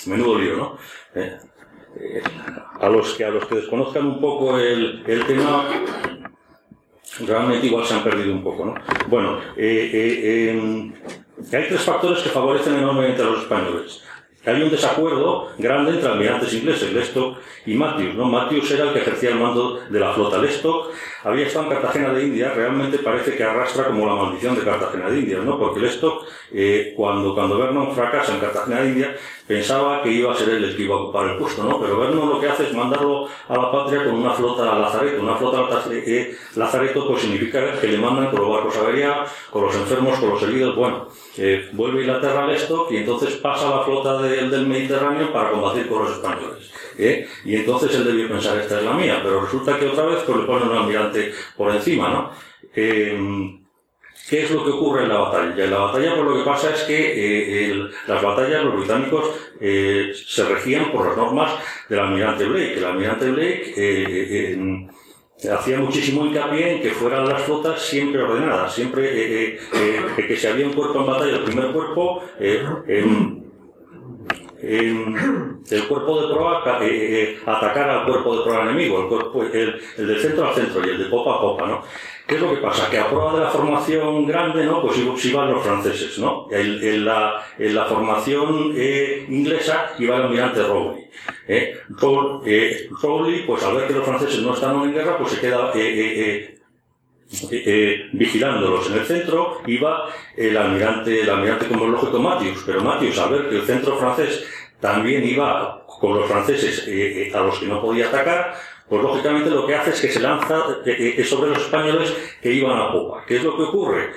menudo 0.06 0.40
lío, 0.40 0.58
¿no? 0.58 0.78
a 2.80 2.90
los 2.90 3.14
que 3.14 3.26
a 3.26 3.30
los 3.30 3.46
que 3.46 3.56
desconozcan 3.56 4.06
un 4.06 4.22
poco 4.22 4.58
el, 4.58 5.04
el 5.06 5.26
tema 5.26 5.68
realmente 7.28 7.68
igual 7.68 7.86
se 7.86 7.94
han 7.94 8.04
perdido 8.04 8.34
un 8.34 8.42
poco, 8.42 8.66
¿no? 8.66 8.76
Bueno, 9.08 9.40
hay 9.58 10.94
tres 11.50 11.82
factores 11.82 12.24
que 12.24 12.30
favorecen 12.30 12.76
enormemente 12.76 13.22
a 13.22 13.26
los 13.26 13.42
españoles 13.42 14.02
hay 14.46 14.62
un 14.64 14.72
desacuerdo 14.72 15.50
grande 15.58 15.92
entre 15.92 16.10
almirantes 16.10 16.54
ingleses, 16.54 16.92
Lestock 16.92 17.38
y 17.66 17.76
Matthews. 17.76 18.16
¿no? 18.16 18.26
Matthews 18.26 18.72
era 18.72 18.86
el 18.86 18.94
que 18.94 19.00
ejercía 19.00 19.30
el 19.30 19.40
mando 19.40 19.80
de 19.90 20.00
la 20.00 20.14
flota. 20.14 20.40
Lestock 20.40 20.92
había 21.24 21.48
estado 21.48 21.66
en 21.66 21.72
Cartagena 21.72 22.14
de 22.14 22.24
India, 22.24 22.54
realmente 22.56 23.00
parece 23.00 23.36
que 23.36 23.44
arrastra 23.44 23.86
como 23.86 24.06
la 24.06 24.16
maldición 24.16 24.56
de 24.56 24.64
Cartagena 24.64 25.10
de 25.10 25.20
India, 25.20 25.40
¿no? 25.40 25.58
porque 25.58 25.80
Lestock, 25.80 26.26
eh, 26.52 26.94
cuando, 26.96 27.34
cuando 27.36 27.58
Vernon 27.58 27.94
fracasa 27.94 28.34
en 28.34 28.40
Cartagena 28.40 28.82
de 28.82 28.88
India, 28.88 29.16
pensaba 29.48 30.02
que 30.02 30.12
iba 30.12 30.32
a 30.32 30.36
ser 30.36 30.50
él 30.50 30.64
el 30.64 30.76
que 30.76 30.84
iba 30.84 30.96
a 30.96 31.00
ocupar 31.00 31.30
el 31.30 31.38
puesto, 31.38 31.64
¿no? 31.64 31.80
pero 31.80 32.00
Vernon 32.00 32.30
lo 32.30 32.40
que 32.40 32.48
hace 32.48 32.64
es 32.64 32.74
mandarlo 32.74 33.28
a 33.48 33.58
la 33.58 33.72
patria 33.72 34.04
con 34.04 34.16
una 34.16 34.34
flota 34.34 34.78
lazareto. 34.78 35.22
Una 35.22 35.36
flota 35.36 35.84
eh, 35.92 36.36
lazareto 36.56 37.08
pues 37.08 37.22
significa 37.22 37.80
que 37.80 37.88
le 37.88 37.98
mandan 37.98 38.32
con 38.32 38.42
los 38.42 38.50
barcos 38.50 38.78
averiados, 38.78 39.30
con 39.50 39.64
los 39.64 39.76
enfermos, 39.76 40.20
con 40.20 40.30
los 40.30 40.44
heridos, 40.44 40.76
bueno 40.76 41.08
eh, 41.38 41.70
vuelve 41.72 42.00
a 42.00 42.02
Inglaterra 42.02 42.44
al 42.44 42.52
esto 42.52 42.88
y 42.90 42.98
entonces 42.98 43.36
pasa 43.36 43.70
la 43.70 43.84
flota 43.84 44.22
del 44.22 44.68
Mediterráneo 44.68 45.32
para 45.32 45.52
combatir 45.52 45.88
con 45.88 46.04
los 46.04 46.12
españoles. 46.12 46.71
¿Eh? 46.98 47.28
Y 47.46 47.56
entonces 47.56 47.96
él 47.96 48.06
debió 48.06 48.28
pensar, 48.30 48.58
esta 48.58 48.80
es 48.80 48.86
la 48.86 48.94
mía, 48.94 49.20
pero 49.24 49.42
resulta 49.42 49.78
que 49.78 49.88
otra 49.88 50.06
vez 50.06 50.20
pues, 50.26 50.38
le 50.38 50.46
ponen 50.46 50.70
un 50.70 50.78
almirante 50.78 51.34
por 51.56 51.74
encima, 51.74 52.10
¿no? 52.10 52.32
Eh, 52.76 53.58
¿Qué 54.30 54.44
es 54.44 54.52
lo 54.52 54.64
que 54.64 54.72
ocurre 54.72 55.04
en 55.04 55.10
la 55.10 55.18
batalla? 55.18 55.64
En 55.64 55.72
la 55.72 55.80
batalla, 55.80 56.16
pues 56.16 56.26
lo 56.26 56.38
que 56.38 56.50
pasa 56.50 56.74
es 56.74 56.84
que 56.84 57.70
eh, 57.72 57.90
las 58.08 58.22
batallas, 58.22 58.64
los 58.64 58.78
británicos 58.78 59.30
eh, 59.60 60.14
se 60.14 60.46
regían 60.46 60.92
por 60.92 61.06
las 61.08 61.18
normas 61.18 61.52
del 61.90 62.00
almirante 62.00 62.46
Blake. 62.46 62.78
El 62.78 62.86
almirante 62.86 63.30
Blake 63.30 64.90
hacía 65.52 65.80
muchísimo 65.80 66.26
hincapié 66.26 66.76
en 66.76 66.82
que 66.82 66.92
fueran 66.92 67.28
las 67.28 67.42
flotas 67.42 67.82
siempre 67.82 68.22
ordenadas, 68.22 68.74
siempre 68.74 69.58
que 70.16 70.38
si 70.38 70.48
había 70.48 70.68
un 70.68 70.74
cuerpo 70.74 71.00
en 71.00 71.08
batalla, 71.08 71.38
el 71.38 71.44
primer 71.44 71.72
cuerpo, 71.72 72.24
eh, 74.62 75.06
el 75.70 75.88
cuerpo 75.88 76.22
de 76.22 76.34
proa 76.34 76.80
eh, 76.82 77.40
atacar 77.46 77.90
al 77.90 78.06
cuerpo 78.06 78.38
de 78.38 78.44
proa 78.44 78.64
enemigo, 78.64 79.02
el, 79.02 79.08
cuerpo, 79.08 79.44
el, 79.44 79.82
el, 79.98 80.08
del 80.08 80.20
centro 80.20 80.48
al 80.48 80.56
centro 80.56 80.86
y 80.86 80.90
el 80.90 80.98
de 80.98 81.06
popa 81.06 81.36
a 81.36 81.42
popa, 81.42 81.68
¿no? 81.68 81.82
¿Qué 82.32 82.36
es 82.36 82.42
lo 82.42 82.56
que 82.56 82.62
pasa? 82.62 82.90
Que 82.90 82.98
a 82.98 83.10
prueba 83.10 83.34
de 83.34 83.42
la 83.42 83.50
formación 83.50 84.26
grande, 84.26 84.66
¿no? 84.66 84.82
Pues 84.82 84.98
iban 85.26 85.52
los 85.52 85.64
franceses, 85.64 86.18
¿no? 86.18 86.48
En, 86.50 87.04
la, 87.04 87.44
en 87.60 87.76
la, 87.76 87.86
formación 87.86 88.74
eh, 88.74 89.26
inglesa 89.28 89.92
iba 90.00 90.16
el 90.16 90.22
almirante 90.22 90.64
Rowley. 90.64 91.10
¿eh? 91.50 91.78
eh, 92.46 92.90
Rowley, 93.02 93.44
pues 93.46 93.64
al 93.64 93.76
ver 93.76 93.88
que 93.88 93.94
los 93.96 94.06
franceses 94.06 94.42
no 94.44 94.54
estaban 94.54 94.82
en 94.84 94.94
guerra, 94.94 95.18
pues 95.18 95.32
se 95.32 95.42
queda 95.42 95.74
eh, 97.52 97.64
eh, 97.66 98.10
vigilándolos. 98.14 98.90
En 98.90 98.98
el 99.00 99.06
centro 99.06 99.62
iba 99.68 100.10
el 100.36 100.58
almirante, 100.58 101.22
el 101.22 101.30
almirante 101.30 101.68
como 101.68 101.86
el 101.86 101.92
lógico 101.92 102.20
Matthews, 102.20 102.64
pero 102.66 102.82
Matthews 102.82 103.18
al 103.20 103.30
ver 103.32 103.50
que 103.50 103.56
el 103.58 103.66
centro 103.66 103.98
francés 103.98 104.46
también 104.80 105.24
iba 105.28 105.86
con 105.86 106.18
los 106.18 106.28
franceses 106.28 106.88
a 107.34 107.40
los 107.42 107.60
que 107.60 107.68
no 107.68 107.82
podía 107.82 108.08
atacar, 108.08 108.56
pues 108.92 109.04
lógicamente 109.04 109.50
lo 109.50 109.66
que 109.66 109.74
hace 109.74 109.92
es 109.92 110.02
que 110.02 110.12
se 110.12 110.20
lanza 110.20 110.66
eh, 110.86 111.16
eh, 111.18 111.24
sobre 111.24 111.50
los 111.52 111.60
españoles 111.60 112.14
que 112.42 112.52
iban 112.52 112.78
a 112.78 112.92
popa. 112.92 113.24
¿Qué 113.26 113.38
es 113.38 113.44
lo 113.46 113.56
que 113.56 113.64
ocurre? 113.64 114.12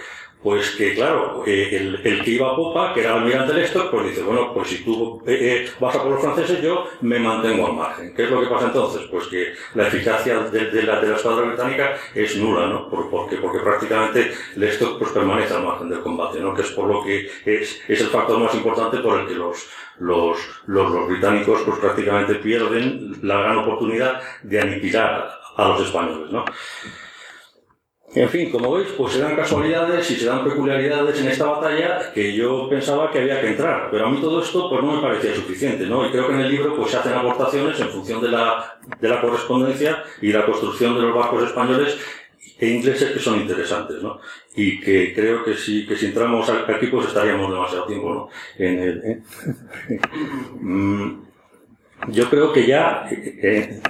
Pues 0.44 0.72
que, 0.72 0.94
claro, 0.94 1.42
eh, 1.46 1.70
el, 2.04 2.22
que 2.22 2.32
iba 2.32 2.50
a 2.50 2.54
popa, 2.54 2.92
que 2.92 3.00
era 3.00 3.14
almirante 3.14 3.54
Lester, 3.54 3.84
pues 3.90 4.08
dice, 4.08 4.20
bueno, 4.20 4.52
pues 4.52 4.68
si 4.68 4.84
tú 4.84 5.22
vas 5.80 5.96
a 5.96 6.02
por 6.02 6.12
los 6.12 6.20
franceses, 6.20 6.60
yo 6.60 6.86
me 7.00 7.18
mantengo 7.18 7.66
al 7.66 7.72
margen. 7.72 8.14
¿Qué 8.14 8.24
es 8.24 8.30
lo 8.30 8.42
que 8.42 8.48
pasa 8.48 8.66
entonces? 8.66 9.08
Pues 9.10 9.26
que 9.28 9.54
la 9.74 9.88
eficacia 9.88 10.40
de, 10.40 10.82
la, 10.82 11.00
de 11.00 11.08
la 11.08 11.16
escuadra 11.16 11.46
británica 11.46 11.96
es 12.14 12.36
nula, 12.36 12.66
¿no? 12.66 12.90
Por, 12.90 13.08
porque, 13.08 13.36
porque 13.36 13.60
prácticamente 13.60 14.32
Lester 14.56 14.88
pues, 14.98 15.12
permanece 15.12 15.54
al 15.54 15.64
margen 15.64 15.88
del 15.88 16.00
combate, 16.00 16.38
¿no? 16.40 16.52
Que 16.52 16.60
es 16.60 16.70
por 16.72 16.88
lo 16.88 17.02
que 17.02 17.26
es, 17.46 17.80
es 17.88 18.00
el 18.02 18.08
factor 18.08 18.38
más 18.38 18.54
importante 18.54 18.98
por 18.98 19.20
el 19.20 19.26
que 19.26 19.34
los, 19.36 19.66
los, 20.00 20.36
los, 20.66 20.90
los 20.90 21.08
británicos 21.08 21.62
pues 21.62 21.78
prácticamente 21.78 22.34
pierden 22.34 23.16
la 23.22 23.38
gran 23.38 23.56
oportunidad 23.56 24.20
de 24.42 24.60
aniquilar 24.60 25.40
a 25.56 25.68
los 25.68 25.80
españoles, 25.80 26.30
¿no? 26.30 26.44
En 28.14 28.28
fin, 28.28 28.48
como 28.50 28.72
veis, 28.72 28.88
pues 28.96 29.14
se 29.14 29.18
dan 29.20 29.34
casualidades 29.34 30.08
y 30.08 30.14
se 30.14 30.26
dan 30.26 30.44
peculiaridades 30.44 31.20
en 31.20 31.28
esta 31.28 31.46
batalla 31.46 32.12
que 32.12 32.32
yo 32.32 32.68
pensaba 32.68 33.10
que 33.10 33.18
había 33.18 33.40
que 33.40 33.48
entrar, 33.48 33.88
pero 33.90 34.06
a 34.06 34.10
mí 34.10 34.20
todo 34.20 34.40
esto 34.40 34.70
pues 34.70 34.82
no 34.84 34.92
me 34.92 35.02
parecía 35.02 35.34
suficiente, 35.34 35.84
¿no? 35.86 36.06
Y 36.06 36.12
creo 36.12 36.28
que 36.28 36.34
en 36.34 36.40
el 36.40 36.50
libro 36.50 36.76
pues 36.76 36.92
se 36.92 36.98
hacen 36.98 37.12
aportaciones 37.12 37.78
en 37.80 37.88
función 37.88 38.22
de 38.22 38.28
la, 38.28 38.78
de 39.00 39.08
la 39.08 39.20
correspondencia 39.20 40.04
y 40.22 40.32
la 40.32 40.46
construcción 40.46 40.94
de 40.94 41.02
los 41.02 41.14
barcos 41.14 41.42
españoles 41.42 41.98
e 42.60 42.68
ingleses 42.68 43.10
que 43.10 43.18
son 43.18 43.40
interesantes, 43.40 44.00
¿no? 44.00 44.20
Y 44.54 44.80
que 44.80 45.12
creo 45.12 45.42
que 45.42 45.54
si, 45.54 45.84
que 45.84 45.96
si 45.96 46.06
entramos 46.06 46.48
aquí 46.48 46.86
pues 46.86 47.08
estaríamos 47.08 47.50
demasiado 47.50 47.86
tiempo, 47.86 48.14
¿no? 48.14 48.28
¿eh? 48.58 49.22
Mm, 50.60 51.24
yo 52.08 52.30
creo 52.30 52.52
que 52.52 52.66
ya, 52.66 53.06
eh, 53.10 53.80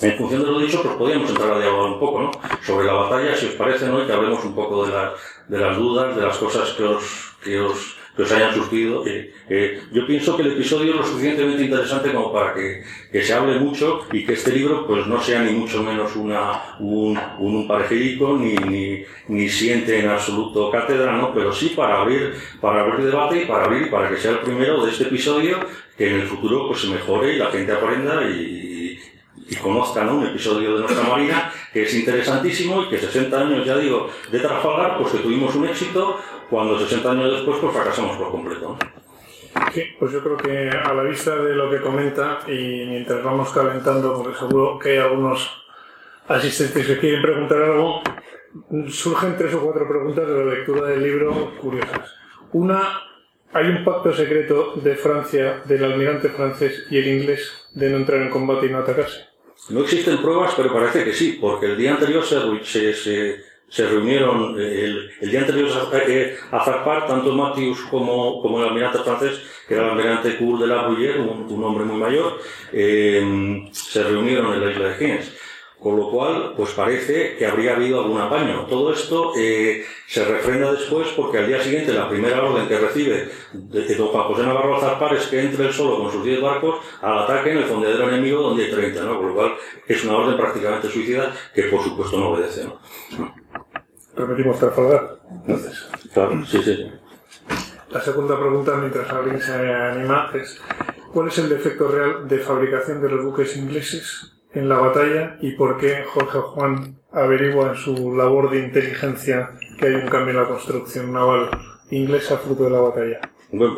en 0.00 0.16
función 0.18 0.42
de 0.42 0.50
lo 0.50 0.58
dicho, 0.58 0.82
pues 0.82 0.96
podríamos 0.96 1.30
entrar 1.30 1.52
a 1.52 1.58
dialogar 1.58 1.92
un 1.92 2.00
poco, 2.00 2.20
¿no? 2.22 2.30
Sobre 2.66 2.86
la 2.86 2.94
batalla, 2.94 3.36
si 3.36 3.46
os 3.46 3.52
parece, 3.52 3.86
¿no? 3.86 4.02
Y 4.02 4.06
que 4.06 4.12
hablemos 4.12 4.44
un 4.44 4.54
poco 4.54 4.86
de, 4.86 4.92
la, 4.92 5.14
de 5.48 5.58
las 5.58 5.76
dudas, 5.76 6.16
de 6.16 6.22
las 6.22 6.36
cosas 6.36 6.70
que 6.70 6.82
os, 6.82 7.04
que 7.42 7.60
os, 7.60 7.96
que 8.16 8.22
os 8.22 8.32
hayan 8.32 8.54
surgido. 8.54 9.06
Eh, 9.06 9.32
eh, 9.48 9.82
yo 9.92 10.06
pienso 10.06 10.36
que 10.36 10.42
el 10.42 10.52
episodio 10.52 10.92
es 10.92 10.96
lo 10.96 11.06
suficientemente 11.06 11.64
interesante 11.64 12.12
como 12.12 12.32
para 12.32 12.54
que, 12.54 12.82
que, 13.10 13.22
se 13.22 13.34
hable 13.34 13.58
mucho 13.58 14.06
y 14.12 14.24
que 14.24 14.34
este 14.34 14.52
libro 14.52 14.86
pues 14.86 15.06
no 15.06 15.20
sea 15.20 15.42
ni 15.42 15.52
mucho 15.52 15.82
menos 15.82 16.16
una, 16.16 16.76
un, 16.80 17.18
un, 17.38 17.68
ni, 18.40 18.54
ni, 18.56 19.04
ni 19.28 19.48
siente 19.48 20.00
en 20.00 20.08
absoluto 20.08 20.70
cátedra, 20.70 21.16
¿no? 21.16 21.32
pero 21.32 21.52
sí 21.52 21.72
para 21.76 22.00
abrir, 22.00 22.34
para 22.60 22.82
abrir 22.82 23.06
debate 23.06 23.42
y 23.42 23.46
para 23.46 23.64
abrir, 23.64 23.90
para 23.90 24.08
que 24.08 24.16
sea 24.16 24.32
el 24.32 24.38
primero 24.38 24.84
de 24.84 24.90
este 24.90 25.04
episodio 25.04 25.58
que 25.96 26.08
en 26.08 26.20
el 26.20 26.26
futuro 26.26 26.68
pues 26.68 26.80
se 26.80 26.88
mejore 26.88 27.34
y 27.34 27.38
la 27.38 27.50
gente 27.50 27.72
aprenda 27.72 28.22
y, 28.28 28.73
y 29.48 29.56
conozcan 29.56 30.08
un 30.08 30.26
episodio 30.26 30.74
de 30.74 30.80
nuestra 30.80 31.02
Marina 31.08 31.52
que 31.72 31.82
es 31.82 31.94
interesantísimo 31.94 32.82
y 32.82 32.88
que 32.88 32.98
60 32.98 33.38
años, 33.38 33.66
ya 33.66 33.76
digo, 33.76 34.08
de 34.30 34.38
Trafalgar, 34.38 34.98
pues 34.98 35.12
que 35.12 35.18
tuvimos 35.18 35.54
un 35.54 35.66
éxito, 35.66 36.18
cuando 36.48 36.78
60 36.78 37.10
años 37.10 37.32
después 37.32 37.58
pues 37.60 37.72
fracasamos 37.72 38.16
por 38.16 38.30
completo. 38.30 38.78
Sí, 39.72 39.82
pues 39.98 40.12
yo 40.12 40.22
creo 40.22 40.36
que 40.36 40.70
a 40.70 40.92
la 40.94 41.02
vista 41.02 41.36
de 41.36 41.54
lo 41.54 41.70
que 41.70 41.80
comenta 41.80 42.40
y 42.46 42.86
mientras 42.86 43.22
vamos 43.22 43.50
calentando, 43.50 44.14
porque 44.14 44.38
seguro 44.38 44.78
que 44.78 44.92
hay 44.92 44.98
algunos 44.98 45.64
asistentes 46.28 46.86
que 46.86 46.98
quieren 46.98 47.22
preguntar 47.22 47.62
algo, 47.62 48.02
surgen 48.88 49.36
tres 49.36 49.54
o 49.54 49.60
cuatro 49.60 49.86
preguntas 49.88 50.26
de 50.26 50.44
la 50.44 50.54
lectura 50.54 50.88
del 50.88 51.02
libro 51.02 51.52
curiosas. 51.60 52.14
Una, 52.52 53.00
¿hay 53.52 53.66
un 53.66 53.84
pacto 53.84 54.12
secreto 54.12 54.74
de 54.76 54.94
Francia, 54.96 55.62
del 55.64 55.84
almirante 55.84 56.28
francés 56.28 56.86
y 56.90 56.98
el 56.98 57.08
inglés 57.08 57.68
de 57.74 57.90
no 57.90 57.96
entrar 57.96 58.20
en 58.22 58.30
combate 58.30 58.66
y 58.66 58.70
no 58.70 58.78
atacarse? 58.78 59.33
No 59.70 59.80
existen 59.80 60.18
pruebas, 60.18 60.52
pero 60.56 60.72
parece 60.72 61.04
que 61.04 61.12
sí, 61.12 61.38
porque 61.40 61.66
el 61.66 61.76
día 61.78 61.92
anterior 61.92 62.24
se, 62.24 62.94
se, 62.94 63.88
reunieron 63.88 64.60
el, 64.60 65.10
día 65.22 65.40
anterior 65.40 65.70
a, 65.70 66.56
a 66.56 66.64
zarpar, 66.64 67.06
tanto 67.06 67.32
Matthews 67.32 67.80
como, 67.90 68.58
el 68.58 68.68
almirante 68.68 68.98
francés, 68.98 69.40
que 69.66 69.74
era 69.74 69.84
el 69.84 69.90
almirante 69.90 70.36
Cour 70.36 70.60
de 70.60 70.66
la 70.66 70.86
Bruyère, 70.86 71.18
un, 71.18 71.64
hombre 71.64 71.84
muy 71.84 71.96
mayor, 71.96 72.38
se 72.70 74.02
reunieron 74.02 74.52
en 74.52 74.64
la 74.64 74.70
isla 74.70 74.88
de 74.88 74.94
Gines. 74.96 75.32
Con 75.80 75.96
lo 75.98 76.10
cual, 76.10 76.54
pues 76.56 76.70
parece 76.70 77.36
que 77.36 77.46
habría 77.46 77.76
habido 77.76 78.02
algún 78.02 78.18
apaño. 78.18 78.64
Todo 78.66 78.92
esto 78.92 79.32
eh, 79.36 79.84
se 80.06 80.24
refrenda 80.24 80.72
después 80.72 81.08
porque 81.08 81.38
al 81.38 81.46
día 81.46 81.62
siguiente 81.62 81.92
la 81.92 82.08
primera 82.08 82.42
orden 82.42 82.66
que 82.66 82.78
recibe 82.78 83.28
de, 83.52 83.94
don 83.94 84.08
Juan 84.08 84.24
José 84.24 84.42
Navarro 84.44 84.80
Zarpar 84.80 85.14
es 85.14 85.26
que 85.26 85.40
entre 85.40 85.66
él 85.66 85.72
solo 85.74 85.98
con 85.98 86.10
sus 86.10 86.24
10 86.24 86.40
barcos 86.40 86.76
al 87.02 87.18
ataque 87.18 87.52
en 87.52 87.58
el 87.58 87.64
fondeadero 87.64 88.08
enemigo 88.08 88.40
donde 88.40 88.64
hay 88.64 88.70
30, 88.70 89.04
¿no? 89.04 89.18
Con 89.18 89.28
lo 89.28 89.34
cual 89.34 89.54
es 89.86 90.04
una 90.04 90.16
orden 90.16 90.38
prácticamente 90.38 90.88
suicida 90.88 91.34
que 91.54 91.64
por 91.64 91.82
supuesto 91.82 92.18
no 92.18 92.30
obedece, 92.30 92.64
¿no? 92.64 92.80
Repetimos 94.16 94.58
Trafalgar, 94.58 95.18
entonces. 95.30 95.86
Claro, 96.14 96.46
sí, 96.46 96.62
sí. 96.62 96.90
La 97.90 98.00
segunda 98.00 98.38
pregunta, 98.38 98.76
mientras 98.76 99.10
alguien 99.10 99.40
se 99.40 99.52
anima, 99.52 100.30
es 100.34 100.60
¿cuál 101.12 101.28
es 101.28 101.38
el 101.38 101.48
defecto 101.48 101.88
real 101.88 102.26
de 102.26 102.38
fabricación 102.38 103.02
de 103.02 103.08
los 103.10 103.24
buques 103.24 103.56
ingleses 103.56 104.33
en 104.54 104.68
la 104.68 104.78
batalla 104.78 105.36
y 105.40 105.52
por 105.52 105.78
qué 105.78 106.04
Jorge 106.04 106.38
Juan 106.38 106.96
averigua 107.12 107.70
en 107.70 107.76
su 107.76 108.16
labor 108.16 108.50
de 108.50 108.60
inteligencia 108.60 109.52
que 109.78 109.86
hay 109.86 109.94
un 109.94 110.08
cambio 110.08 110.30
en 110.30 110.42
la 110.42 110.48
construcción 110.48 111.12
naval 111.12 111.50
inglesa 111.90 112.38
fruto 112.38 112.64
de 112.64 112.70
la 112.70 112.80
batalla. 112.80 113.20
Bueno, 113.52 113.76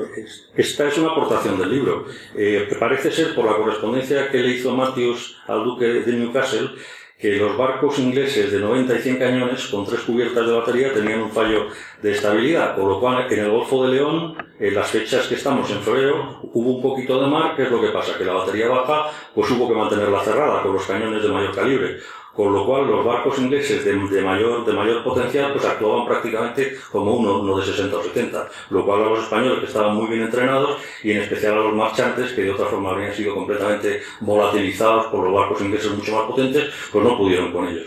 esta 0.54 0.88
es 0.88 0.96
una 0.96 1.10
aportación 1.10 1.58
del 1.58 1.70
libro. 1.70 2.06
Eh, 2.34 2.66
parece 2.78 3.10
ser, 3.10 3.34
por 3.34 3.44
la 3.44 3.56
correspondencia 3.56 4.30
que 4.30 4.38
le 4.38 4.50
hizo 4.52 4.74
Matthews 4.74 5.36
al 5.46 5.64
duque 5.64 5.84
de 5.84 6.12
Newcastle, 6.12 6.70
que 7.18 7.36
los 7.36 7.56
barcos 7.56 7.98
ingleses 7.98 8.52
de 8.52 8.60
90 8.60 8.94
y 8.94 8.98
100 8.98 9.16
cañones 9.16 9.66
con 9.68 9.86
tres 9.86 10.00
cubiertas 10.00 10.46
de 10.46 10.52
batería 10.52 10.92
tenían 10.92 11.22
un 11.22 11.30
fallo 11.30 11.68
de 12.02 12.12
estabilidad, 12.12 12.76
por 12.76 12.84
lo 12.84 13.00
cual 13.00 13.26
en 13.30 13.38
el 13.38 13.50
Golfo 13.50 13.86
de 13.86 13.94
León, 13.96 14.36
en 14.60 14.74
las 14.74 14.90
fechas 14.90 15.26
que 15.26 15.36
estamos 15.36 15.70
en 15.70 15.80
febrero, 15.80 16.40
hubo 16.52 16.76
un 16.76 16.82
poquito 16.82 17.20
de 17.20 17.26
mar, 17.28 17.56
¿qué 17.56 17.62
es 17.62 17.70
lo 17.70 17.80
que 17.80 17.88
pasa? 17.88 18.18
Que 18.18 18.24
la 18.24 18.34
batería 18.34 18.68
baja, 18.68 19.10
pues 19.34 19.50
hubo 19.50 19.66
que 19.68 19.74
mantenerla 19.74 20.22
cerrada 20.22 20.62
con 20.62 20.74
los 20.74 20.86
cañones 20.86 21.22
de 21.22 21.28
mayor 21.28 21.54
calibre 21.54 21.96
con 22.36 22.52
lo 22.52 22.66
cual 22.66 22.86
los 22.86 23.04
barcos 23.04 23.38
ingleses 23.38 23.84
de, 23.84 23.94
mayor, 24.22 24.64
de 24.66 24.72
mayor 24.74 25.02
potencial 25.02 25.52
pues 25.52 25.64
actuaban 25.64 26.06
prácticamente 26.06 26.76
como 26.92 27.14
uno, 27.14 27.40
uno 27.40 27.58
de 27.58 27.64
60 27.64 27.96
o 27.96 28.02
70, 28.02 28.48
lo 28.70 28.84
cual 28.84 29.04
a 29.04 29.08
los 29.08 29.22
españoles 29.24 29.60
que 29.60 29.66
estaban 29.66 29.96
muy 29.96 30.08
bien 30.08 30.22
entrenados 30.22 30.78
y 31.02 31.12
en 31.12 31.22
especial 31.22 31.54
a 31.54 31.62
los 31.62 31.74
marchantes 31.74 32.32
que 32.32 32.42
de 32.42 32.50
otra 32.50 32.66
forma 32.66 32.90
habrían 32.90 33.14
sido 33.14 33.34
completamente 33.34 34.02
volatilizados 34.20 35.06
por 35.06 35.24
los 35.24 35.32
barcos 35.32 35.62
ingleses 35.62 35.90
mucho 35.92 36.14
más 36.14 36.26
potentes, 36.26 36.70
pues 36.92 37.04
no 37.04 37.16
pudieron 37.16 37.52
con 37.52 37.66
ellos. 37.68 37.86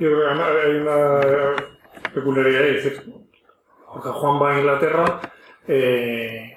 hay 0.00 0.74
una 0.76 1.20
peculiaridad, 2.12 2.62
es 2.62 2.84
decir, 2.84 3.12
Juan 3.86 4.42
va 4.42 4.50
a 4.50 4.58
Inglaterra, 4.58 5.20
eh, 5.68 6.53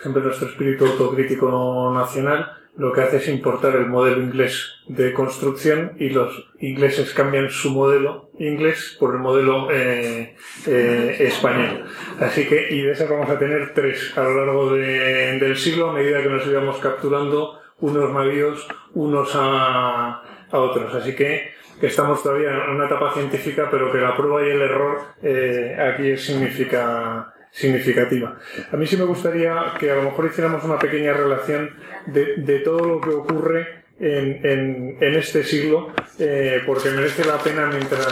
siempre 0.00 0.22
nuestro 0.22 0.48
espíritu 0.48 0.86
autocrítico 0.86 1.92
nacional, 1.94 2.52
lo 2.76 2.92
que 2.92 3.02
hace 3.02 3.18
es 3.18 3.28
importar 3.28 3.74
el 3.76 3.86
modelo 3.86 4.22
inglés 4.22 4.76
de 4.86 5.12
construcción 5.12 5.92
y 5.98 6.10
los 6.10 6.50
ingleses 6.60 7.12
cambian 7.12 7.50
su 7.50 7.70
modelo 7.70 8.30
inglés 8.38 8.96
por 8.98 9.14
el 9.14 9.20
modelo 9.20 9.70
eh, 9.70 10.36
eh, 10.66 11.16
español. 11.20 11.84
Así 12.20 12.46
que, 12.46 12.68
y 12.70 12.82
de 12.82 12.92
esas 12.92 13.10
vamos 13.10 13.28
a 13.28 13.38
tener 13.38 13.74
tres 13.74 14.16
a 14.16 14.22
lo 14.22 14.34
largo 14.34 14.72
del 14.72 15.56
siglo 15.56 15.90
a 15.90 15.92
medida 15.92 16.22
que 16.22 16.28
nos 16.28 16.46
íbamos 16.46 16.78
capturando 16.78 17.60
unos 17.80 18.12
navíos 18.12 18.66
unos 18.94 19.30
a, 19.34 20.22
otros. 20.52 20.94
Así 20.94 21.14
que 21.14 21.52
estamos 21.82 22.22
todavía 22.22 22.50
en 22.50 22.70
una 22.70 22.86
etapa 22.86 23.12
científica, 23.12 23.68
pero 23.70 23.92
que 23.92 23.98
la 23.98 24.16
prueba 24.16 24.46
y 24.46 24.50
el 24.50 24.62
error 24.62 25.00
eh, 25.22 25.76
aquí 25.78 26.16
significa 26.16 27.32
significativa. 27.50 28.38
A 28.72 28.76
mí 28.76 28.86
sí 28.86 28.96
me 28.96 29.04
gustaría 29.04 29.74
que 29.78 29.90
a 29.90 29.96
lo 29.96 30.02
mejor 30.02 30.26
hiciéramos 30.26 30.64
una 30.64 30.78
pequeña 30.78 31.12
relación 31.12 31.70
de, 32.06 32.60
todo 32.64 32.86
lo 32.86 33.00
que 33.00 33.10
ocurre 33.10 33.84
en, 33.98 34.96
este 35.00 35.44
siglo, 35.44 35.92
eh, 36.18 36.62
porque 36.66 36.90
merece 36.90 37.24
la 37.24 37.38
pena 37.38 37.66
mientras, 37.66 38.06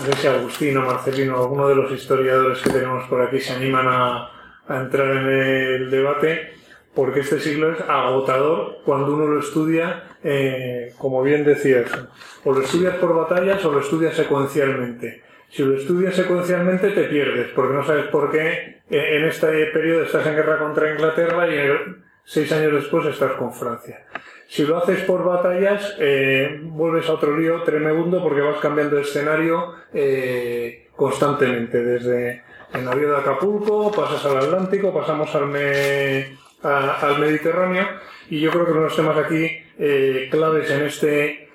no 0.00 0.06
sé 0.06 0.12
si 0.20 0.26
Agustino, 0.26 0.82
Marcelino, 0.82 1.36
alguno 1.36 1.68
de 1.68 1.74
los 1.74 1.92
historiadores 1.92 2.58
que 2.60 2.70
tenemos 2.70 3.08
por 3.08 3.20
aquí 3.20 3.40
se 3.40 3.52
animan 3.52 3.86
a, 3.88 4.30
a 4.68 4.76
entrar 4.80 5.16
en 5.16 5.26
el 5.28 5.90
debate, 5.90 6.52
porque 6.94 7.20
este 7.20 7.38
siglo 7.38 7.72
es 7.72 7.80
agotador 7.82 8.78
cuando 8.84 9.14
uno 9.14 9.26
lo 9.26 9.40
estudia, 9.40 10.04
eh, 10.24 10.94
como 10.98 11.22
bien 11.22 11.44
decías, 11.44 11.90
o 12.44 12.52
lo 12.52 12.62
estudias 12.62 12.96
por 12.96 13.14
batallas 13.14 13.64
o 13.64 13.72
lo 13.72 13.80
estudias 13.80 14.16
secuencialmente. 14.16 15.25
Si 15.48 15.62
lo 15.62 15.76
estudias 15.76 16.14
secuencialmente 16.14 16.90
te 16.90 17.04
pierdes, 17.04 17.48
porque 17.54 17.74
no 17.74 17.84
sabes 17.84 18.06
por 18.06 18.30
qué 18.30 18.82
eh, 18.90 19.16
en 19.16 19.24
este 19.24 19.66
periodo 19.66 20.02
estás 20.02 20.26
en 20.26 20.36
guerra 20.36 20.58
contra 20.58 20.92
Inglaterra 20.92 21.48
y 21.48 21.56
seis 22.24 22.50
años 22.52 22.72
después 22.72 23.06
estás 23.06 23.32
con 23.32 23.52
Francia. 23.52 24.04
Si 24.48 24.64
lo 24.64 24.76
haces 24.76 25.00
por 25.02 25.24
batallas, 25.24 25.96
eh, 25.98 26.60
vuelves 26.62 27.08
a 27.08 27.14
otro 27.14 27.36
lío 27.36 27.62
tremendo 27.62 28.22
porque 28.22 28.40
vas 28.40 28.58
cambiando 28.58 28.96
de 28.96 29.02
escenario 29.02 29.74
eh, 29.92 30.88
constantemente. 30.94 31.82
Desde 31.82 32.42
el 32.72 32.84
navío 32.84 33.10
de 33.10 33.16
Acapulco, 33.16 33.90
pasas 33.90 34.24
al 34.26 34.38
Atlántico, 34.38 34.94
pasamos 34.94 35.34
al, 35.34 35.54
al 36.62 37.18
Mediterráneo 37.18 37.88
y 38.30 38.40
yo 38.40 38.50
creo 38.50 38.66
que 38.66 38.70
uno 38.72 38.80
de 38.82 38.86
los 38.86 38.96
temas 38.96 39.16
aquí 39.16 39.62
claves 40.30 40.70
en 40.70 40.82
este 40.82 41.48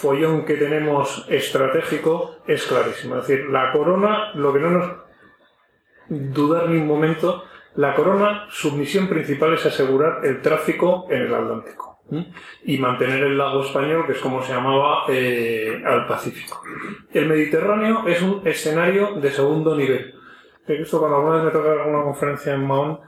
follón 0.00 0.44
que 0.44 0.54
tenemos 0.54 1.26
estratégico 1.28 2.36
es 2.46 2.64
clarísimo. 2.66 3.16
Es 3.16 3.26
decir, 3.26 3.50
la 3.50 3.72
corona, 3.72 4.32
lo 4.34 4.52
que 4.52 4.60
no 4.60 4.70
nos 4.70 4.92
dudar 6.08 6.68
ni 6.68 6.78
un 6.78 6.86
momento, 6.86 7.44
la 7.76 7.94
corona, 7.94 8.46
su 8.50 8.72
misión 8.72 9.08
principal 9.08 9.54
es 9.54 9.66
asegurar 9.66 10.24
el 10.24 10.40
tráfico 10.42 11.06
en 11.10 11.22
el 11.22 11.34
Atlántico 11.34 11.98
y 12.64 12.78
mantener 12.78 13.22
el 13.22 13.38
lago 13.38 13.62
español, 13.62 14.04
que 14.04 14.12
es 14.12 14.18
como 14.18 14.42
se 14.42 14.52
llamaba, 14.52 15.04
eh, 15.08 15.80
al 15.86 16.06
Pacífico. 16.08 16.60
El 17.12 17.28
Mediterráneo 17.28 18.08
es 18.08 18.20
un 18.20 18.42
escenario 18.44 19.14
de 19.14 19.30
segundo 19.30 19.76
nivel. 19.76 20.14
He 20.66 20.78
visto 20.78 20.98
cuando 20.98 21.18
alguna 21.18 21.36
vez 21.36 21.44
me 21.44 21.50
toca 21.52 21.70
alguna 21.70 22.02
conferencia 22.02 22.54
en 22.54 22.66
Mahón, 22.66 23.00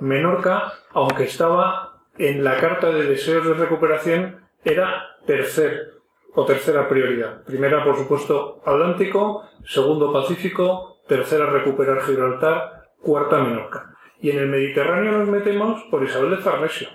Menorca, 0.00 0.72
aunque 0.92 1.24
estaba 1.24 2.02
en 2.18 2.44
la 2.44 2.58
carta 2.58 2.90
de 2.90 3.04
deseos 3.04 3.46
de 3.46 3.54
recuperación, 3.54 4.40
era 4.62 5.16
tercer 5.26 5.99
o 6.34 6.44
tercera 6.44 6.88
prioridad. 6.88 7.42
Primera, 7.44 7.84
por 7.84 7.96
supuesto, 7.96 8.60
Atlántico, 8.64 9.42
segundo, 9.64 10.12
Pacífico, 10.12 11.00
tercera, 11.06 11.46
recuperar 11.46 12.02
Gibraltar, 12.02 12.90
cuarta, 13.00 13.42
Menorca. 13.42 13.94
Y 14.20 14.30
en 14.30 14.38
el 14.38 14.48
Mediterráneo 14.48 15.12
nos 15.12 15.28
metemos 15.28 15.82
por 15.90 16.02
Isabel 16.02 16.30
de 16.30 16.36
Farnesio. 16.38 16.88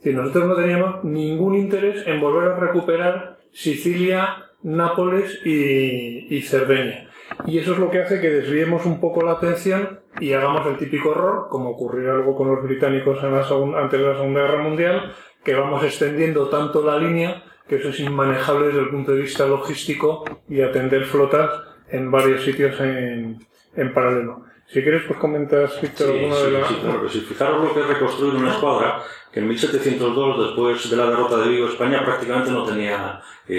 Si 0.00 0.12
nosotros 0.12 0.46
no 0.46 0.54
teníamos 0.54 1.04
ningún 1.04 1.56
interés 1.56 2.06
en 2.06 2.20
volver 2.20 2.52
a 2.52 2.56
recuperar 2.56 3.38
Sicilia, 3.52 4.44
Nápoles 4.62 5.40
y, 5.44 6.34
y 6.34 6.42
Cerdeña. 6.42 7.08
Y 7.46 7.58
eso 7.58 7.72
es 7.72 7.78
lo 7.78 7.90
que 7.90 8.00
hace 8.00 8.20
que 8.20 8.30
desviemos 8.30 8.86
un 8.86 9.00
poco 9.00 9.22
la 9.22 9.32
atención 9.32 10.00
y 10.20 10.32
hagamos 10.32 10.66
el 10.66 10.76
típico 10.76 11.12
error, 11.12 11.48
como 11.50 11.70
ocurrió 11.70 12.12
algo 12.12 12.34
con 12.34 12.48
los 12.48 12.62
británicos 12.62 13.22
antes 13.22 14.00
de 14.00 14.06
la 14.06 14.16
Segunda 14.16 14.42
Guerra 14.42 14.62
Mundial, 14.62 15.12
que 15.44 15.54
vamos 15.54 15.84
extendiendo 15.84 16.48
tanto 16.48 16.82
la 16.82 16.98
línea 16.98 17.44
que 17.68 17.76
eso 17.76 17.90
es 17.90 18.00
inmanejable 18.00 18.68
desde 18.68 18.80
el 18.80 18.88
punto 18.88 19.12
de 19.12 19.22
vista 19.22 19.46
logístico 19.46 20.24
y 20.48 20.62
atender 20.62 21.04
flotas 21.04 21.50
en 21.90 22.10
varios 22.10 22.42
sitios 22.42 22.80
en, 22.80 23.46
en 23.76 23.94
paralelo. 23.94 24.44
Si 24.66 24.82
quieres, 24.82 25.02
pues 25.06 25.18
comentas, 25.18 25.80
Víctor, 25.80 26.10
alguna 26.10 26.36
de 26.36 26.50
las... 26.50 26.68
Sí, 26.68 26.74
claro 26.82 27.02
que 27.02 27.08
sí. 27.08 27.20
Fijaros 27.20 27.64
lo 27.64 27.74
que 27.74 27.80
es 27.80 27.86
reconstruir 27.86 28.34
una 28.34 28.52
escuadra, 28.52 29.02
que 29.32 29.40
en 29.40 29.48
1702, 29.48 30.46
después 30.46 30.90
de 30.90 30.96
la 30.96 31.06
derrota 31.08 31.38
de 31.38 31.48
Vigo, 31.48 31.68
España 31.68 32.04
prácticamente 32.04 32.50
no 32.50 32.64
tenía 32.64 33.22
eh, 33.48 33.54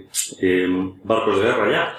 eh, 0.00 0.06
eh, 0.40 0.66
barcos 1.04 1.38
de 1.38 1.44
guerra 1.44 1.70
ya. 1.70 1.96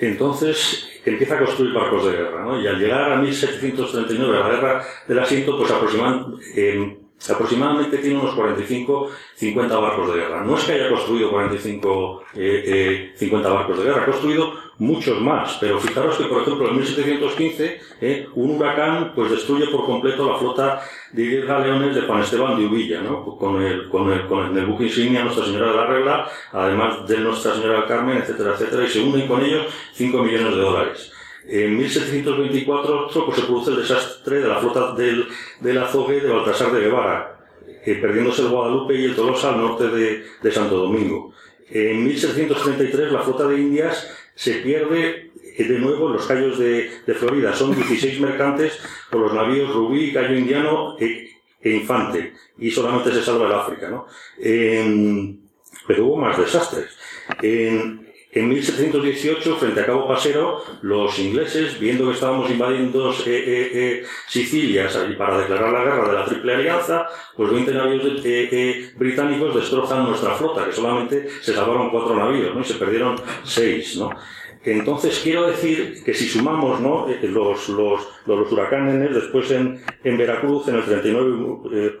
Entonces 0.00 1.00
empieza 1.04 1.36
a 1.36 1.44
construir 1.44 1.72
barcos 1.72 2.06
de 2.06 2.12
guerra, 2.12 2.44
¿no? 2.44 2.60
Y 2.60 2.66
al 2.66 2.78
llegar 2.78 3.12
a 3.12 3.16
1739, 3.16 4.36
a 4.36 4.40
la 4.40 4.48
guerra 4.48 4.84
del 5.06 5.18
asiento, 5.18 5.56
pues 5.56 5.70
aproximadamente 5.70 6.97
aproximadamente 7.30 7.98
tiene 7.98 8.18
unos 8.18 8.34
45, 8.34 9.10
50 9.34 9.76
barcos 9.76 10.14
de 10.14 10.20
guerra. 10.20 10.44
No 10.44 10.56
es 10.56 10.64
que 10.64 10.72
haya 10.72 10.88
construido 10.88 11.30
45, 11.30 12.22
eh, 12.34 13.12
50 13.16 13.48
eh, 13.48 13.52
barcos 13.52 13.78
de 13.78 13.84
guerra, 13.84 14.02
ha 14.02 14.06
construido 14.06 14.52
muchos 14.78 15.20
más, 15.20 15.58
pero 15.60 15.80
fijaros 15.80 16.16
que, 16.16 16.24
por 16.24 16.42
ejemplo, 16.42 16.68
en 16.68 16.76
1715, 16.76 17.80
eh, 18.00 18.28
un 18.34 18.52
huracán 18.52 19.12
pues 19.14 19.30
destruye 19.32 19.66
por 19.66 19.84
completo 19.84 20.30
la 20.30 20.38
flota 20.38 20.80
de 21.12 21.22
10 21.22 21.46
galeones 21.46 21.94
de 21.96 22.02
Juan 22.02 22.22
Esteban 22.22 22.56
de 22.56 22.66
Uvilla, 22.66 23.02
¿no? 23.02 23.24
con, 23.36 23.60
el, 23.60 23.88
con, 23.88 24.12
el, 24.12 24.26
con 24.26 24.56
el 24.56 24.66
buque 24.66 24.84
insignia 24.84 25.24
Nuestra 25.24 25.44
Señora 25.44 25.70
de 25.72 25.76
la 25.76 25.86
Regla, 25.86 26.28
además 26.52 27.08
de 27.08 27.18
Nuestra 27.18 27.54
Señora 27.54 27.80
del 27.80 27.86
Carmen, 27.86 28.18
etcétera, 28.18 28.52
etcétera, 28.52 28.84
y 28.84 28.88
se 28.88 29.00
unen 29.00 29.26
con 29.26 29.44
ellos 29.44 29.66
5 29.94 30.22
millones 30.22 30.54
de 30.54 30.60
dólares. 30.60 31.12
En 31.48 31.78
1724 31.78 33.08
pues, 33.24 33.36
se 33.38 33.46
produce 33.46 33.70
el 33.70 33.78
desastre 33.78 34.40
de 34.40 34.48
la 34.48 34.60
flota 34.60 34.94
del, 34.94 35.26
del 35.60 35.78
azogue 35.78 36.20
de 36.20 36.28
Baltasar 36.28 36.70
de 36.72 36.80
Guevara, 36.80 37.40
eh, 37.86 37.94
perdiéndose 37.94 38.42
el 38.42 38.48
Guadalupe 38.48 38.94
y 38.94 39.06
el 39.06 39.16
Tolosa 39.16 39.54
al 39.54 39.60
norte 39.60 39.88
de, 39.88 40.24
de 40.42 40.52
Santo 40.52 40.76
Domingo. 40.76 41.32
En 41.70 42.04
1733 42.04 43.12
la 43.12 43.22
flota 43.22 43.46
de 43.48 43.60
Indias 43.60 44.10
se 44.34 44.54
pierde 44.56 45.28
de 45.64 45.78
nuevo 45.78 46.08
en 46.08 46.12
los 46.14 46.26
callos 46.26 46.58
de, 46.58 46.90
Florida. 47.18 47.54
Son 47.54 47.74
16 47.74 48.20
mercantes 48.20 48.78
con 49.10 49.22
los 49.22 49.32
navíos 49.32 49.74
Rubí, 49.74 50.12
Cayo 50.12 50.36
Indiano 50.36 50.96
e, 50.98 51.30
e 51.60 51.70
Infante. 51.70 52.34
Y 52.58 52.70
solamente 52.70 53.10
se 53.12 53.22
salva 53.22 53.46
el 53.46 53.54
África. 53.54 53.88
¿no? 53.88 54.06
pero 55.86 56.04
hubo 56.04 56.16
más 56.18 56.38
desastres. 56.38 56.90
En 58.30 58.48
1718, 58.48 59.56
frente 59.56 59.80
a 59.80 59.86
Cabo 59.86 60.06
Pasero, 60.06 60.62
los 60.82 61.18
ingleses, 61.18 61.80
viendo 61.80 62.06
que 62.06 62.12
estábamos 62.12 62.50
invadiendo 62.50 63.10
eh, 63.10 63.16
eh, 63.26 63.70
eh 63.72 64.02
Sicilia 64.26 64.86
para 65.16 65.38
declarar 65.38 65.72
la 65.72 65.84
guerra 65.84 66.08
de 66.08 66.14
la 66.14 66.24
Triple 66.26 66.54
Alianza, 66.54 67.06
pues 67.34 67.50
20 67.50 67.72
navíos 67.72 68.24
eh, 68.24 68.48
eh, 68.52 68.90
británicos 68.96 69.54
destrozan 69.54 70.04
nuestra 70.04 70.34
flota, 70.34 70.66
que 70.66 70.72
solamente 70.72 71.28
se 71.40 71.54
salvaron 71.54 71.90
cuatro 71.90 72.14
navíos, 72.16 72.54
¿no? 72.54 72.60
Y 72.60 72.64
se 72.64 72.74
perdieron 72.74 73.16
seis, 73.44 73.96
¿no? 73.96 74.10
Entonces 74.62 75.20
quiero 75.22 75.46
decir 75.46 76.02
que 76.04 76.12
si 76.12 76.28
sumamos 76.28 76.80
¿no? 76.80 77.06
los, 77.22 77.68
los, 77.70 78.08
los, 78.26 78.52
huracanes, 78.52 79.14
después 79.14 79.50
en, 79.52 79.80
en 80.04 80.18
Veracruz, 80.18 80.68
en 80.68 80.74
el 80.74 80.84
39 80.84 81.98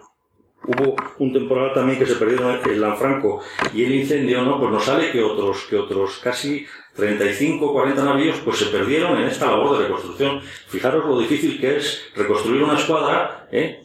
hubo 0.68 0.96
un 1.18 1.32
temporal 1.32 1.72
también 1.72 1.98
que 1.98 2.06
se 2.06 2.16
perdieron 2.16 2.60
el 2.64 2.80
Lanfranco 2.80 3.40
y 3.72 3.84
el 3.84 3.94
incendio, 3.94 4.42
¿no? 4.42 4.58
Pues 4.60 4.70
nos 4.70 4.84
sale 4.84 5.10
que 5.10 5.22
otros, 5.22 5.66
que 5.68 5.76
otros 5.76 6.18
casi 6.22 6.66
35, 6.94 7.72
40 7.72 8.04
navíos 8.04 8.40
pues 8.44 8.58
se 8.58 8.66
perdieron 8.66 9.16
en 9.18 9.28
esta 9.28 9.46
labor 9.46 9.78
de 9.78 9.84
reconstrucción. 9.84 10.40
Fijaros 10.68 11.06
lo 11.06 11.18
difícil 11.18 11.58
que 11.58 11.78
es 11.78 12.10
reconstruir 12.14 12.62
una 12.62 12.74
escuadra, 12.74 13.48
¿eh? 13.50 13.84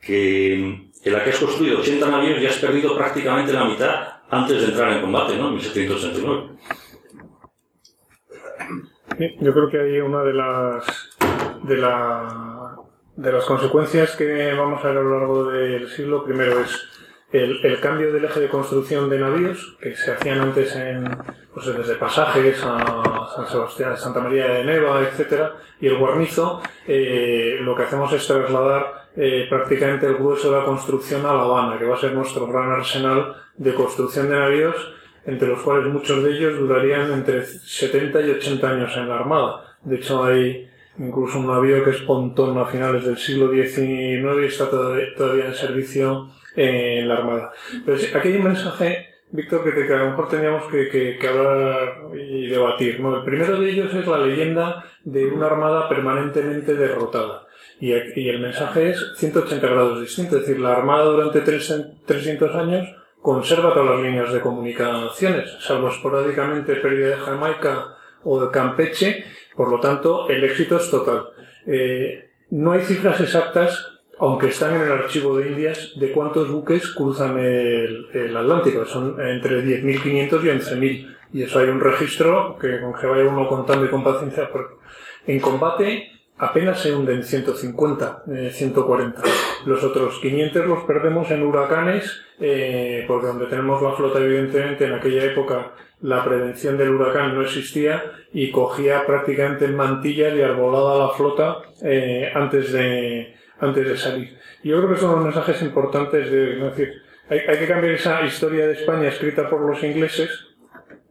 que 0.00 0.54
en 0.54 1.12
la 1.12 1.24
que 1.24 1.30
has 1.30 1.38
construido 1.38 1.80
80 1.80 2.10
navíos 2.10 2.40
y 2.40 2.46
has 2.46 2.56
perdido 2.56 2.96
prácticamente 2.96 3.52
la 3.52 3.64
mitad 3.64 4.08
antes 4.30 4.60
de 4.60 4.66
entrar 4.68 4.92
en 4.92 5.00
combate, 5.00 5.36
¿no? 5.36 5.48
En 5.48 5.54
1769. 5.54 6.48
Yo 9.40 9.52
creo 9.52 9.70
que 9.70 9.80
hay 9.80 10.00
una 10.00 10.22
de 10.22 10.34
las 10.34 10.84
de 11.64 11.76
la 11.76 12.47
de 13.18 13.32
las 13.32 13.44
consecuencias 13.46 14.14
que 14.14 14.54
vamos 14.54 14.84
a 14.84 14.88
ver 14.88 14.98
a 14.98 15.02
lo 15.02 15.18
largo 15.18 15.50
del 15.50 15.88
siglo, 15.88 16.24
primero 16.24 16.60
es 16.60 16.70
el, 17.32 17.80
cambio 17.80 18.12
del 18.12 18.24
eje 18.24 18.38
de 18.38 18.48
construcción 18.48 19.10
de 19.10 19.18
navíos, 19.18 19.76
que 19.80 19.96
se 19.96 20.12
hacían 20.12 20.38
antes 20.38 20.76
en, 20.76 21.04
pues 21.52 21.66
desde 21.66 21.96
pasajes 21.96 22.62
a 22.62 23.28
San 23.34 23.48
Sebastián, 23.48 23.96
Santa 23.96 24.20
María 24.20 24.46
de 24.46 24.64
Neva, 24.64 25.00
etcétera, 25.02 25.56
y 25.80 25.88
el 25.88 25.98
guarnizo, 25.98 26.62
eh, 26.86 27.58
lo 27.60 27.74
que 27.74 27.82
hacemos 27.82 28.12
es 28.12 28.24
trasladar 28.24 29.08
eh, 29.16 29.46
prácticamente 29.50 30.06
el 30.06 30.14
grueso 30.14 30.52
de 30.52 30.58
la 30.60 30.64
construcción 30.64 31.26
a 31.26 31.34
La 31.34 31.42
Habana, 31.42 31.76
que 31.76 31.86
va 31.86 31.96
a 31.96 32.00
ser 32.00 32.12
nuestro 32.12 32.46
gran 32.46 32.70
arsenal 32.70 33.34
de 33.56 33.74
construcción 33.74 34.30
de 34.30 34.38
navíos, 34.38 34.76
entre 35.26 35.48
los 35.48 35.60
cuales 35.62 35.92
muchos 35.92 36.22
de 36.22 36.30
ellos 36.30 36.56
durarían 36.56 37.12
entre 37.12 37.44
70 37.44 38.20
y 38.20 38.30
80 38.30 38.70
años 38.70 38.96
en 38.96 39.08
la 39.08 39.16
Armada. 39.16 39.76
De 39.82 39.96
hecho, 39.96 40.22
hay 40.22 40.68
incluso 40.98 41.38
un 41.38 41.46
navío 41.46 41.84
que 41.84 41.90
es 41.90 42.02
pontón 42.02 42.58
a 42.58 42.66
finales 42.66 43.04
del 43.04 43.16
siglo 43.16 43.50
XIX 43.50 44.42
y 44.42 44.46
está 44.46 44.68
todavía 44.68 45.46
en 45.46 45.54
servicio 45.54 46.30
en 46.56 47.08
la 47.08 47.14
Armada. 47.16 47.52
Pero 47.84 47.98
aquí 48.18 48.28
hay 48.28 48.36
un 48.36 48.44
mensaje, 48.44 49.06
Víctor, 49.30 49.62
que, 49.62 49.92
a 49.92 49.98
lo 49.98 50.10
mejor 50.10 50.28
teníamos 50.28 50.64
que, 50.70 51.18
hablar 51.28 52.08
y 52.14 52.48
debatir. 52.48 53.00
¿no? 53.00 53.16
El 53.16 53.24
primero 53.24 53.60
de 53.60 53.70
ellos 53.70 53.94
es 53.94 54.06
la 54.06 54.18
leyenda 54.18 54.84
de 55.04 55.26
una 55.26 55.46
Armada 55.46 55.88
permanentemente 55.88 56.74
derrotada. 56.74 57.46
Y, 57.80 57.92
el 57.92 58.40
mensaje 58.40 58.90
es 58.90 59.12
180 59.16 59.66
grados 59.66 60.00
distinto, 60.00 60.36
es 60.36 60.46
decir, 60.46 60.60
la 60.60 60.72
Armada 60.72 61.04
durante 61.04 61.40
300 61.40 62.54
años 62.56 62.88
conserva 63.22 63.72
todas 63.72 63.90
las 63.90 64.00
líneas 64.00 64.32
de 64.32 64.40
comunicaciones, 64.40 65.56
salvo 65.60 65.88
esporádicamente 65.88 66.74
pérdida 66.76 67.08
de 67.08 67.16
Jamaica 67.16 67.96
o 68.24 68.40
de 68.40 68.50
Campeche, 68.50 69.24
por 69.58 69.72
lo 69.72 69.80
tanto, 69.80 70.28
el 70.28 70.44
éxito 70.44 70.76
es 70.76 70.88
total. 70.88 71.30
Eh, 71.66 72.30
no 72.50 72.70
hay 72.70 72.82
cifras 72.82 73.20
exactas, 73.20 73.90
aunque 74.20 74.46
están 74.46 74.76
en 74.76 74.82
el 74.82 74.92
archivo 74.92 75.36
de 75.36 75.48
Indias, 75.48 75.94
de 75.96 76.12
cuántos 76.12 76.48
buques 76.48 76.92
cruzan 76.92 77.36
el, 77.40 78.36
Atlántico. 78.36 78.84
Son 78.84 79.20
entre 79.20 79.64
10.500 79.64 80.44
y 80.44 80.46
11.000. 80.46 81.16
Y 81.32 81.42
eso 81.42 81.58
hay 81.58 81.70
un 81.70 81.80
registro 81.80 82.56
que 82.56 82.80
con 82.80 82.94
que 82.94 83.08
vaya 83.08 83.24
uno 83.24 83.48
contando 83.48 83.84
y 83.84 83.88
con 83.88 84.04
paciencia. 84.04 84.48
En 85.26 85.40
combate 85.40 86.12
apenas 86.38 86.78
se 86.78 86.94
hunden 86.94 87.24
150, 87.24 88.26
140. 88.52 89.20
Eh, 89.20 89.24
los 89.66 89.82
otros 89.82 90.20
500 90.20 90.66
los 90.66 90.84
perdemos 90.84 91.28
en 91.32 91.42
huracanes, 91.42 92.20
eh, 92.38 93.04
porque 93.08 93.26
donde 93.26 93.46
tenemos 93.46 93.82
la 93.82 93.90
flota, 93.94 94.20
evidentemente, 94.20 94.86
en 94.86 94.92
aquella 94.92 95.24
época 95.24 95.72
la 96.00 96.24
prevención 96.24 96.76
del 96.76 96.90
huracán 96.90 97.34
no 97.34 97.42
existía 97.42 98.02
y 98.32 98.50
cogía 98.50 99.04
prácticamente 99.06 99.64
en 99.64 99.76
mantillas 99.76 100.34
y 100.34 100.42
arbolada 100.42 101.06
la 101.06 101.08
flota 101.10 101.58
eh, 101.82 102.30
antes, 102.34 102.72
de, 102.72 103.34
antes 103.60 103.88
de 103.88 103.96
salir. 103.96 104.38
Yo 104.62 104.78
creo 104.78 104.94
que 104.94 105.00
son 105.00 105.12
los 105.12 105.24
mensajes 105.24 105.60
importantes 105.62 106.30
de, 106.30 106.92
hay, 107.30 107.58
que 107.58 107.66
cambiar 107.66 107.94
esa 107.94 108.22
historia 108.22 108.66
de 108.66 108.74
España 108.74 109.08
escrita 109.08 109.48
por 109.48 109.60
los 109.60 109.82
ingleses 109.82 110.30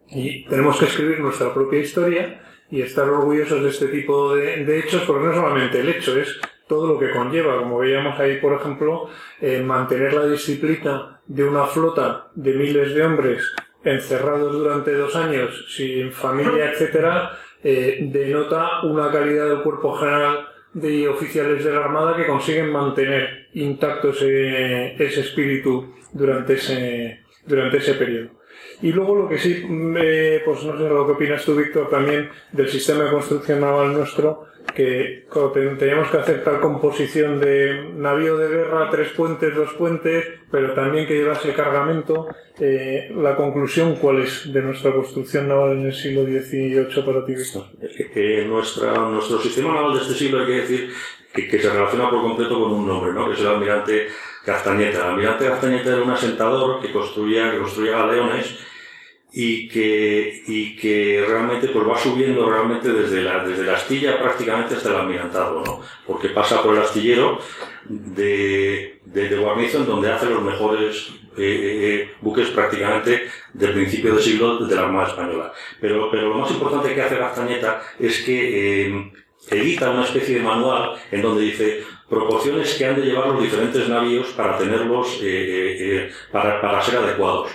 y 0.08 0.46
tenemos 0.46 0.80
que 0.80 0.86
escribir 0.86 1.20
nuestra 1.20 1.54
propia 1.54 1.80
historia 1.80 2.42
y 2.70 2.82
estar 2.82 3.08
orgullosos 3.10 3.64
de 3.64 3.70
este 3.70 3.88
tipo 3.88 4.36
de, 4.36 4.66
de, 4.66 4.80
hechos, 4.80 5.04
porque 5.04 5.28
no 5.28 5.34
solamente 5.34 5.80
el 5.80 5.90
hecho, 5.90 6.20
es 6.20 6.40
todo 6.68 6.88
lo 6.88 7.00
que 7.00 7.12
conlleva. 7.12 7.60
Como 7.60 7.80
veíamos 7.80 8.20
ahí, 8.20 8.38
por 8.38 8.54
ejemplo, 8.54 9.10
eh, 9.40 9.62
mantener 9.62 10.14
la 10.14 10.28
disciplina 10.28 11.22
de 11.28 11.44
una 11.44 11.66
flota 11.66 12.28
de 12.36 12.54
miles 12.54 12.94
de 12.94 13.04
hombres 13.04 13.44
encerrados 13.88 14.54
durante 14.54 14.94
dos 14.94 15.16
años, 15.16 15.66
sin 15.70 16.12
familia, 16.12 16.72
etcétera, 16.72 17.32
eh, 17.64 18.00
denota 18.02 18.82
una 18.84 19.12
calidad 19.12 19.50
del 19.50 19.64
cuerpo 19.64 19.96
general 19.96 20.48
de 20.74 21.08
oficiales 21.08 21.64
de 21.64 21.72
la 21.72 21.86
Armada 21.86 22.16
que 22.16 22.28
consiguen 22.28 22.72
mantener 22.72 23.48
intacto 23.54 24.10
ese, 24.10 24.94
ese 25.04 25.22
espíritu 25.22 25.96
durante 26.14 26.54
ese, 26.54 27.24
durante 27.46 27.78
ese 27.78 27.94
periodo. 27.96 28.30
Y 28.82 28.92
luego 28.92 29.16
lo 29.16 29.30
que 29.30 29.38
sí, 29.38 29.66
eh, 29.98 30.42
pues 30.46 30.64
no 30.64 30.78
sé 30.78 30.84
lo 30.88 31.06
que 31.06 31.14
opinas 31.14 31.44
tú, 31.44 31.56
Víctor, 31.56 31.90
también 31.90 32.30
del 32.52 32.70
sistema 32.70 33.06
de 33.06 33.12
construcción 33.12 33.62
naval 33.62 33.94
nuestro, 33.94 34.46
que 34.76 35.28
teníamos 35.80 36.10
que 36.10 36.18
hacer 36.18 36.44
tal 36.44 36.60
composición 36.60 37.40
de 37.40 37.92
navío 37.96 38.38
de 38.38 38.48
guerra, 38.48 38.90
tres 38.90 39.10
puentes, 39.10 39.56
dos 39.56 39.74
puentes, 39.74 40.26
pero 40.52 40.74
también 40.74 41.08
que 41.08 41.16
llevase 41.16 41.54
cargamento. 41.54 42.28
Eh, 42.60 43.12
la 43.16 43.36
conclusión, 43.36 43.96
¿cuál 43.96 44.22
es 44.22 44.52
de 44.52 44.62
nuestra 44.62 44.92
construcción 44.92 45.48
naval 45.48 45.74
en 45.78 45.86
el 45.88 45.94
siglo 45.94 46.24
XVIII 46.24 47.04
para 47.06 47.26
ti, 47.26 47.36
Víctor? 47.36 47.66
Que 48.14 48.46
nuestra, 48.46 48.94
nuestro 48.94 49.40
sistema 49.40 49.74
naval 49.74 49.94
de 49.94 50.02
este 50.02 50.14
siglo 50.14 50.40
hay 50.40 50.46
que 50.46 50.62
decir 50.62 50.90
que, 51.34 51.60
se 51.60 51.70
relaciona 51.70 52.10
por 52.10 52.22
completo 52.22 52.60
con 52.60 52.72
un 52.74 52.88
nombre, 52.88 53.14
¿no? 53.14 53.28
que 53.28 53.34
es 53.34 53.40
el 53.42 53.48
almirante 53.48 54.08
Castañeta. 54.46 55.00
El 55.00 55.12
almirante 55.12 55.46
Castañeta 55.46 55.90
era 55.90 56.02
un 56.02 56.12
asentador 56.12 56.82
que 56.82 56.92
construía, 56.92 57.52
que 57.52 57.60
construía 57.60 57.98
galeones 57.98 58.58
y 59.40 59.68
que, 59.68 60.42
y 60.48 60.76
que 60.76 61.24
realmente 61.28 61.68
pues 61.68 61.88
va 61.88 61.96
subiendo 61.96 62.50
realmente 62.50 62.92
desde 62.92 63.22
la, 63.22 63.46
desde 63.46 63.66
la 63.66 63.76
astilla 63.76 64.20
prácticamente 64.20 64.74
hasta 64.74 64.90
el 64.90 64.96
almirantado, 64.96 65.64
¿no? 65.64 65.80
Porque 66.08 66.30
pasa 66.30 66.64
por 66.64 66.76
el 66.76 66.82
astillero 66.82 67.40
de, 67.88 69.00
de, 69.06 69.30
de 69.30 69.38
guarnizo 69.38 69.78
en 69.78 69.86
donde 69.86 70.12
hace 70.12 70.26
los 70.26 70.42
mejores 70.42 71.10
eh, 71.38 71.44
eh, 71.44 72.02
eh, 72.02 72.10
buques 72.20 72.50
prácticamente 72.50 73.28
del 73.54 73.74
principio 73.74 74.16
del 74.16 74.24
siglo 74.24 74.66
de 74.66 74.76
la 74.76 74.86
Armada 74.86 75.10
Española. 75.10 75.54
Pero, 75.80 76.10
pero 76.10 76.30
lo 76.30 76.40
más 76.40 76.50
importante 76.50 76.96
que 76.96 77.02
hace 77.04 77.20
Castañeta 77.20 77.84
es 78.00 78.24
que 78.24 79.12
edita 79.52 79.92
una 79.92 80.06
especie 80.06 80.40
de 80.40 80.42
manual 80.42 80.94
en 81.12 81.22
donde 81.22 81.44
dice 81.44 81.84
proporciones 82.10 82.74
que 82.74 82.86
han 82.86 82.96
de 82.96 83.06
llevar 83.06 83.28
los 83.28 83.44
diferentes 83.44 83.88
navíos 83.88 84.30
para 84.30 84.58
tenerlos, 84.58 85.22
para, 86.32 86.60
para 86.60 86.82
ser 86.82 86.96
adecuados 86.98 87.52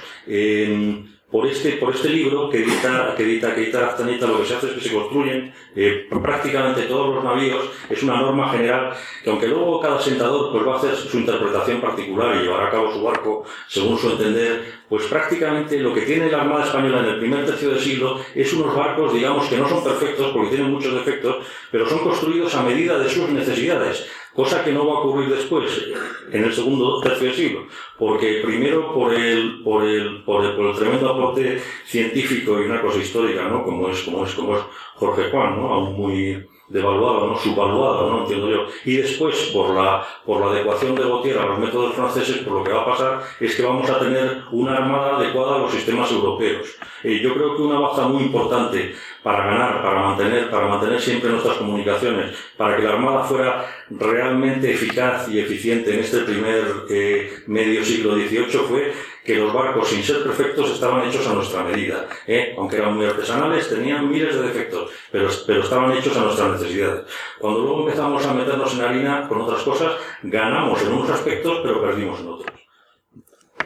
por 1.33 1.47
este, 1.47 1.73
por 1.73 1.95
este 1.95 2.11
libro 2.11 2.51
que 2.51 2.59
edita, 2.59 3.15
que 3.17 3.23
edita, 3.23 3.55
que 3.55 3.63
edita 3.63 4.27
lo 4.27 4.39
que 4.39 4.47
se 4.47 4.55
hace 4.55 4.67
es 4.67 4.73
que 4.75 4.81
se 4.83 4.93
construyen 4.93 5.51
eh, 5.75 6.07
prácticamente 6.09 6.83
todos 6.83 7.15
los 7.15 7.25
navíos, 7.25 7.71
es 7.89 8.03
una 8.03 8.21
norma 8.21 8.51
general 8.51 8.93
que 9.25 9.31
aunque 9.31 9.49
luego 9.49 9.81
cada 9.81 9.99
sentador 9.99 10.53
pues 10.53 10.67
va 10.67 10.75
a 10.75 10.77
hacer 10.77 10.95
su 10.95 11.19
interpretación 11.19 11.81
particular 11.81 12.37
y 12.37 12.43
llevar 12.43 12.67
a 12.67 12.71
cabo 12.71 12.93
su 12.93 13.03
barco 13.03 13.45
según 13.67 13.99
su 13.99 14.11
entender, 14.11 14.83
pues 14.91 15.07
prácticamente 15.07 15.79
lo 15.79 15.95
que 15.95 16.03
tiene 16.03 16.31
la 16.31 16.43
Armada 16.43 16.67
Española 16.67 17.01
en 17.01 17.07
el 17.07 17.19
primer 17.19 17.47
tercio 17.47 17.71
del 17.71 17.81
siglo 17.81 18.21
es 18.35 18.53
unos 18.53 18.77
barcos, 18.77 19.15
digamos, 19.15 19.49
que 19.49 19.57
no 19.57 19.67
son 19.67 19.83
perfectos 19.83 20.33
porque 20.35 20.51
tienen 20.51 20.71
muchos 20.71 20.93
defectos, 20.93 21.47
pero 21.71 21.89
son 21.89 22.01
construidos 22.01 22.55
a 22.55 22.63
medida 22.63 22.99
de 22.99 23.09
sus 23.09 23.31
necesidades 23.31 24.07
cosa 24.35 24.65
que 24.65 24.73
no 24.73 24.87
va 24.87 24.95
a 24.95 25.01
ocurrir 25.01 25.29
después, 25.29 25.89
en 26.31 26.45
el 26.45 26.53
segundo 26.53 27.01
tercio 27.01 27.33
siglo, 27.33 27.67
porque 27.99 28.41
primero 28.45 28.95
por 28.95 29.15
el, 29.15 29.63
por 29.63 29.85
el, 29.85 30.23
por 30.25 30.45
el, 30.45 30.57
por 30.57 30.67
el 30.67 30.77
tremendo 30.77 31.11
aporte 31.11 31.61
científico 31.85 32.61
y 32.61 32.65
una 32.65 32.81
cosa 32.81 32.99
histórica, 32.99 33.49
¿no? 33.49 33.65
Como 33.65 33.89
es, 33.89 34.03
como 34.03 34.25
es, 34.25 34.35
como 34.35 34.57
es 34.57 34.63
Jorge 34.95 35.31
Juan, 35.31 35.57
¿no? 35.57 35.73
Aún 35.73 35.97
muy, 35.97 36.47
devaluado, 36.73 37.29
¿no? 37.29 37.39
subvaluado, 37.39 38.11
¿no? 38.11 38.23
entiendo 38.23 38.49
yo. 38.49 38.67
Y 38.85 38.97
después, 38.97 39.51
por 39.53 39.75
la, 39.75 40.05
por 40.25 40.41
la 40.41 40.47
adecuación 40.47 40.95
de 40.95 41.03
Gautier 41.03 41.39
a 41.39 41.47
los 41.47 41.59
métodos 41.59 41.95
franceses, 41.95 42.39
por 42.39 42.55
lo 42.55 42.65
que 42.65 42.73
va 42.73 42.83
a 42.83 42.87
pasar 42.87 43.23
es 43.39 43.55
que 43.55 43.63
vamos 43.63 43.89
a 43.91 43.99
tener 43.99 44.45
una 44.51 44.79
armada 44.79 45.17
adecuada 45.17 45.57
a 45.57 45.59
los 45.59 45.73
sistemas 45.73 46.11
europeos. 46.11 46.77
Eh, 47.05 47.21
yo 47.23 47.35
creo 47.35 47.57
que 47.57 47.63
una 47.63 47.79
baza 47.79 48.09
muy 48.09 48.23
importante 48.23 48.95
para 49.23 49.47
ganar, 49.47 49.83
para 49.83 50.01
mantener, 50.03 50.51
para 50.51 50.67
mantener 50.67 51.01
siempre 51.01 51.31
nuestras 51.31 51.57
comunicaciones, 51.57 52.35
para 52.57 52.77
que 52.77 52.83
la 52.83 52.91
Armada 52.91 53.25
fuera 53.25 53.65
realmente 53.91 54.73
eficaz 54.73 55.29
y 55.29 55.39
eficiente 55.39 55.95
en 55.95 56.01
este 56.01 56.19
primer 56.21 56.65
eh, 56.91 57.43
medio 57.47 57.85
siglo 57.85 58.15
XVIII 58.15 58.59
fue 58.69 58.93
que 59.25 59.37
los 59.37 59.53
barcos, 59.53 59.89
sin 59.89 60.03
ser 60.03 60.23
perfectos, 60.23 60.71
estaban 60.71 61.07
hechos 61.07 61.27
a 61.29 61.35
nuestra 61.35 61.63
medida. 61.63 62.07
¿eh? 62.27 62.55
Aunque 62.59 62.77
eran 62.77 62.97
muy 62.97 63.07
artesanales, 63.07 63.69
tenían 63.69 64.11
miles 64.11 64.35
de 64.35 64.43
defectos, 64.43 64.91
pero, 65.11 65.29
pero 65.47 65.61
estaban 65.63 65.93
hechos 65.93 66.17
a 66.17 66.25
nuestras 66.25 66.61
necesidades. 66.61 67.05
Cuando 67.39 67.61
luego 67.61 67.81
empezamos 67.85 68.27
a 68.27 68.35
meternos 68.35 68.75
en 68.75 68.85
harina 68.85 69.29
con 69.29 69.41
otras 69.41 69.63
cosas, 69.63 69.93
ganamos 70.23 70.83
en 70.83 70.93
unos 70.93 71.11
aspectos, 71.11 71.61
pero 71.63 71.81
perdimos 71.81 72.21
en 72.21 72.29
otros. 72.29 72.53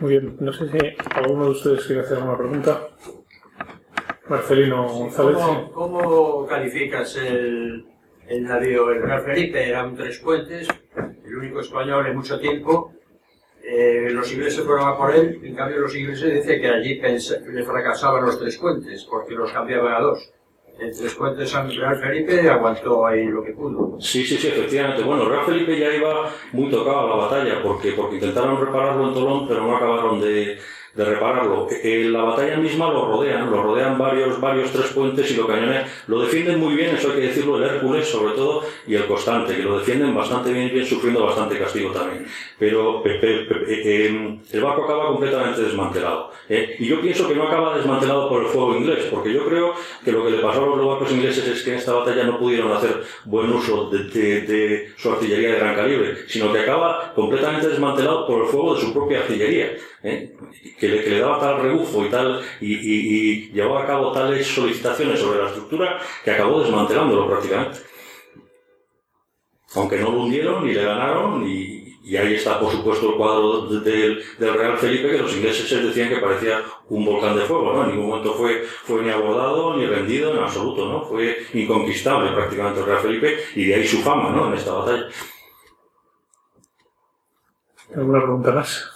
Muy 0.00 0.10
bien, 0.10 0.36
no 0.40 0.52
sé 0.52 0.68
si 0.68 0.78
alguno 1.14 1.44
de 1.46 1.50
ustedes 1.52 1.84
quiere 1.86 2.02
hacer 2.02 2.18
alguna 2.18 2.36
pregunta. 2.36 2.88
Marcelino 4.28 4.88
González. 4.88 5.38
¿Cómo, 5.72 6.46
calificas 6.46 7.16
el, 7.16 7.86
el 8.26 8.42
navío? 8.44 8.90
El 8.90 9.02
Real 9.02 9.22
Felipe 9.22 9.68
eran 9.68 9.94
tres 9.94 10.18
puentes, 10.18 10.68
el 11.24 11.36
único 11.36 11.60
español 11.60 12.06
en 12.06 12.16
mucho 12.16 12.38
tiempo. 12.38 12.92
Eh, 13.68 14.10
los 14.12 14.32
ingleses 14.32 14.64
fueron 14.64 14.86
a 14.86 14.96
por 14.96 15.12
él, 15.12 15.40
en 15.42 15.56
cambio 15.56 15.80
los 15.80 15.96
ingleses 15.96 16.34
dicen 16.34 16.60
que 16.60 16.68
allí 16.68 17.00
le 17.00 17.64
fracasaban 17.64 18.24
los 18.24 18.38
tres 18.38 18.56
puentes, 18.58 19.04
porque 19.10 19.34
los 19.34 19.50
cambiaban 19.50 19.92
a 19.92 20.00
dos. 20.00 20.32
El 20.78 20.96
tres 20.96 21.14
puentes 21.14 21.50
San 21.50 21.68
Real 21.74 21.98
Felipe 21.98 22.48
aguantó 22.48 23.06
ahí 23.06 23.24
lo 23.24 23.42
que 23.42 23.52
pudo. 23.52 24.00
Sí, 24.00 24.24
sí, 24.24 24.36
sí, 24.36 24.48
efectivamente. 24.48 25.02
Bueno, 25.02 25.28
Real 25.28 25.44
Felipe 25.46 25.80
ya 25.80 25.92
iba 25.92 26.30
muy 26.52 26.70
tocado 26.70 27.00
a 27.00 27.08
la 27.08 27.16
batalla, 27.16 27.62
porque, 27.62 27.92
porque 27.92 28.16
intentaron 28.16 28.64
repararlo 28.64 29.08
en 29.08 29.14
Tolón, 29.14 29.48
pero 29.48 29.62
no 29.62 29.76
acabaron 29.76 30.20
de, 30.20 30.58
de 30.96 31.04
repararlo. 31.04 31.68
En 31.70 32.12
la 32.12 32.22
batalla 32.22 32.56
misma 32.56 32.90
lo 32.90 33.06
rodean, 33.06 33.50
lo 33.50 33.62
rodean 33.62 33.98
varios, 33.98 34.40
varios 34.40 34.72
tres 34.72 34.86
puentes 34.86 35.30
y 35.30 35.34
lo 35.36 35.46
cañonean. 35.46 35.84
Lo 36.06 36.22
defienden 36.22 36.58
muy 36.58 36.74
bien, 36.74 36.96
eso 36.96 37.08
hay 37.10 37.16
que 37.16 37.26
decirlo, 37.28 37.58
el 37.58 37.64
Hércules 37.64 38.08
sobre 38.08 38.32
todo 38.32 38.62
y 38.86 38.94
el 38.94 39.06
Constante, 39.06 39.54
que 39.54 39.62
lo 39.62 39.78
defienden 39.78 40.14
bastante 40.14 40.52
bien, 40.52 40.86
sufriendo 40.86 41.24
bastante 41.24 41.58
castigo 41.58 41.90
también. 41.90 42.26
Pero 42.58 43.02
eh, 43.04 44.40
el 44.50 44.60
barco 44.62 44.84
acaba 44.84 45.08
completamente 45.08 45.62
desmantelado. 45.62 46.30
¿eh? 46.48 46.76
Y 46.78 46.86
yo 46.86 47.00
pienso 47.00 47.28
que 47.28 47.34
no 47.34 47.44
acaba 47.44 47.76
desmantelado 47.76 48.28
por 48.30 48.42
el 48.42 48.48
fuego 48.48 48.76
inglés, 48.76 49.08
porque 49.10 49.34
yo 49.34 49.44
creo 49.46 49.74
que 50.02 50.12
lo 50.12 50.24
que 50.24 50.30
le 50.30 50.38
pasó 50.38 50.64
a 50.64 50.76
los 50.76 50.86
barcos 50.86 51.12
ingleses 51.12 51.46
es 51.46 51.62
que 51.62 51.72
en 51.72 51.76
esta 51.76 51.92
batalla 51.92 52.24
no 52.24 52.38
pudieron 52.38 52.72
hacer 52.72 53.02
buen 53.26 53.52
uso 53.52 53.90
de, 53.90 54.92
su 54.96 55.10
artillería 55.10 55.52
de 55.52 55.58
gran 55.58 55.74
calibre, 55.74 56.16
sino 56.26 56.50
que 56.52 56.60
acaba 56.60 57.12
completamente 57.14 57.68
desmantelado 57.68 58.26
por 58.26 58.44
el 58.44 58.48
fuego 58.48 58.74
de 58.74 58.80
su 58.80 58.94
propia 58.94 59.20
artillería. 59.20 59.72
¿eh? 60.02 60.34
Que, 60.86 61.10
le, 61.10 61.20
daba 61.20 61.40
tal 61.40 61.62
rebufo 61.62 62.04
y 62.04 62.10
tal, 62.10 62.40
y, 62.60 62.74
y, 62.74 63.52
llevaba 63.52 63.84
a 63.84 63.86
cabo 63.86 64.12
tales 64.12 64.46
solicitaciones 64.46 65.20
sobre 65.20 65.42
la 65.42 65.48
estructura 65.48 65.98
que 66.24 66.30
acabó 66.30 66.60
desmantelándolo 66.60 67.28
prácticamente. 67.28 67.80
Aunque 69.74 69.98
no 69.98 70.10
lo 70.10 70.22
hundieron 70.22 70.64
ni 70.64 70.72
le 70.72 70.84
ganaron, 70.84 71.46
y, 71.46 72.16
ahí 72.16 72.34
está, 72.34 72.60
por 72.60 72.70
supuesto, 72.70 73.10
el 73.10 73.16
cuadro 73.16 73.66
del, 73.66 74.22
del 74.38 74.54
Real 74.54 74.78
Felipe, 74.78 75.10
que 75.10 75.18
los 75.18 75.34
ingleses 75.34 75.68
decían 75.82 76.08
que 76.08 76.18
parecía 76.18 76.62
un 76.88 77.04
volcán 77.04 77.36
de 77.36 77.42
fuego, 77.42 77.72
¿no? 77.72 77.82
En 77.82 77.90
ningún 77.90 78.08
momento 78.08 78.32
fue, 78.34 78.62
fue 78.62 79.02
ni 79.02 79.10
abordado 79.10 79.76
ni 79.76 79.86
rendido 79.86 80.32
en 80.32 80.38
absoluto, 80.38 80.86
¿no? 80.86 81.02
Fue 81.04 81.36
inconquistable 81.52 82.32
prácticamente 82.32 82.80
el 82.80 82.86
Real 82.86 83.00
Felipe, 83.00 83.36
y 83.56 83.66
de 83.66 83.74
ahí 83.74 83.86
su 83.86 83.98
fama, 83.98 84.30
¿no? 84.30 84.48
En 84.48 84.54
esta 84.54 84.72
batalla. 84.72 85.08
¿Alguna 87.94 88.20
pregunta 88.20 88.52
más? 88.52 88.95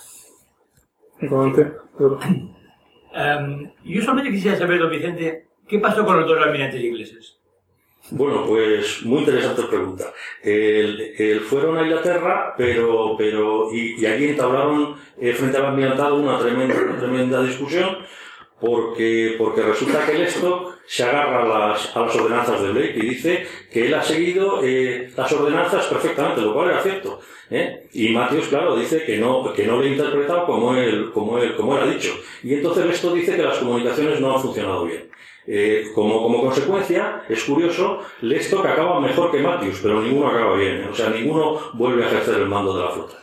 Um, 3.13 3.71
yo 3.85 4.01
solamente 4.03 4.31
quisiera 4.31 4.57
saber, 4.57 4.79
don 4.79 4.91
Vicente, 4.91 5.49
¿qué 5.67 5.79
pasó 5.79 6.05
con 6.05 6.21
los 6.21 6.29
dos 6.29 6.39
almirantes 6.41 6.83
ingleses? 6.83 7.41
Bueno, 8.13 8.45
pues 8.47 9.03
muy 9.05 9.21
interesante 9.21 9.63
pregunta. 9.65 10.05
El, 10.43 11.13
el 11.19 11.41
fueron 11.41 11.77
a 11.79 11.83
Inglaterra, 11.83 12.55
pero, 12.57 13.15
pero 13.17 13.73
y, 13.73 14.01
y 14.01 14.07
allí 14.07 14.29
entablaron 14.29 14.97
eh, 15.21 15.33
frente 15.33 15.59
al 15.59 15.67
almirantado 15.67 16.17
una 16.17 16.39
tremenda, 16.39 16.75
una 16.75 16.99
tremenda 16.99 17.43
discusión 17.43 17.99
porque, 18.61 19.37
porque 19.39 19.63
resulta 19.63 20.05
que 20.05 20.13
el 20.13 20.23
Stock 20.23 20.79
se 20.87 21.05
agarra 21.05 21.43
a 21.43 21.69
las, 21.69 21.97
a 21.97 22.01
las 22.01 22.17
ordenanzas 22.17 22.63
de 22.63 22.73
Blake 22.73 22.95
y 22.97 23.09
dice 23.11 23.47
que 23.73 23.87
él 23.87 23.95
ha 23.95 24.03
seguido 24.03 24.61
eh, 24.63 25.11
las 25.17 25.33
ordenanzas 25.33 25.87
perfectamente, 25.87 26.43
lo 26.43 26.53
cual 26.53 26.71
era 26.71 26.83
cierto. 26.83 27.21
¿Eh? 27.51 27.89
Y 27.93 28.11
Matthews, 28.11 28.49
claro, 28.49 28.77
dice 28.77 29.05
que 29.05 29.19
no, 29.19 29.53
que 29.53 29.67
no 29.67 29.77
lo 29.77 29.83
ha 29.83 29.89
interpretado 29.89 30.47
como 30.47 30.75
él, 30.75 31.11
como 31.13 31.39
él, 31.39 31.55
como 31.57 31.77
él 31.77 31.83
ha 31.83 31.93
dicho. 31.93 32.13
Y 32.43 32.55
entonces 32.55 32.87
esto 32.87 33.13
dice 33.15 33.37
que 33.37 33.43
las 33.43 33.59
comunicaciones 33.59 34.21
no 34.21 34.35
han 34.35 34.41
funcionado 34.41 34.85
bien. 34.85 35.11
Eh, 35.47 35.87
como, 35.95 36.23
como 36.23 36.43
consecuencia, 36.43 37.23
es 37.29 37.43
curioso, 37.45 38.01
Lestock 38.21 38.65
acaba 38.67 39.01
mejor 39.01 39.33
que 39.33 39.39
Matthews, 39.39 39.81
pero 39.83 40.01
ninguno 40.01 40.29
acaba 40.29 40.57
bien. 40.57 40.83
¿eh? 40.83 40.89
O 40.91 40.95
sea, 40.95 41.11
ninguno 41.11 41.59
vuelve 41.75 42.05
a 42.05 42.07
ejercer 42.07 42.41
el 42.41 42.49
mando 42.49 42.77
de 42.77 42.85
la 42.85 42.91
flota. 42.91 43.15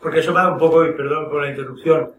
Porque 0.00 0.20
eso 0.20 0.32
va 0.32 0.52
un 0.52 0.58
poco, 0.58 0.86
y 0.86 0.92
perdón 0.92 1.28
por 1.28 1.42
la 1.42 1.50
interrupción, 1.50 2.12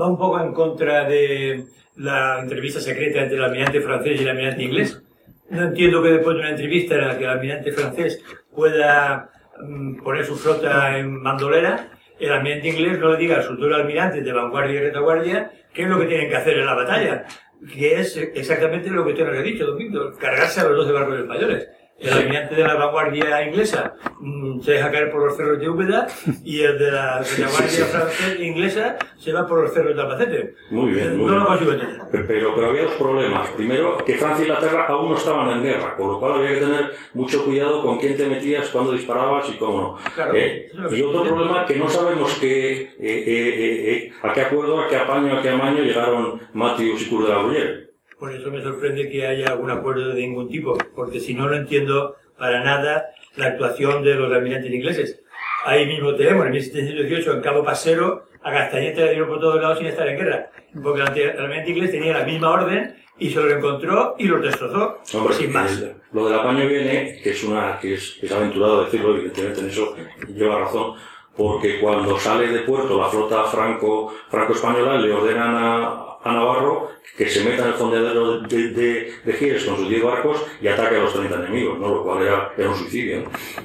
va 0.00 0.06
un 0.06 0.16
poco 0.16 0.40
en 0.40 0.52
contra 0.52 1.04
de 1.04 1.66
la 1.96 2.40
entrevista 2.40 2.80
secreta 2.80 3.22
entre 3.22 3.36
el 3.36 3.44
almirante 3.44 3.80
francés 3.80 4.20
y 4.20 4.22
el 4.22 4.30
almirante 4.30 4.62
inglés. 4.62 5.02
No 5.50 5.62
entiendo 5.62 6.02
que 6.02 6.10
después 6.10 6.36
de 6.36 6.40
una 6.40 6.50
entrevista 6.50 6.94
en 6.96 7.08
la 7.08 7.18
que 7.18 7.24
el 7.24 7.30
almirante 7.30 7.72
francés 7.72 8.22
pueda 8.56 9.30
mm, 9.60 10.02
poner 10.02 10.24
su 10.24 10.34
flota 10.36 10.98
en 10.98 11.22
bandolera, 11.22 11.90
el 12.18 12.32
almirante 12.32 12.68
inglés 12.68 12.98
no 12.98 13.12
le 13.12 13.18
diga 13.18 13.38
a 13.38 13.42
sus 13.42 13.58
dos 13.58 13.72
almirantes 13.72 14.24
de 14.24 14.32
vanguardia 14.32 14.80
y 14.80 14.84
retaguardia 14.84 15.50
qué 15.72 15.82
es 15.82 15.88
lo 15.88 16.00
que 16.00 16.06
tienen 16.06 16.30
que 16.30 16.36
hacer 16.36 16.58
en 16.58 16.66
la 16.66 16.74
batalla, 16.74 17.26
que 17.72 18.00
es 18.00 18.16
exactamente 18.16 18.90
lo 18.90 19.04
que 19.04 19.12
usted 19.12 19.26
nos 19.26 19.36
ha 19.36 19.42
dicho, 19.42 19.66
Domingo, 19.66 20.12
cargarse 20.18 20.60
a 20.60 20.64
los 20.64 20.76
12 20.78 20.92
barcos 20.92 21.20
españoles. 21.20 21.68
El 21.98 22.12
almirante 22.12 22.54
de 22.54 22.62
la 22.62 22.74
vanguardia 22.74 23.42
inglesa 23.48 23.94
mmm, 24.20 24.60
se 24.60 24.72
deja 24.72 24.90
caer 24.90 25.10
por 25.10 25.24
los 25.24 25.34
cerros 25.34 25.58
de 25.58 25.68
Úbeda 25.68 26.06
y 26.44 26.60
el 26.60 26.78
de 26.78 26.90
la 26.90 27.24
sí, 27.24 27.36
sí. 27.36 27.82
francesa 27.82 28.08
inglesa 28.38 28.96
se 29.16 29.32
va 29.32 29.46
por 29.46 29.62
los 29.62 29.72
cerros 29.72 29.96
de 29.96 30.02
Albacete. 30.02 30.54
Muy 30.70 30.92
bien, 30.92 31.16
muy 31.16 31.24
no 31.26 31.32
bien. 31.32 31.40
lo 31.40 31.46
consigo 31.46 31.72
entender. 31.72 32.26
Pero, 32.26 32.54
pero 32.54 32.66
había 32.68 32.82
dos 32.82 32.92
problemas. 32.94 33.48
Primero, 33.50 33.96
que 34.04 34.14
Francia 34.14 34.44
e 34.44 34.48
Inglaterra 34.48 34.86
aún 34.88 35.10
no 35.10 35.16
estaban 35.16 35.50
en 35.50 35.62
guerra, 35.62 35.96
con 35.96 36.08
lo 36.08 36.20
cual 36.20 36.32
había 36.34 36.50
que 36.50 36.60
tener 36.60 36.92
mucho 37.14 37.42
cuidado 37.44 37.82
con 37.82 37.98
quién 37.98 38.14
te 38.14 38.26
metías, 38.26 38.68
cuándo 38.68 38.92
disparabas 38.92 39.48
y 39.48 39.56
cómo 39.56 39.80
no. 39.80 39.98
Claro, 40.14 40.34
¿Eh? 40.34 40.70
que 40.90 40.96
Y 40.98 41.02
otro 41.02 41.24
problema, 41.24 41.64
que 41.64 41.76
no 41.76 41.88
sabemos 41.88 42.34
qué, 42.38 42.82
eh, 42.82 42.90
eh, 43.00 43.24
eh, 43.26 43.92
eh, 43.92 44.12
a 44.22 44.34
qué 44.34 44.42
acuerdo, 44.42 44.80
a 44.80 44.88
qué 44.88 44.96
apaño, 44.96 45.38
a 45.38 45.40
qué 45.42 45.48
amaño 45.48 45.82
llegaron 45.82 46.40
Matthews 46.52 47.02
y 47.02 47.08
Cour 47.08 47.22
de 47.24 47.28
la 47.30 47.38
Bruyère. 47.38 47.85
Por 48.18 48.32
eso 48.32 48.50
me 48.50 48.62
sorprende 48.62 49.10
que 49.10 49.26
haya 49.26 49.48
algún 49.48 49.70
acuerdo 49.70 50.08
de 50.08 50.14
ningún 50.22 50.48
tipo, 50.48 50.76
porque 50.94 51.20
si 51.20 51.34
no, 51.34 51.46
no 51.48 51.54
entiendo 51.56 52.16
para 52.38 52.62
nada 52.64 53.06
la 53.36 53.46
actuación 53.48 54.02
de 54.02 54.14
los 54.14 54.32
almirantes 54.32 54.72
ingleses. 54.72 55.20
Ahí 55.64 55.86
mismo 55.86 56.14
tenemos, 56.14 56.46
en 56.46 56.52
1718, 56.52 57.32
en 57.34 57.40
Cabo 57.42 57.62
Pasero, 57.64 58.24
a 58.42 58.52
Castañete 58.52 59.04
le 59.04 59.10
dieron 59.10 59.28
por 59.28 59.40
todos 59.40 59.60
lados 59.60 59.78
sin 59.78 59.88
estar 59.88 60.06
en 60.08 60.16
guerra, 60.18 60.50
porque 60.82 61.00
el 61.00 61.06
ante- 61.08 61.30
el 61.32 61.38
almirante 61.40 61.70
inglés 61.70 61.90
tenía 61.90 62.12
la 62.18 62.24
misma 62.24 62.50
orden 62.52 62.94
y 63.18 63.30
se 63.30 63.40
lo 63.40 63.50
encontró 63.50 64.14
y 64.18 64.24
los 64.28 64.40
destrozó, 64.42 64.98
Hombre, 65.14 65.34
sin 65.34 65.52
más. 65.52 65.72
el- 65.82 65.94
lo 66.12 66.26
del 66.28 66.38
apaño 66.38 66.66
viene, 66.68 67.18
que 67.22 67.30
es 67.30 67.42
una, 67.44 67.78
que 67.80 67.94
es, 67.94 68.16
que 68.20 68.26
es 68.26 68.32
aventurado 68.32 68.84
decirlo, 68.84 69.14
evidentemente 69.16 69.60
en 69.60 69.66
eso 69.68 69.94
lleva 70.28 70.60
razón, 70.60 70.94
porque 71.36 71.80
cuando 71.80 72.18
sale 72.18 72.46
de 72.48 72.60
puerto 72.60 72.98
la 72.98 73.08
flota 73.08 73.44
franco, 73.44 74.14
franco-española 74.30 74.98
le 74.98 75.12
ordenan 75.12 75.54
a, 75.56 76.05
a 76.28 76.32
Navarro 76.32 76.90
que 77.16 77.28
se 77.28 77.44
meta 77.44 77.62
en 77.62 77.68
el 77.68 77.74
fondeadero 77.74 78.40
de, 78.42 78.68
de, 78.70 79.12
de 79.24 79.32
Gires 79.32 79.64
con 79.64 79.76
sus 79.76 79.88
10 79.88 80.02
barcos 80.04 80.44
y 80.60 80.68
ataque 80.68 80.96
a 80.96 81.02
los 81.04 81.14
30 81.14 81.36
enemigos, 81.46 81.78
¿no? 81.78 81.88
Lo 81.88 82.02
cual 82.04 82.22
era, 82.22 82.52
era 82.56 82.68
un 82.68 82.74
suicidio, 82.76 83.22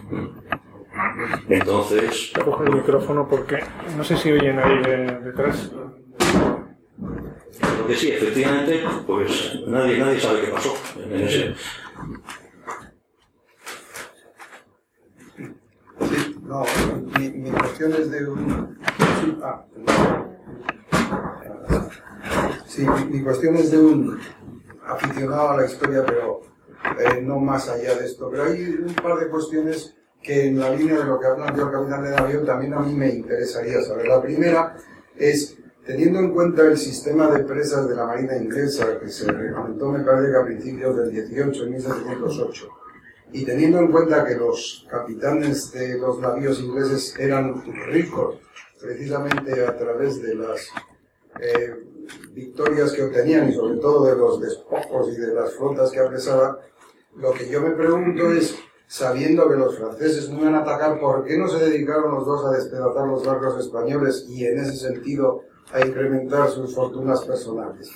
¿no? 0.10 0.32
Entonces, 1.50 2.32
Voy 2.36 2.42
a 2.42 2.46
coger 2.46 2.68
el 2.70 2.76
micrófono 2.76 3.28
porque 3.28 3.60
no 3.98 4.04
sé 4.04 4.16
si 4.18 4.32
oyen 4.32 4.60
ahí 4.60 4.78
de- 4.84 5.20
detrás. 5.24 5.72
lo 7.80 7.88
que 7.88 7.96
sí, 7.96 8.12
efectivamente, 8.12 8.84
pues 9.08 9.60
nadie, 9.68 9.98
nadie 9.98 10.20
sabe 10.20 10.42
qué 10.42 10.48
pasó 10.52 10.74
en 11.12 11.22
ese, 11.22 11.56
Sí, 16.02 16.36
no, 16.44 16.64
mi, 17.20 17.30
mi 17.30 17.52
cuestión 17.52 17.94
es 17.94 18.10
de 18.12 18.28
un... 18.28 18.78
Ah. 19.44 19.64
Sí, 22.72 22.86
mi, 23.10 23.22
cuestión 23.22 23.58
es 23.58 23.70
de 23.70 23.80
un 23.80 24.18
aficionado 24.86 25.50
a 25.50 25.58
la 25.58 25.66
historia, 25.66 26.06
pero 26.06 26.40
eh, 27.00 27.22
no 27.22 27.38
más 27.38 27.68
allá 27.68 27.96
de 27.96 28.06
esto. 28.06 28.30
Pero 28.32 28.46
hay 28.46 28.64
un 28.64 28.96
par 28.96 29.20
de 29.20 29.28
cuestiones 29.28 29.94
que 30.24 30.46
en 30.46 30.58
la 30.58 30.70
línea 30.70 31.00
de 31.00 31.04
lo 31.04 31.20
que 31.20 31.28
ha 31.28 31.36
planteado 31.36 31.68
el 31.68 31.76
capitán 31.76 32.04
de 32.06 32.12
navío 32.12 32.46
también 32.46 32.74
a 32.74 32.80
mí 32.80 32.94
me 32.94 33.10
interesaría 33.10 33.82
saber. 33.82 34.08
La 34.08 34.22
primera 34.22 34.78
es, 35.18 35.58
teniendo 35.86 36.20
en 36.20 36.32
cuenta 36.32 36.62
el 36.62 36.78
sistema 36.78 37.30
de 37.30 37.44
presas 37.44 37.90
de 37.90 37.96
la 37.96 38.06
Marina 38.06 38.38
inglesa, 38.38 38.98
que 39.00 39.10
se 39.10 39.30
reglamentó, 39.30 39.92
me 39.92 40.06
parece 40.06 40.32
que 40.32 40.38
a 40.38 40.46
principios 40.46 40.96
del 40.96 41.12
18, 41.12 41.64
en 41.66 41.72
1708, 41.72 42.70
y 43.34 43.44
teniendo 43.44 43.80
en 43.80 43.92
cuenta 43.92 44.24
que 44.24 44.36
los 44.36 44.88
capitanes 44.90 45.74
de 45.74 45.98
los 45.98 46.20
navíos 46.20 46.62
ingleses 46.62 47.20
eran 47.20 47.66
ricos, 47.88 48.40
precisamente 48.80 49.66
a 49.66 49.78
través 49.78 50.22
de 50.22 50.36
las 50.36 50.70
eh, 51.42 51.91
victorias 52.34 52.92
que 52.94 53.04
obtenían 53.04 53.50
y 53.50 53.54
sobre 53.54 53.78
todo 53.78 54.06
de 54.06 54.16
los 54.16 54.40
despojos 54.40 55.10
y 55.10 55.16
de 55.20 55.34
las 55.34 55.54
flotas 55.54 55.92
que 55.92 56.00
apresaban, 56.00 56.58
lo 57.16 57.34
que 57.34 57.50
yo 57.50 57.62
me 57.62 57.72
pregunto 57.72 58.32
es, 58.32 58.56
sabiendo 58.88 59.50
que 59.50 59.56
los 59.56 59.78
franceses 59.78 60.30
no 60.30 60.42
iban 60.42 60.56
a 60.56 60.62
atacar, 60.62 61.00
¿por 61.00 61.24
qué 61.24 61.38
no 61.38 61.48
se 61.48 61.64
dedicaron 61.64 62.16
los 62.16 62.26
dos 62.26 62.46
a 62.46 62.52
despedazar 62.52 63.08
los 63.08 63.26
barcos 63.26 63.60
españoles 63.60 64.26
y 64.30 64.46
en 64.46 64.60
ese 64.60 64.76
sentido 64.76 65.44
a 65.72 65.86
incrementar 65.86 66.50
sus 66.50 66.74
fortunas 66.74 67.24
personales? 67.24 67.90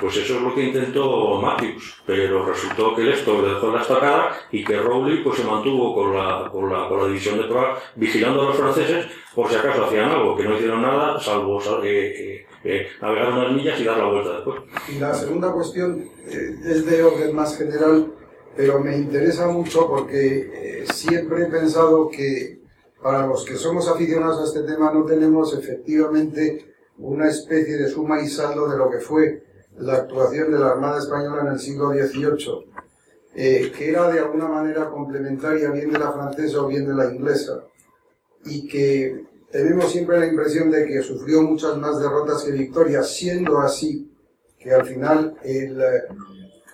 Pues 0.00 0.16
eso 0.16 0.36
es 0.36 0.42
lo 0.42 0.54
que 0.54 0.64
intentó 0.64 1.40
Matthews, 1.42 2.02
pero 2.06 2.46
resultó 2.46 2.94
que 2.96 3.12
esto 3.12 3.42
le 3.42 3.54
dejó 3.54 3.70
la 3.70 3.82
estacada 3.82 4.30
y 4.50 4.64
que 4.64 4.78
Rowley 4.78 5.22
pues 5.22 5.38
se 5.38 5.44
mantuvo 5.44 5.94
con 5.94 6.16
la, 6.16 6.48
con 6.50 6.72
la, 6.72 6.88
con 6.88 7.00
la 7.00 7.06
división 7.06 7.36
de 7.36 7.44
proa 7.44 7.78
vigilando 7.96 8.42
a 8.42 8.44
los 8.46 8.56
franceses 8.56 9.06
por 9.34 9.48
si 9.48 9.56
acaso 9.56 9.84
hacían 9.84 10.10
algo, 10.10 10.36
que 10.36 10.44
no 10.44 10.56
hicieron 10.56 10.82
nada 10.82 11.20
salvo 11.20 11.60
eh, 11.82 11.84
eh, 11.84 12.46
eh, 12.64 12.86
navegar 13.00 13.32
unas 13.32 13.52
millas 13.52 13.80
y 13.80 13.84
dar 13.84 13.98
la 13.98 14.10
vuelta 14.10 14.34
después. 14.34 14.60
Y 14.88 14.98
la 14.98 15.14
segunda 15.14 15.52
cuestión 15.52 16.10
eh, 16.26 16.56
es 16.64 16.86
de 16.86 17.02
orden 17.02 17.34
más 17.34 17.56
general, 17.56 18.12
pero 18.56 18.80
me 18.80 18.96
interesa 18.96 19.46
mucho 19.48 19.88
porque 19.88 20.50
eh, 20.52 20.84
siempre 20.92 21.44
he 21.44 21.46
pensado 21.46 22.08
que 22.10 22.60
para 23.02 23.26
los 23.26 23.44
que 23.44 23.56
somos 23.56 23.88
aficionados 23.88 24.40
a 24.40 24.44
este 24.44 24.70
tema 24.70 24.92
no 24.92 25.04
tenemos 25.04 25.56
efectivamente 25.56 26.74
una 26.98 27.28
especie 27.28 27.78
de 27.78 27.88
suma 27.88 28.20
y 28.20 28.28
saldo 28.28 28.68
de 28.68 28.76
lo 28.76 28.90
que 28.90 28.98
fue 28.98 29.42
la 29.80 29.94
actuación 29.94 30.52
de 30.52 30.58
la 30.58 30.70
Armada 30.70 30.98
Española 30.98 31.42
en 31.42 31.48
el 31.48 31.58
siglo 31.58 31.90
XVIII, 31.90 32.70
eh, 33.34 33.72
que 33.76 33.90
era 33.90 34.10
de 34.10 34.20
alguna 34.20 34.48
manera 34.48 34.90
complementaria 34.90 35.70
bien 35.70 35.90
de 35.90 35.98
la 35.98 36.12
francesa 36.12 36.62
o 36.62 36.66
bien 36.66 36.86
de 36.86 36.94
la 36.94 37.12
inglesa, 37.12 37.64
y 38.44 38.66
que 38.66 39.24
tenemos 39.50 39.90
siempre 39.90 40.18
la 40.18 40.26
impresión 40.26 40.70
de 40.70 40.86
que 40.86 41.02
sufrió 41.02 41.42
muchas 41.42 41.76
más 41.76 41.98
derrotas 42.00 42.42
que 42.42 42.52
victorias, 42.52 43.08
siendo 43.08 43.58
así 43.58 44.10
que 44.58 44.72
al 44.72 44.84
final 44.84 45.36
el 45.42 45.80
eh, 45.80 46.02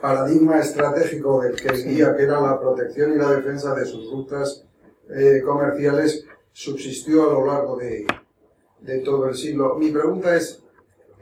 paradigma 0.00 0.58
estratégico 0.58 1.40
del 1.40 1.54
que 1.54 1.72
guía, 1.72 2.16
que 2.16 2.24
era 2.24 2.40
la 2.40 2.60
protección 2.60 3.12
y 3.12 3.16
la 3.16 3.30
defensa 3.30 3.74
de 3.74 3.86
sus 3.86 4.10
rutas 4.10 4.64
eh, 5.08 5.40
comerciales, 5.44 6.24
subsistió 6.52 7.30
a 7.30 7.34
lo 7.34 7.46
largo 7.46 7.76
de, 7.76 8.06
de 8.80 8.98
todo 9.00 9.28
el 9.28 9.36
siglo. 9.36 9.76
Mi 9.76 9.90
pregunta 9.90 10.34
es, 10.34 10.65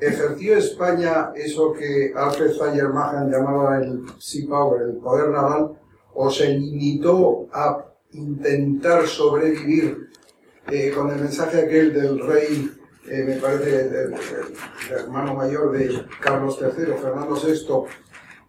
¿ejerció 0.07 0.57
España 0.57 1.33
eso 1.35 1.73
que 1.73 2.13
Alfred 2.15 2.57
Thayer 2.57 2.89
Mahan 2.89 3.31
llamaba 3.31 3.79
el 3.79 4.05
Sea 4.19 4.47
Power, 4.49 4.83
el 4.83 4.97
poder 4.97 5.29
naval, 5.31 5.79
o 6.15 6.31
se 6.31 6.49
limitó 6.49 7.49
a 7.53 7.85
intentar 8.13 9.07
sobrevivir 9.07 10.11
eh, 10.71 10.93
con 10.95 11.11
el 11.11 11.21
mensaje 11.21 11.63
aquel 11.63 11.93
del 11.93 12.21
rey, 12.21 12.71
eh, 13.09 13.25
me 13.25 13.37
parece, 13.37 13.81
el, 13.81 14.15
hermano 14.91 15.35
mayor 15.35 15.73
de 15.73 16.07
Carlos 16.21 16.59
III, 16.61 16.95
Fernando 17.01 17.35
VI, 17.35 17.67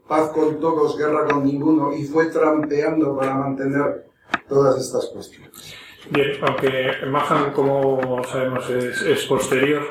paz 0.08 0.30
con 0.30 0.60
todos, 0.60 0.98
guerra 0.98 1.26
con 1.26 1.44
ninguno, 1.44 1.94
y 1.94 2.06
fue 2.06 2.28
trampeando 2.28 3.18
para 3.18 3.36
mantener 3.36 4.06
todas 4.48 4.80
estas 4.80 5.08
cuestiones. 5.08 5.76
Bien, 6.12 6.38
aunque 6.48 6.92
Mahan, 7.08 7.52
como 7.52 8.24
sabemos, 8.24 8.70
es 8.70 9.26
posterior 9.26 9.82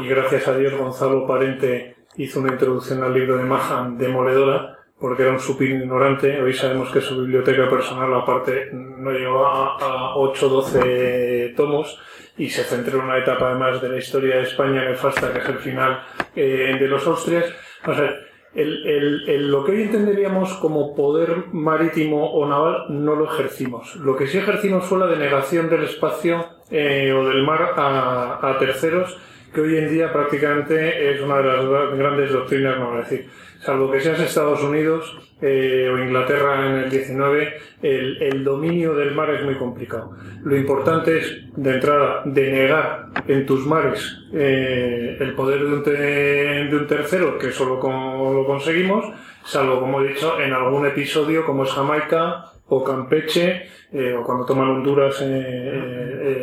y 0.00 0.08
gracias 0.08 0.48
a 0.48 0.56
Dios 0.56 0.74
Gonzalo 0.76 1.26
Parente 1.26 1.96
hizo 2.16 2.40
una 2.40 2.52
introducción 2.52 3.02
al 3.02 3.14
libro 3.14 3.36
de 3.36 3.44
Mahan 3.44 3.96
demoledora, 3.98 4.76
porque 4.98 5.22
era 5.22 5.32
un 5.32 5.40
súper 5.40 5.70
ignorante. 5.70 6.40
Hoy 6.42 6.52
sabemos 6.52 6.90
que 6.90 7.00
su 7.00 7.20
biblioteca 7.20 7.68
personal, 7.70 8.12
aparte, 8.14 8.68
no 8.72 9.10
llegaba 9.10 9.76
a 9.80 10.16
8 10.16 10.46
o 10.46 10.48
12 10.50 11.54
tomos 11.56 11.98
y 12.36 12.48
se 12.50 12.64
centró 12.64 12.98
en 12.98 13.04
una 13.06 13.18
etapa 13.18 13.50
además 13.50 13.80
de 13.80 13.88
la 13.88 13.96
historia 13.98 14.36
de 14.36 14.42
España 14.42 14.84
nefasta, 14.84 15.32
que 15.32 15.38
es 15.40 15.48
el 15.48 15.58
final 15.58 16.02
eh, 16.36 16.76
de 16.78 16.88
los 16.88 17.06
Austrias. 17.06 17.46
O 17.86 17.94
sea, 17.94 18.12
el, 18.54 18.86
el- 18.86 19.28
el- 19.28 19.50
lo 19.50 19.64
que 19.64 19.72
hoy 19.72 19.82
entenderíamos 19.82 20.54
como 20.54 20.94
poder 20.94 21.44
marítimo 21.52 22.32
o 22.32 22.46
naval 22.48 22.86
no 22.90 23.14
lo 23.14 23.24
ejercimos. 23.26 23.94
Lo 23.96 24.16
que 24.16 24.26
sí 24.26 24.38
ejercimos 24.38 24.84
fue 24.84 24.98
la 24.98 25.06
denegación 25.06 25.70
del 25.70 25.84
espacio 25.84 26.44
eh, 26.70 27.12
o 27.12 27.26
del 27.28 27.42
mar 27.44 27.74
a, 27.76 28.38
a 28.42 28.58
terceros, 28.58 29.16
que 29.52 29.60
hoy 29.60 29.76
en 29.78 29.88
día 29.90 30.12
prácticamente 30.12 31.12
es 31.12 31.20
una 31.20 31.38
de 31.38 31.44
las 31.44 31.64
gra- 31.64 31.96
grandes 31.96 32.32
doctrinas, 32.32 32.78
no 32.78 32.98
es 33.00 33.08
decir, 33.10 33.28
salvo 33.60 33.90
que 33.90 34.00
seas 34.00 34.20
Estados 34.20 34.62
Unidos 34.62 35.18
eh, 35.42 35.90
o 35.92 35.98
Inglaterra 35.98 36.66
en 36.66 36.74
el 36.84 36.90
19, 36.90 37.54
el, 37.82 38.44
dominio 38.44 38.94
del 38.94 39.14
mar 39.14 39.30
es 39.30 39.42
muy 39.44 39.54
complicado. 39.56 40.12
Lo 40.44 40.56
importante 40.56 41.18
es, 41.18 41.42
de 41.56 41.74
entrada, 41.74 42.22
denegar 42.26 43.06
en 43.26 43.46
tus 43.46 43.66
mares 43.66 44.18
eh, 44.34 45.16
el 45.18 45.34
poder 45.34 45.60
de 45.60 45.66
un, 45.72 45.82
te- 45.82 45.90
de 45.92 46.76
un 46.76 46.86
tercero, 46.86 47.38
que 47.38 47.48
eso 47.48 47.64
lo, 47.64 47.78
con- 47.80 48.34
lo 48.34 48.44
conseguimos, 48.46 49.04
salvo, 49.44 49.80
como 49.80 50.00
he 50.02 50.08
dicho, 50.08 50.40
en 50.40 50.52
algún 50.52 50.86
episodio 50.86 51.44
como 51.44 51.64
es 51.64 51.70
Jamaica 51.70 52.44
o 52.68 52.84
Campeche, 52.84 53.62
eh, 53.92 54.14
o 54.14 54.22
cuando 54.22 54.44
toman 54.46 54.68
Honduras 54.68 55.20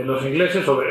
los 0.04 0.26
ingleses, 0.26 0.68
o, 0.68 0.82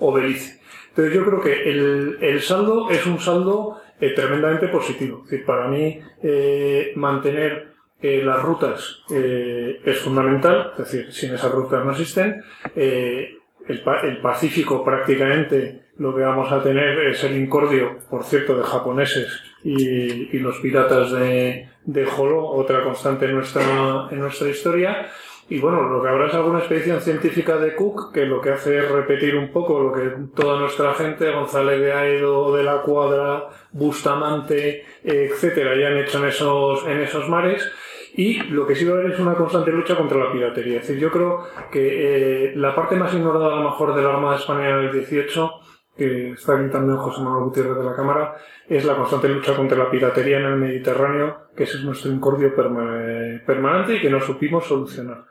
o 0.00 0.12
Belice. 0.12 0.60
Entonces 0.92 1.14
yo 1.14 1.24
creo 1.24 1.40
que 1.40 1.70
el, 1.70 2.18
el 2.20 2.40
saldo 2.42 2.90
es 2.90 3.06
un 3.06 3.18
saldo 3.18 3.80
eh, 3.98 4.10
tremendamente 4.10 4.68
positivo. 4.68 5.24
Es 5.30 5.42
para 5.42 5.68
mí 5.68 5.98
eh, 6.22 6.92
mantener 6.96 7.72
eh, 8.02 8.20
las 8.22 8.42
rutas 8.42 9.02
es 9.08 9.98
fundamental, 10.00 10.72
es 10.72 10.78
decir, 10.78 11.12
sin 11.12 11.32
esas 11.34 11.50
rutas 11.50 11.84
no 11.84 11.92
existen. 11.92 12.42
El 12.74 14.20
Pacífico 14.20 14.84
prácticamente 14.84 15.84
lo 15.98 16.14
que 16.14 16.22
vamos 16.22 16.50
a 16.50 16.62
tener 16.62 16.98
es 17.06 17.22
el 17.24 17.36
incordio, 17.36 17.98
por 18.10 18.24
cierto, 18.24 18.58
de 18.58 18.64
japoneses 18.64 19.40
y, 19.62 20.36
y 20.36 20.38
los 20.40 20.58
piratas 20.58 21.12
de, 21.12 21.68
de 21.84 22.04
Jolo, 22.04 22.44
otra 22.44 22.82
constante 22.82 23.26
en 23.26 23.36
nuestra, 23.36 24.08
en 24.10 24.18
nuestra 24.18 24.48
historia. 24.48 25.06
Y 25.54 25.60
bueno, 25.60 25.82
lo 25.88 26.02
que 26.02 26.08
habrá 26.08 26.28
es 26.28 26.34
alguna 26.34 26.60
expedición 26.60 27.00
científica 27.00 27.56
de 27.58 27.74
Cook 27.74 28.12
que 28.12 28.24
lo 28.24 28.40
que 28.40 28.50
hace 28.50 28.78
es 28.78 28.90
repetir 28.90 29.36
un 29.36 29.52
poco 29.52 29.80
lo 29.82 29.92
que 29.92 30.10
toda 30.34 30.58
nuestra 30.58 30.94
gente, 30.94 31.30
González 31.30 31.78
de 31.80 31.92
Aedo, 31.92 32.56
de 32.56 32.62
la 32.62 32.80
Cuadra, 32.82 33.48
Bustamante, 33.72 34.84
etcétera, 35.04 35.76
ya 35.76 35.88
han 35.88 35.98
hecho 35.98 36.18
en 36.18 36.24
esos, 36.26 36.86
en 36.86 37.00
esos 37.00 37.28
mares. 37.28 37.70
Y 38.14 38.42
lo 38.44 38.66
que 38.66 38.74
sí 38.74 38.84
va 38.84 38.96
a 38.96 39.00
haber 39.00 39.12
es 39.12 39.20
una 39.20 39.34
constante 39.34 39.70
lucha 39.72 39.96
contra 39.96 40.18
la 40.18 40.32
piratería. 40.32 40.80
Es 40.80 40.86
decir, 40.88 41.02
yo 41.02 41.10
creo 41.10 41.44
que 41.70 42.50
eh, 42.50 42.52
la 42.56 42.74
parte 42.74 42.96
más 42.96 43.12
ignorada 43.14 43.52
a 43.52 43.56
lo 43.56 43.62
mejor 43.70 43.94
de 43.94 44.02
la 44.02 44.10
Armada 44.10 44.36
Española 44.36 44.80
en 44.80 44.86
el 44.86 44.92
18, 44.92 45.50
que 45.96 46.30
está 46.32 46.58
aquí 46.58 46.70
también 46.70 46.96
José 46.98 47.20
Manuel 47.22 47.44
Gutiérrez 47.44 47.76
de 47.76 47.84
la 47.84 47.94
Cámara, 47.96 48.36
es 48.68 48.84
la 48.84 48.96
constante 48.96 49.28
lucha 49.28 49.54
contra 49.54 49.76
la 49.78 49.90
piratería 49.90 50.38
en 50.38 50.44
el 50.44 50.56
Mediterráneo, 50.56 51.48
que 51.56 51.64
es 51.64 51.84
nuestro 51.84 52.10
incordio 52.10 52.54
perma- 52.54 53.44
permanente 53.44 53.96
y 53.96 54.00
que 54.00 54.10
no 54.10 54.20
supimos 54.20 54.64
solucionar. 54.66 55.24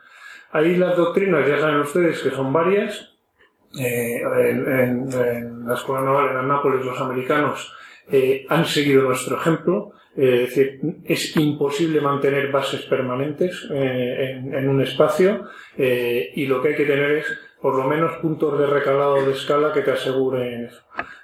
Ahí 0.52 0.76
las 0.76 0.96
doctrinas, 0.96 1.48
ya 1.48 1.58
saben 1.58 1.80
ustedes 1.80 2.20
que 2.20 2.30
son 2.30 2.52
varias. 2.52 3.10
Eh, 3.78 4.20
en, 4.20 5.08
la 5.66 5.74
Escuela 5.74 6.02
Naval 6.02 6.30
en 6.30 6.36
Anápolis 6.36 6.84
los 6.84 7.00
americanos 7.00 7.74
eh, 8.10 8.44
han 8.50 8.66
seguido 8.66 9.02
nuestro 9.02 9.36
ejemplo. 9.36 9.92
Eh, 10.14 10.42
es 10.44 10.54
decir, 10.54 10.80
es 11.06 11.34
imposible 11.38 12.02
mantener 12.02 12.52
bases 12.52 12.82
permanentes 12.82 13.66
en, 13.70 14.54
en 14.54 14.68
un 14.68 14.82
espacio 14.82 15.46
y 15.76 16.44
lo 16.46 16.60
que 16.60 16.68
hay 16.68 16.74
que 16.74 16.84
tener 16.84 17.12
es 17.12 17.26
por 17.62 17.76
lo 17.76 17.84
menos 17.84 18.16
puntos 18.16 18.58
de 18.58 18.66
recalado 18.66 19.24
de 19.24 19.32
escala 19.32 19.72
que 19.72 19.80
te 19.80 19.92
aseguren 19.92 20.66
eso. 20.66 20.82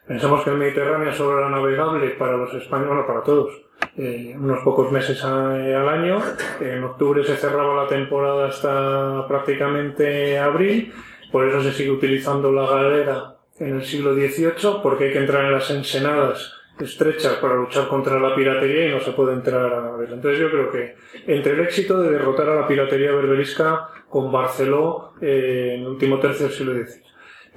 Pensamos 0.08 0.42
que 0.42 0.50
el 0.50 0.56
Mediterráneo 0.56 1.12
solo 1.12 1.38
era 1.38 1.50
navegable 1.50 2.08
para 2.10 2.38
los 2.38 2.54
españoles, 2.54 2.88
bueno, 2.88 3.06
para 3.06 3.22
todos, 3.22 3.60
eh, 3.94 4.34
unos 4.38 4.60
pocos 4.64 4.90
meses 4.90 5.22
al 5.22 5.86
año. 5.86 6.18
En 6.60 6.82
octubre 6.82 7.22
se 7.22 7.36
cerraba 7.36 7.82
la 7.82 7.88
temporada 7.88 8.48
hasta 8.48 9.28
prácticamente 9.28 10.38
abril, 10.38 10.94
por 11.30 11.46
eso 11.46 11.62
se 11.62 11.72
sigue 11.72 11.90
utilizando 11.90 12.50
la 12.50 12.66
galera 12.66 13.36
en 13.58 13.76
el 13.76 13.84
siglo 13.84 14.14
XVIII, 14.14 14.80
porque 14.82 15.04
hay 15.04 15.12
que 15.12 15.18
entrar 15.18 15.44
en 15.44 15.52
las 15.52 15.70
ensenadas 15.70 16.54
estrechas 16.80 17.34
para 17.34 17.56
luchar 17.56 17.88
contra 17.88 18.18
la 18.18 18.34
piratería 18.34 18.88
y 18.88 18.92
no 18.92 19.00
se 19.00 19.12
puede 19.12 19.34
entrar 19.34 19.72
a 19.72 19.96
ver. 19.96 20.12
Entonces 20.12 20.40
yo 20.40 20.50
creo 20.50 20.70
que 20.70 20.94
entre 21.26 21.52
el 21.52 21.60
éxito 21.60 22.00
de 22.00 22.12
derrotar 22.12 22.48
a 22.48 22.54
la 22.54 22.66
piratería 22.66 23.12
berberisca 23.12 23.88
con 24.08 24.32
Barceló 24.32 25.12
eh, 25.20 25.74
en 25.74 25.80
el 25.82 25.88
último 25.88 26.18
tercio 26.18 26.46
del 26.46 26.54
siglo 26.54 26.72
XIX, 26.74 27.07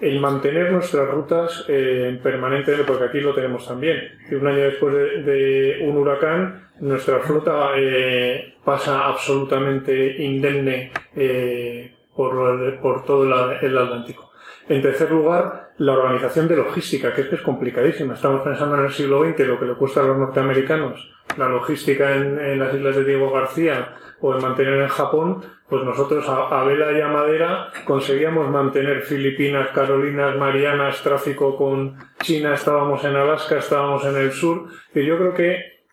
el 0.02 0.20
mantener 0.20 0.72
nuestras 0.72 1.08
rutas 1.10 1.66
eh, 1.68 2.20
permanentemente, 2.22 2.86
porque 2.86 3.06
aquí 3.06 3.20
lo 3.20 3.34
tenemos 3.34 3.68
también, 3.68 4.20
que 4.28 4.36
un 4.36 4.48
año 4.48 4.58
después 4.58 4.94
de, 4.94 5.80
un 5.84 5.96
huracán, 5.98 6.70
nuestra 6.80 7.20
flota 7.20 7.72
eh, 7.78 8.56
pasa 8.66 9.06
absolutamente 9.06 10.24
indemne 10.24 10.92
eh, 11.16 11.94
por, 12.16 13.06
todo 13.06 13.24
el 13.62 13.78
Atlántico. 13.78 14.32
En 14.68 14.82
tercer 14.82 15.12
lugar, 15.12 15.72
la 15.78 15.94
organización 15.94 16.48
de 16.48 16.56
logística, 16.56 17.14
que 17.14 17.22
es 17.22 17.42
complicadísima. 17.42 18.16
Estamos 18.16 18.42
pensando 18.42 18.78
en 18.78 18.86
el 18.86 18.92
siglo 18.92 19.24
XX, 19.24 19.40
lo 19.48 19.60
que 19.60 19.66
le 19.66 19.76
cuesta 19.76 20.02
a 20.02 20.04
los 20.04 20.18
norteamericanos 20.18 21.12
la 21.38 21.48
logística 21.48 22.16
en, 22.16 22.60
las 22.60 22.74
islas 22.74 22.96
de 22.96 23.06
Diego 23.06 23.32
García 23.32 23.96
o 24.20 24.36
en 24.36 24.42
mantener 24.42 24.82
en 24.82 24.88
Japón, 24.88 25.42
pues 25.72 25.86
nosotros 25.86 26.28
a, 26.28 26.66
vela 26.66 26.92
y 26.92 27.00
a 27.00 27.08
madera 27.08 27.72
conseguíamos 27.86 28.50
mantener 28.50 29.04
Filipinas, 29.04 29.70
Carolinas, 29.70 30.36
Marianas, 30.36 31.02
tráfico 31.02 31.56
con 31.56 31.98
China, 32.22 32.56
estábamos 32.56 33.02
en 33.06 33.16
Alaska, 33.16 33.58
estábamos 33.58 34.04
en 34.04 34.18
el 34.18 34.34
sur, 34.34 34.66
y 34.94 35.06
yo 35.06 35.18
creo 35.18 35.34
que 35.34 35.86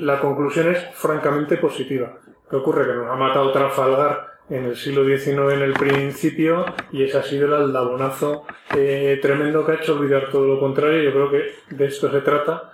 la 0.00 0.18
conclusión 0.18 0.74
es 0.74 0.84
francamente 0.94 1.58
positiva. 1.58 2.18
¿Qué 2.50 2.56
ocurre? 2.56 2.84
Que 2.88 2.94
nos 2.94 3.08
ha 3.08 3.14
matado 3.14 3.52
Trafalgar 3.52 4.30
en 4.48 4.64
el 4.64 4.76
siglo 4.76 5.04
XIX 5.04 5.52
en 5.52 5.62
el 5.62 5.74
principio 5.74 6.64
y 6.90 7.04
ese 7.04 7.18
ha 7.18 7.22
sido 7.22 7.46
el 7.46 7.54
aldabonazo 7.54 8.46
eh, 8.76 9.20
tremendo 9.22 9.64
que 9.64 9.70
ha 9.70 9.74
hecho 9.76 9.94
olvidar 9.94 10.28
todo 10.32 10.44
lo 10.44 10.58
contrario. 10.58 11.04
Yo 11.04 11.12
creo 11.12 11.30
que 11.30 11.76
de 11.76 11.86
esto 11.86 12.10
se 12.10 12.22
trata 12.22 12.72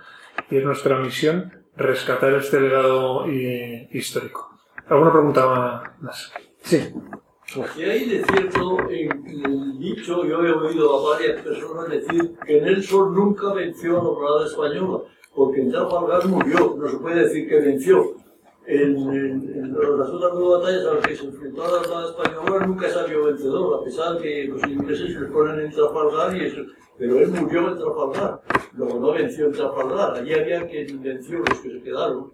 y 0.49 0.57
es 0.57 0.63
nuestra 0.63 0.97
misión 0.97 1.53
rescatar 1.75 2.33
este 2.33 2.59
legado 2.59 3.27
histórico. 3.27 4.57
¿Alguna 4.89 5.11
pregunta 5.11 5.93
más? 5.99 6.33
Sí. 6.67 6.93
¿Qué 7.77 7.85
hay 7.89 8.09
de 8.09 8.25
cierto 8.25 8.77
en 8.89 9.25
el 9.25 9.79
dicho? 9.79 10.25
Yo 10.25 10.43
he 10.43 10.51
oído 10.51 10.97
a 10.97 11.13
varias 11.13 11.41
personas 11.41 11.87
decir 11.87 12.35
que 12.45 12.59
Nelson 12.59 13.15
nunca 13.15 13.53
venció 13.53 14.01
a 14.01 14.03
la 14.03 14.09
Armada 14.09 14.45
Española, 14.47 15.03
porque 15.33 15.61
en 15.61 15.71
Trafalgar 15.71 16.27
murió, 16.27 16.75
no 16.77 16.89
se 16.89 16.97
puede 16.97 17.23
decir 17.23 17.47
que 17.47 17.61
venció 17.61 18.15
en, 18.65 19.73
las 19.79 20.09
otras 20.09 20.33
dos 20.33 20.59
batallas 20.59 20.85
a 20.87 20.93
las 20.95 21.07
que 21.07 21.15
se 21.15 21.25
enfrentó 21.27 21.63
a 21.63 21.71
la 21.71 21.79
Armada 21.79 22.09
Española 22.09 22.65
nunca 22.65 22.89
salió 22.89 23.23
vencedor, 23.23 23.79
a 23.79 23.83
pesar 23.85 24.15
de 24.15 24.21
que 24.21 24.43
los 24.49 24.63
ingleses 24.63 25.13
se 25.13 25.25
ponen 25.27 25.61
en 25.61 25.71
Trafalgar 25.71 26.35
y 26.35 26.47
eso, 26.47 26.63
pero 26.97 27.17
él 27.17 27.29
murió 27.29 27.69
en 27.69 27.77
Trafalgar, 27.77 28.41
luego 28.73 28.99
no 28.99 29.13
venció 29.13 29.45
en 29.45 29.53
Trafalgar, 29.53 30.15
allí 30.17 30.33
había 30.33 30.67
quien 30.67 31.01
venció 31.01 31.39
los 31.39 31.59
que 31.61 31.71
se 31.71 31.81
quedaron. 31.81 32.33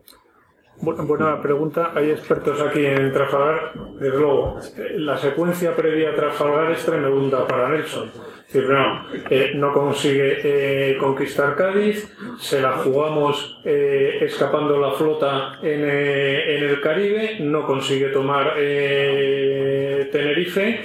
Buena 0.82 1.42
pregunta. 1.42 1.92
Hay 1.96 2.10
expertos 2.12 2.60
aquí 2.62 2.86
en 2.86 3.14
Trafalgar. 3.14 3.74
Desde 4.00 4.18
luego, 4.18 4.60
la 4.96 5.18
secuencia 5.18 5.76
previa 5.76 6.10
a 6.12 6.16
Trafalgar 6.16 6.72
es 6.72 6.84
tremenda 6.86 7.48
para 7.48 7.70
Nelson. 7.70 8.12
no, 8.54 9.06
eh, 9.30 9.52
no 9.56 9.72
consigue 9.72 10.40
eh, 10.44 10.98
conquistar 10.98 11.56
Cádiz, 11.56 12.14
se 12.40 12.62
la 12.62 12.74
jugamos 12.74 13.62
eh, 13.64 14.18
escapando 14.22 14.80
la 14.80 14.92
flota 14.92 15.60
en, 15.62 15.84
en, 15.84 16.64
el 16.64 16.82
Caribe, 16.82 17.38
no 17.40 17.66
consigue 17.66 18.10
tomar 18.10 18.54
Tenerife 20.12 20.82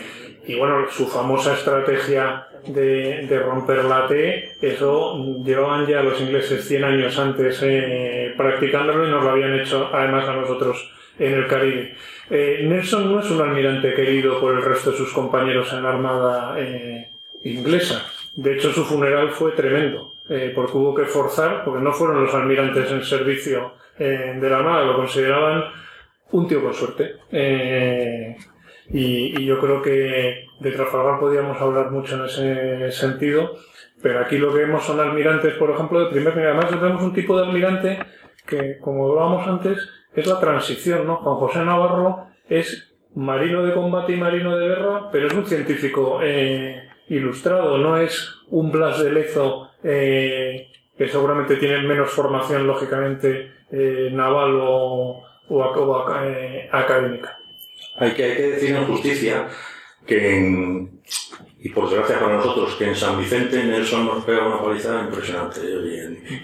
y 0.47 0.55
bueno, 0.55 0.87
su 0.89 1.07
famosa 1.07 1.53
estrategia 1.53 2.49
de, 2.67 3.43
romper 3.45 3.85
la 3.85 4.07
T, 4.07 4.57
eso 4.61 5.17
llevaban 5.45 5.87
ya 5.87 6.03
los 6.03 6.21
ingleses 6.21 6.67
100 6.67 6.85
años 6.85 7.19
antes 7.19 7.63
eh, 7.63 8.18
practicándolo 8.39 9.07
y 9.07 9.11
nos 9.11 9.23
lo 9.23 9.31
habían 9.31 9.55
hecho 9.61 9.91
además 9.93 10.27
a 10.27 10.35
nosotros 10.35 10.91
en 11.19 11.35
el 11.35 11.47
Caribe. 11.47 11.95
Eh, 12.31 12.65
Nelson 12.65 13.13
no 13.13 13.21
es 13.21 13.31
un 13.31 13.43
almirante 13.43 13.93
querido 13.93 14.41
por 14.41 14.55
el 14.55 14.63
resto 14.63 14.93
de 14.93 14.97
sus 14.97 15.13
compañeros 15.13 15.71
en 15.75 15.83
la 15.83 15.91
Armada 15.91 16.55
eh, 16.59 17.11
inglesa. 17.45 18.07
De 18.37 18.55
hecho, 18.55 18.73
su 18.73 18.85
funeral 18.85 19.31
fue 19.31 19.53
tremendo, 19.53 20.13
porque 20.55 20.77
hubo 20.77 20.95
que 20.95 21.05
forzar, 21.05 21.65
porque 21.65 21.83
no 21.83 21.93
fueron 21.93 22.25
los 22.25 22.33
almirantes 22.33 22.91
en 22.93 23.03
servicio 23.03 23.73
de 23.99 24.49
la 24.49 24.59
Armada, 24.59 24.85
lo 24.85 24.95
consideraban 24.95 25.65
un 26.31 26.47
tío 26.47 26.63
con 26.63 26.73
suerte. 26.73 27.17
Y, 28.91 29.45
yo 29.45 29.61
creo 29.61 29.83
que 29.83 30.47
de 30.61 30.73
Trafalgar 30.73 31.21
podíamos 31.21 31.61
hablar 31.61 31.91
mucho 31.91 32.17
en 32.17 32.25
ese 32.25 32.93
sentido, 32.93 33.57
pero 34.03 34.21
aquí 34.21 34.39
lo 34.39 34.53
que 34.53 34.61
vemos 34.61 34.85
son 34.85 35.01
almirantes, 35.01 35.55
por 35.55 35.71
ejemplo, 35.71 36.01
de 36.01 36.11
primer 36.11 36.37
nivel. 36.37 36.53
Además, 36.53 36.71
tenemos 36.71 37.03
un 37.03 37.13
tipo 37.13 37.37
de 37.37 37.47
almirante 37.47 37.99
que, 38.49 38.79
como 38.79 39.09
hablábamos 39.09 39.47
antes, 39.47 39.79
es 40.15 40.27
la 40.27 40.41
transición, 40.41 41.07
¿no? 41.07 41.17
Juan 41.17 41.37
José 41.37 41.59
Navarro 41.61 42.27
es 42.49 42.95
marino 43.15 43.63
de 43.63 43.75
combate 43.75 44.15
y 44.15 44.17
marino 44.17 44.57
de 44.57 44.69
guerra, 44.69 45.11
pero 45.11 45.27
es 45.27 45.35
un 45.35 45.47
científico 45.47 46.21
eh, 46.23 46.89
ilustrado, 47.09 47.79
no 47.79 47.97
es 47.99 48.35
un 48.49 48.73
Blas 48.73 49.03
de 49.03 49.13
Lezo 49.13 49.71
eh, 49.83 50.69
que 50.97 51.09
seguramente 51.09 51.57
tiene 51.57 51.83
menos 51.83 52.11
formación, 52.11 52.67
lógicamente, 52.67 53.53
eh, 53.71 54.11
naval 54.13 54.59
o, 54.61 55.23
o 55.49 55.65
académica. 56.73 57.39
Hay 57.97 58.13
que, 58.15 58.25
hay 58.25 58.37
que 58.37 58.43
decir 58.43 58.77
en 58.77 58.87
justicia 58.87 59.49
que 60.07 60.89
y 61.61 61.71
por 61.71 61.89
desgracia 61.89 62.21
para 62.21 62.37
nosotros, 62.37 62.77
que 62.77 62.87
en 62.87 62.95
San 62.95 63.19
Vicente 63.19 63.65
Nelson 63.65 64.07
nos 64.07 64.25
pega 64.25 64.47
una 64.47 64.63
paliza 64.63 65.01
impresionante. 65.01 65.61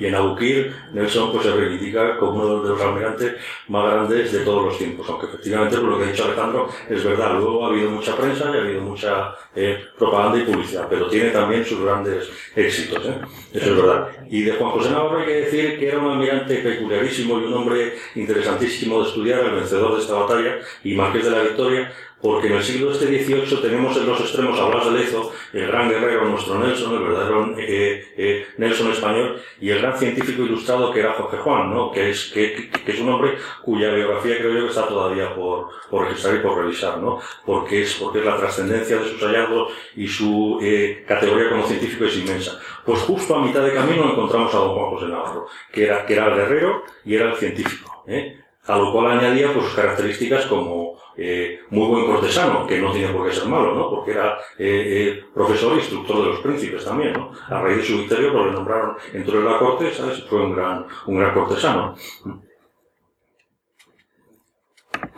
Y 0.01 0.07
en, 0.07 0.15
Abuquir, 0.15 0.75
Nelson 0.93 1.31
pues, 1.31 1.45
se 1.45 1.55
reivindica 1.55 2.17
como 2.19 2.43
uno 2.43 2.63
de 2.63 2.71
los 2.71 2.81
almirantes 2.81 3.35
más 3.69 3.93
grandes 3.93 4.33
de 4.33 4.41
todos 4.41 4.65
los 4.65 4.79
tiempos. 4.79 5.09
Aunque 5.09 5.27
efectivamente, 5.27 5.77
por 5.77 5.91
lo 5.91 5.99
que 5.99 6.05
ha 6.05 6.09
dicho 6.09 6.25
Alejandro, 6.25 6.69
es 6.89 7.05
verdad. 7.05 7.35
Luego 7.39 7.65
ha 7.65 7.69
habido 7.69 7.91
mucha 7.91 8.17
prensa 8.17 8.51
y 8.53 8.59
ha 8.59 8.61
habido 8.61 8.81
mucha 8.81 9.35
eh, 9.55 9.85
propaganda 9.97 10.39
y 10.39 10.53
publicidad, 10.53 10.89
pero 10.91 11.09
tiene 11.09 11.31
también 11.31 11.65
sus 11.65 11.81
grandes 11.81 12.29
éxitos. 12.57 13.05
¿eh? 13.05 13.21
Eso 13.53 13.71
es 13.71 13.77
verdad. 13.77 14.09
Y 14.29 14.43
de 14.43 14.53
Juan 14.53 14.73
José 14.73 14.91
Navarro 14.91 15.21
hay 15.21 15.27
que 15.27 15.41
decir 15.43 15.79
que 15.79 15.89
era 15.89 15.99
un 15.99 16.11
almirante 16.11 16.57
peculiarísimo 16.57 17.39
y 17.39 17.45
un 17.45 17.55
hombre 17.55 17.95
interesantísimo 18.17 19.01
de 19.01 19.09
estudiar, 19.09 19.45
el 19.45 19.55
vencedor 19.55 19.95
de 19.95 20.03
esta 20.03 20.15
batalla 20.15 20.59
y 20.83 20.95
Marqués 20.95 21.25
de 21.25 21.31
la 21.31 21.43
Victoria, 21.43 21.93
porque 22.25 22.47
en 22.47 22.55
el 22.55 22.63
siglo 22.63 22.91
este 22.91 23.05
XVIII 23.05 23.61
tenemos 23.61 23.95
en 23.99 24.07
los 24.07 24.19
extremos 24.19 24.59
a 24.59 24.65
Blas 24.65 24.87
de 24.87 24.99
Lezo, 24.99 25.31
el 25.53 25.67
gran 25.67 25.91
guerrero, 25.91 26.25
nuestro 26.25 26.59
Nelson, 26.59 26.95
el 26.95 27.03
verdadero 27.03 27.55
eh, 27.59 28.15
eh, 28.17 28.47
Nelson 28.57 28.93
español, 28.93 29.43
y 29.61 29.69
el 29.69 29.83
gran 29.83 29.99
científico 29.99 30.43
ilustrado 30.43 30.91
que 30.91 31.01
era 31.01 31.13
Jorge 31.13 31.37
Juan, 31.37 31.75
¿no? 31.75 31.93
que, 31.93 32.09
es, 32.09 32.31
que, 32.33 32.71
que, 32.71 32.93
es 32.93 32.99
un 32.99 33.11
hombre 33.11 33.37
cuya 33.63 33.93
biografía 33.93 34.39
creo 34.39 34.55
yo 34.55 34.61
que 34.63 34.71
está 34.71 34.89
todavía 34.89 35.35
por, 35.35 35.69
por 35.91 36.07
registrar 36.07 36.37
y 36.37 36.39
por 36.39 36.57
revisar, 36.57 36.97
¿no? 36.97 37.21
porque, 37.45 37.83
es, 37.83 37.93
porque 37.97 38.25
la 38.25 38.39
trascendencia 38.39 38.97
de 38.97 39.07
sus 39.07 39.21
hallazgos 39.21 39.75
y 39.95 40.09
su 40.09 40.61
eh, 40.63 41.05
categoría 41.07 41.51
como 41.51 41.67
científico 41.67 42.07
es 42.07 42.17
inmensa. 42.17 42.59
Pues 42.87 43.01
justo 43.01 43.37
a 43.37 43.45
mitad 43.45 43.63
de 43.63 43.75
camino 43.75 44.11
encontramos 44.11 44.55
a 44.55 44.59
don 44.61 44.75
Juan 44.75 44.91
José 44.93 45.07
Navarro, 45.09 45.47
que 45.71 45.85
era, 45.85 46.07
que 46.07 46.15
era 46.15 46.29
el 46.29 46.37
guerrero 46.37 46.85
y 47.05 47.17
era 47.17 47.29
el 47.29 47.37
científico. 47.37 48.03
¿eh? 48.07 48.41
A 48.65 48.79
lo 48.79 48.95
cual 48.95 49.19
añadía 49.19 49.53
pues, 49.53 49.75
características 49.75 50.47
como 50.47 50.84
eh, 51.17 51.61
muy 51.71 51.89
buen 51.89 52.07
cortesano, 52.07 52.67
que 52.67 52.79
no 52.79 52.93
tiene 52.93 53.13
por 53.13 53.29
qué 53.29 53.35
ser 53.35 53.47
malo, 53.47 53.75
¿no? 53.75 53.91
Porque 53.91 54.13
era 54.13 54.39
eh, 54.59 55.19
eh, 55.19 55.25
profesor 55.33 55.73
e 55.73 55.77
instructor 55.77 56.23
de 56.23 56.29
los 56.31 56.41
príncipes 56.41 56.85
también, 56.85 57.13
¿no? 57.13 57.33
A 57.49 57.61
raíz 57.61 57.79
de 57.79 57.85
su 57.85 57.99
victoria, 57.99 58.33
pues 58.33 58.47
le 58.47 58.53
nombraron, 58.53 58.97
entró 59.13 59.39
en 59.39 59.45
la 59.45 59.59
corte, 59.59 59.93
¿sabes? 59.93 60.25
Fue 60.25 60.43
un 60.43 60.55
gran, 60.55 60.87
un 61.07 61.19
gran 61.19 61.35
cortesano. 61.35 61.95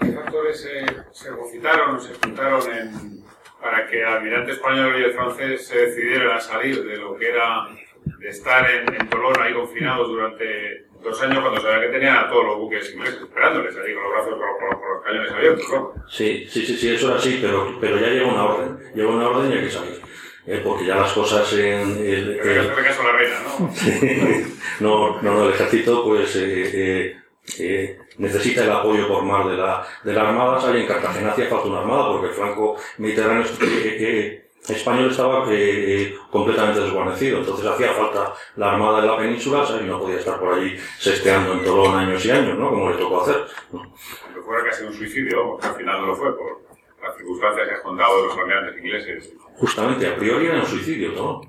¿Qué 0.00 0.12
factores 0.12 0.60
se 0.60 1.30
o 1.30 1.98
se 1.98 2.14
juntaron 2.14 2.72
en, 2.72 3.24
para 3.60 3.86
que 3.86 4.00
el 4.00 4.06
almirante 4.06 4.52
español 4.52 5.00
y 5.00 5.04
el 5.04 5.14
francés 5.14 5.66
se 5.66 5.86
decidieran 5.86 6.36
a 6.36 6.40
salir 6.40 6.84
de 6.84 6.96
lo 6.96 7.16
que 7.16 7.30
era 7.30 7.68
de 8.04 8.28
estar 8.28 8.70
en, 8.70 8.94
en 8.94 9.08
Tolón 9.08 9.34
ahí 9.40 9.52
confinados 9.54 10.08
durante 10.08 10.85
dos 11.02 11.22
años 11.22 11.40
cuando 11.40 11.60
sabía 11.60 11.86
que 11.86 11.92
tenía 11.92 12.26
todos 12.28 12.44
los 12.44 12.56
buques 12.58 12.92
ingleses 12.92 13.22
esperándoles 13.22 13.76
ahí 13.76 13.94
con 13.94 14.02
los 14.02 14.12
brazos 14.12 14.32
con, 14.32 14.94
los 14.94 15.04
cañones 15.04 15.32
abiertos, 15.32 15.66
¿no? 15.72 15.94
Sí, 16.08 16.46
sí, 16.48 16.66
sí, 16.66 16.76
sí, 16.76 16.94
eso 16.94 17.08
era 17.08 17.16
así, 17.18 17.38
pero, 17.40 17.78
pero 17.80 17.98
ya 17.98 18.08
llegó 18.08 18.28
una 18.28 18.44
orden, 18.44 18.78
llegó 18.94 19.12
una 19.12 19.28
orden 19.28 19.52
y 19.52 19.54
hay 19.54 19.64
que 19.64 19.70
salir. 19.70 20.00
Eh, 20.48 20.60
porque 20.62 20.86
ya 20.86 20.94
las 20.94 21.12
cosas 21.12 21.52
en 21.54 21.98
el, 21.98 22.38
el, 22.38 22.72
caso 22.72 23.02
la 23.02 23.12
reina, 23.12 23.36
¿no? 24.80 25.20
no, 25.20 25.22
no, 25.22 25.44
el 25.48 25.54
ejército 25.54 26.04
pues 26.04 26.36
eh, 26.36 26.70
eh, 26.72 27.16
eh, 27.58 27.98
necesita 28.18 28.64
el 28.64 28.70
apoyo 28.70 29.08
por 29.08 29.22
mar 29.22 29.46
de 29.48 29.56
la, 29.56 29.86
de 30.02 30.12
la 30.12 30.28
armada, 30.28 30.60
sale 30.60 30.80
en 30.80 30.86
Cartagena 30.86 31.30
hacía 31.30 31.46
falta 31.46 31.68
una 31.68 31.80
armada 31.80 32.12
porque 32.12 32.28
el 32.28 32.32
flanco 32.32 32.76
mediterráneo 32.98 33.44
eh, 33.60 34.45
español 34.68 35.10
estaba 35.10 35.44
eh, 35.50 36.16
completamente 36.30 36.80
desguarnecido, 36.80 37.38
entonces 37.38 37.66
hacía 37.66 37.92
falta 37.92 38.32
la 38.56 38.72
armada 38.72 39.00
de 39.00 39.06
la 39.06 39.16
península 39.16 39.64
y 39.80 39.84
no 39.84 40.00
podía 40.00 40.18
estar 40.18 40.38
por 40.38 40.54
allí 40.54 40.76
sesteando 40.98 41.52
en 41.52 41.64
Tolón 41.64 41.96
años 41.96 42.24
y 42.24 42.30
años, 42.30 42.58
¿no? 42.58 42.70
Como 42.70 42.90
le 42.90 42.96
tocó 42.96 43.22
hacer. 43.22 43.44
Aunque 43.72 44.40
fuera 44.42 44.64
casi 44.64 44.84
un 44.84 44.92
suicidio, 44.92 45.50
porque 45.50 45.66
al 45.66 45.74
final 45.74 46.00
no 46.00 46.06
lo 46.08 46.16
fue, 46.16 46.36
por 46.36 46.62
las 47.02 47.16
circunstancias 47.16 47.68
que 47.68 47.74
has 47.74 47.80
contado 47.80 48.22
de 48.22 48.26
los 48.28 48.38
almirantes 48.38 48.78
ingleses. 48.78 49.32
Justamente, 49.56 50.06
a 50.06 50.16
priori 50.16 50.46
era 50.46 50.60
un 50.60 50.66
suicidio, 50.66 51.12
¿no? 51.12 51.40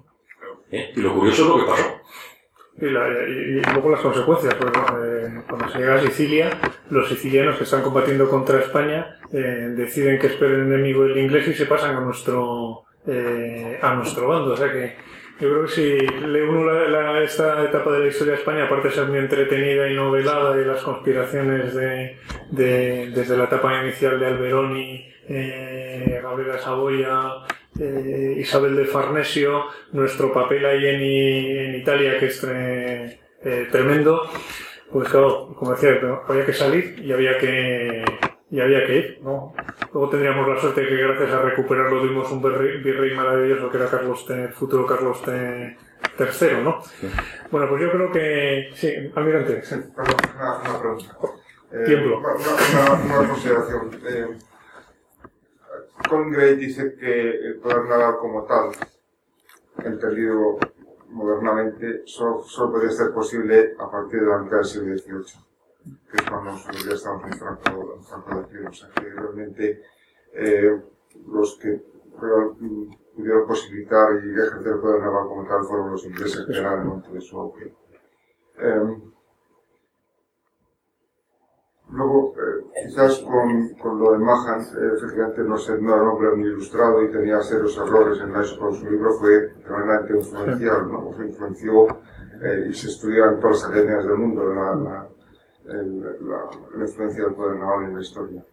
¿Eh? 0.72 0.92
Y 0.96 1.00
lo 1.02 1.14
curioso 1.14 1.44
es 1.44 1.48
lo 1.48 1.58
que 1.60 1.72
pasó. 1.72 2.02
Y, 2.80 2.86
luego 2.86 3.90
las 3.90 4.02
consecuencias, 4.02 4.54
pues, 4.54 4.72
eh, 4.72 5.42
cuando 5.50 5.70
se 5.70 5.80
llega 5.80 5.96
a 5.96 6.02
Sicilia, 6.02 6.60
los 6.92 7.10
sicilianos 7.10 7.58
que 7.58 7.64
están 7.64 7.82
combatiendo 7.82 8.30
contra 8.30 8.60
España 8.60 9.20
eh, 9.34 9.74
deciden 9.76 10.20
que 10.20 10.28
es 10.28 10.42
el 10.42 10.62
enemigo 10.62 11.04
el 11.06 11.18
inglés 11.18 11.48
y 11.48 11.54
se 11.54 11.66
pasan 11.66 11.96
a 11.96 12.02
nuestro 12.02 12.87
eh, 13.08 13.80
a 13.82 13.96
nuestro 13.96 14.28
bando. 14.28 14.54
O 14.54 14.58
sea 14.58 14.72
que 14.72 14.96
yo 15.40 15.50
creo 15.50 15.66
que 15.66 15.72
si 15.72 15.98
lee 16.26 16.42
uno 16.42 16.66
la, 16.66 17.22
esta 17.22 17.64
etapa 17.64 17.92
de 17.92 18.00
la 18.00 18.08
historia 18.08 18.34
de 18.34 18.40
España, 18.40 18.66
aparte 18.66 18.88
de 18.90 18.94
ser 18.96 19.06
muy 19.06 19.20
entretenida 19.20 19.90
y 19.90 19.96
novelada 19.96 20.60
y 20.60 20.66
las 20.66 20.82
conspiraciones 20.82 21.76
de, 21.76 22.18
de 22.52 23.12
desde 23.14 23.38
la 23.38 23.44
etapa 23.46 23.84
inicial 23.84 24.20
de 24.20 24.26
Alberoni, 24.26 25.14
eh, 25.30 26.20
Gabriela 26.24 26.58
Saboya, 26.58 27.46
eh, 27.80 28.36
Isabel 28.40 28.76
de 28.76 28.86
Farnesio, 28.86 29.66
nuestro 29.92 30.34
papel 30.34 30.66
ahí 30.66 30.88
en, 30.88 31.76
Italia, 31.76 32.18
que 32.18 32.28
es 32.28 32.44
eh, 32.50 33.68
tremendo, 33.72 34.30
pues 34.92 35.10
claro, 35.10 35.54
como 35.56 35.72
decía, 35.72 36.00
había 36.28 36.46
que 36.46 36.54
salir 36.54 36.96
y 37.04 37.12
había 37.12 37.38
que, 37.38 38.04
y 38.50 38.60
había 38.62 38.86
que 38.86 38.96
ir, 38.98 39.20
¿no? 39.24 39.54
Luego 39.94 40.10
tendríamos 40.10 40.48
la 40.48 40.60
suerte 40.60 40.88
que 40.88 40.96
gracias 40.96 41.32
a 41.32 41.42
recuperarlo 41.42 42.02
tuvimos 42.02 42.32
un 42.32 42.42
virrey, 42.42 42.82
virrey 42.82 43.16
maravilloso 43.16 43.70
que 43.70 43.78
era 43.78 43.90
Carlos 43.90 44.26
T, 44.26 44.34
el 44.46 44.54
futuro 44.54 44.86
Carlos 44.86 45.22
T, 45.22 45.32
III, 46.20 46.64
¿no? 46.64 46.80
Bueno, 47.52 47.68
pues 47.70 47.82
yo 47.82 47.92
creo 47.92 48.12
que, 48.12 48.70
sí, 48.74 48.94
almirante, 49.16 49.64
sí. 49.64 49.76
Perdón, 49.96 50.16
una, 50.36 50.60
una 50.60 50.80
pregunta. 50.80 51.18
Eh, 51.72 51.84
Tiemblo. 51.86 52.20
Una, 52.20 52.30
una- 52.30 53.20
una 53.20 53.30
consideración. 53.30 53.92
Eh, 54.08 54.28
Colin 56.10 56.32
Gray 56.32 56.56
dice 56.56 56.96
que 56.98 57.32
el 57.32 57.56
poder 57.56 57.84
naval 57.86 58.18
como 58.20 58.46
tal, 58.46 58.70
entendido 59.84 60.58
modernamente, 61.10 62.04
solo, 62.06 62.44
solo 62.44 62.72
podría 62.74 62.92
ser 62.92 63.12
posible 63.12 63.74
a 63.80 63.90
partir 63.90 64.22
de 64.22 64.28
la 64.28 64.38
mitad 64.40 64.58
del 64.58 64.66
siglo 64.66 64.98
XVIII, 64.98 65.42
que 66.10 66.18
es 66.18 66.30
cuando 66.30 66.52
nosotros 66.52 66.86
ya 66.86 66.94
estamos 66.94 67.24
en 67.26 67.34
franco, 67.34 67.96
en 67.96 68.04
franco 68.04 68.42
declive. 68.42 68.68
O 68.68 68.74
sea, 68.74 68.90
que 68.90 69.10
realmente 69.10 69.82
eh, 70.34 70.82
los 71.28 71.58
que 71.58 71.82
pudieron, 72.20 73.48
posibilitar 73.48 74.10
y 74.24 74.34
ejercer 74.34 74.74
el 74.74 74.80
poder 74.80 75.02
naval 75.02 75.28
como 75.28 75.48
tal 75.48 75.64
fueron 75.66 75.92
los 75.92 76.06
ingleses, 76.06 76.46
que 76.46 76.58
eran 76.58 77.02
el 77.06 77.14
de 77.14 77.22
su 77.22 77.40
auge. 77.40 77.74
Eh, 78.60 78.98
Luego, 81.90 82.34
eh, 82.36 82.66
quizás 82.84 83.20
con, 83.20 83.70
con 83.76 84.00
lo 84.00 84.12
de 84.12 84.18
Mahan, 84.18 84.60
eh, 84.60 84.94
efectivamente 84.98 85.42
no, 85.44 85.58
sé, 85.58 85.82
no 85.82 85.94
era 85.94 86.04
un 86.04 86.10
hombre 86.10 86.36
muy 86.36 86.50
ilustrado 86.50 87.02
y 87.02 87.12
tenía 87.12 87.42
serios 87.42 87.78
errores 87.78 88.20
en 88.20 88.36
eso, 88.36 88.58
pero 88.60 88.74
su 88.74 88.90
libro 88.90 89.14
fue 89.14 89.54
tremendamente 89.64 90.18
influencial, 90.18 90.92
¿no? 90.92 91.14
Se 91.16 91.26
influenció 91.28 91.88
eh, 92.44 92.68
y 92.70 92.74
se 92.74 92.88
estudia 92.90 93.28
en 93.28 93.40
todas 93.40 93.62
las 93.62 93.70
academias 93.70 94.06
del 94.06 94.18
mundo 94.18 94.54
la, 94.54 94.76
la, 94.76 95.08
el- 95.70 96.02
la- 96.02 96.50
la 96.78 96.86
influencia 96.86 97.24
del 97.26 97.34
poder 97.36 97.58
naval 97.60 97.86
en 97.86 97.96
la 97.96 98.02
historia. 98.02 98.44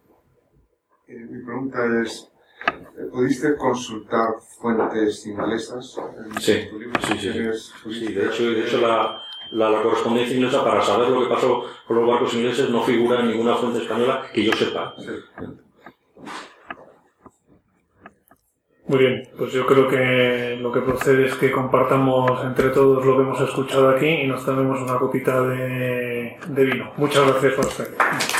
Eh, 1.07 1.27
mi 1.29 1.43
pregunta 1.43 1.79
es, 2.01 2.31
eh, 2.67 3.05
¿pudiste 3.11 3.55
consultar 3.55 4.35
fuentes 4.59 5.25
inglesas? 5.27 5.97
en 6.25 6.39
Sí, 6.41 6.67
tu 6.69 6.79
libro? 6.79 6.99
sí, 7.01 7.13
sí, 7.13 7.19
sí. 7.19 7.31
¿Tienes- 7.31 7.63
Sí, 7.63 7.73
pudiste- 7.83 8.13
de 8.13 8.25
hecho, 8.27 8.43
de 8.43 8.61
hecho 8.65 8.77
la, 8.81 9.21
la, 9.51 9.69
la 9.69 9.83
correspondencia 9.83 10.35
inglesa 10.35 10.63
para 10.63 10.81
saber 10.81 11.09
lo 11.09 11.21
que 11.23 11.29
pasó 11.29 11.63
con 11.87 11.97
los 11.97 12.07
barcos 12.09 12.33
ingleses 12.33 12.69
no 12.69 12.81
figura 12.83 13.19
en 13.21 13.27
ninguna 13.29 13.55
fuente 13.55 13.79
española 13.83 14.25
que 14.33 14.43
yo 14.43 14.53
sepa. 14.53 14.95
Sí. 14.97 15.11
Muy 18.87 18.99
bien, 18.99 19.27
pues 19.35 19.51
yo 19.51 19.65
creo 19.65 19.87
que 19.87 20.57
lo 20.61 20.71
que 20.71 20.81
procede 20.81 21.25
es 21.25 21.33
que 21.35 21.51
compartamos 21.51 22.43
entre 22.45 22.69
todos 22.69 23.03
lo 23.03 23.17
que 23.17 23.23
hemos 23.23 23.41
escuchado 23.41 23.89
aquí 23.89 24.07
y 24.07 24.27
nos 24.27 24.45
tomemos 24.45 24.79
una 24.79 24.99
copita 24.99 25.41
de, 25.41 26.37
de 26.47 26.63
vino. 26.63 26.91
Muchas 26.97 27.25
gracias 27.27 27.53
por 27.53 27.65
estar 27.65 27.87
aquí. 27.87 28.34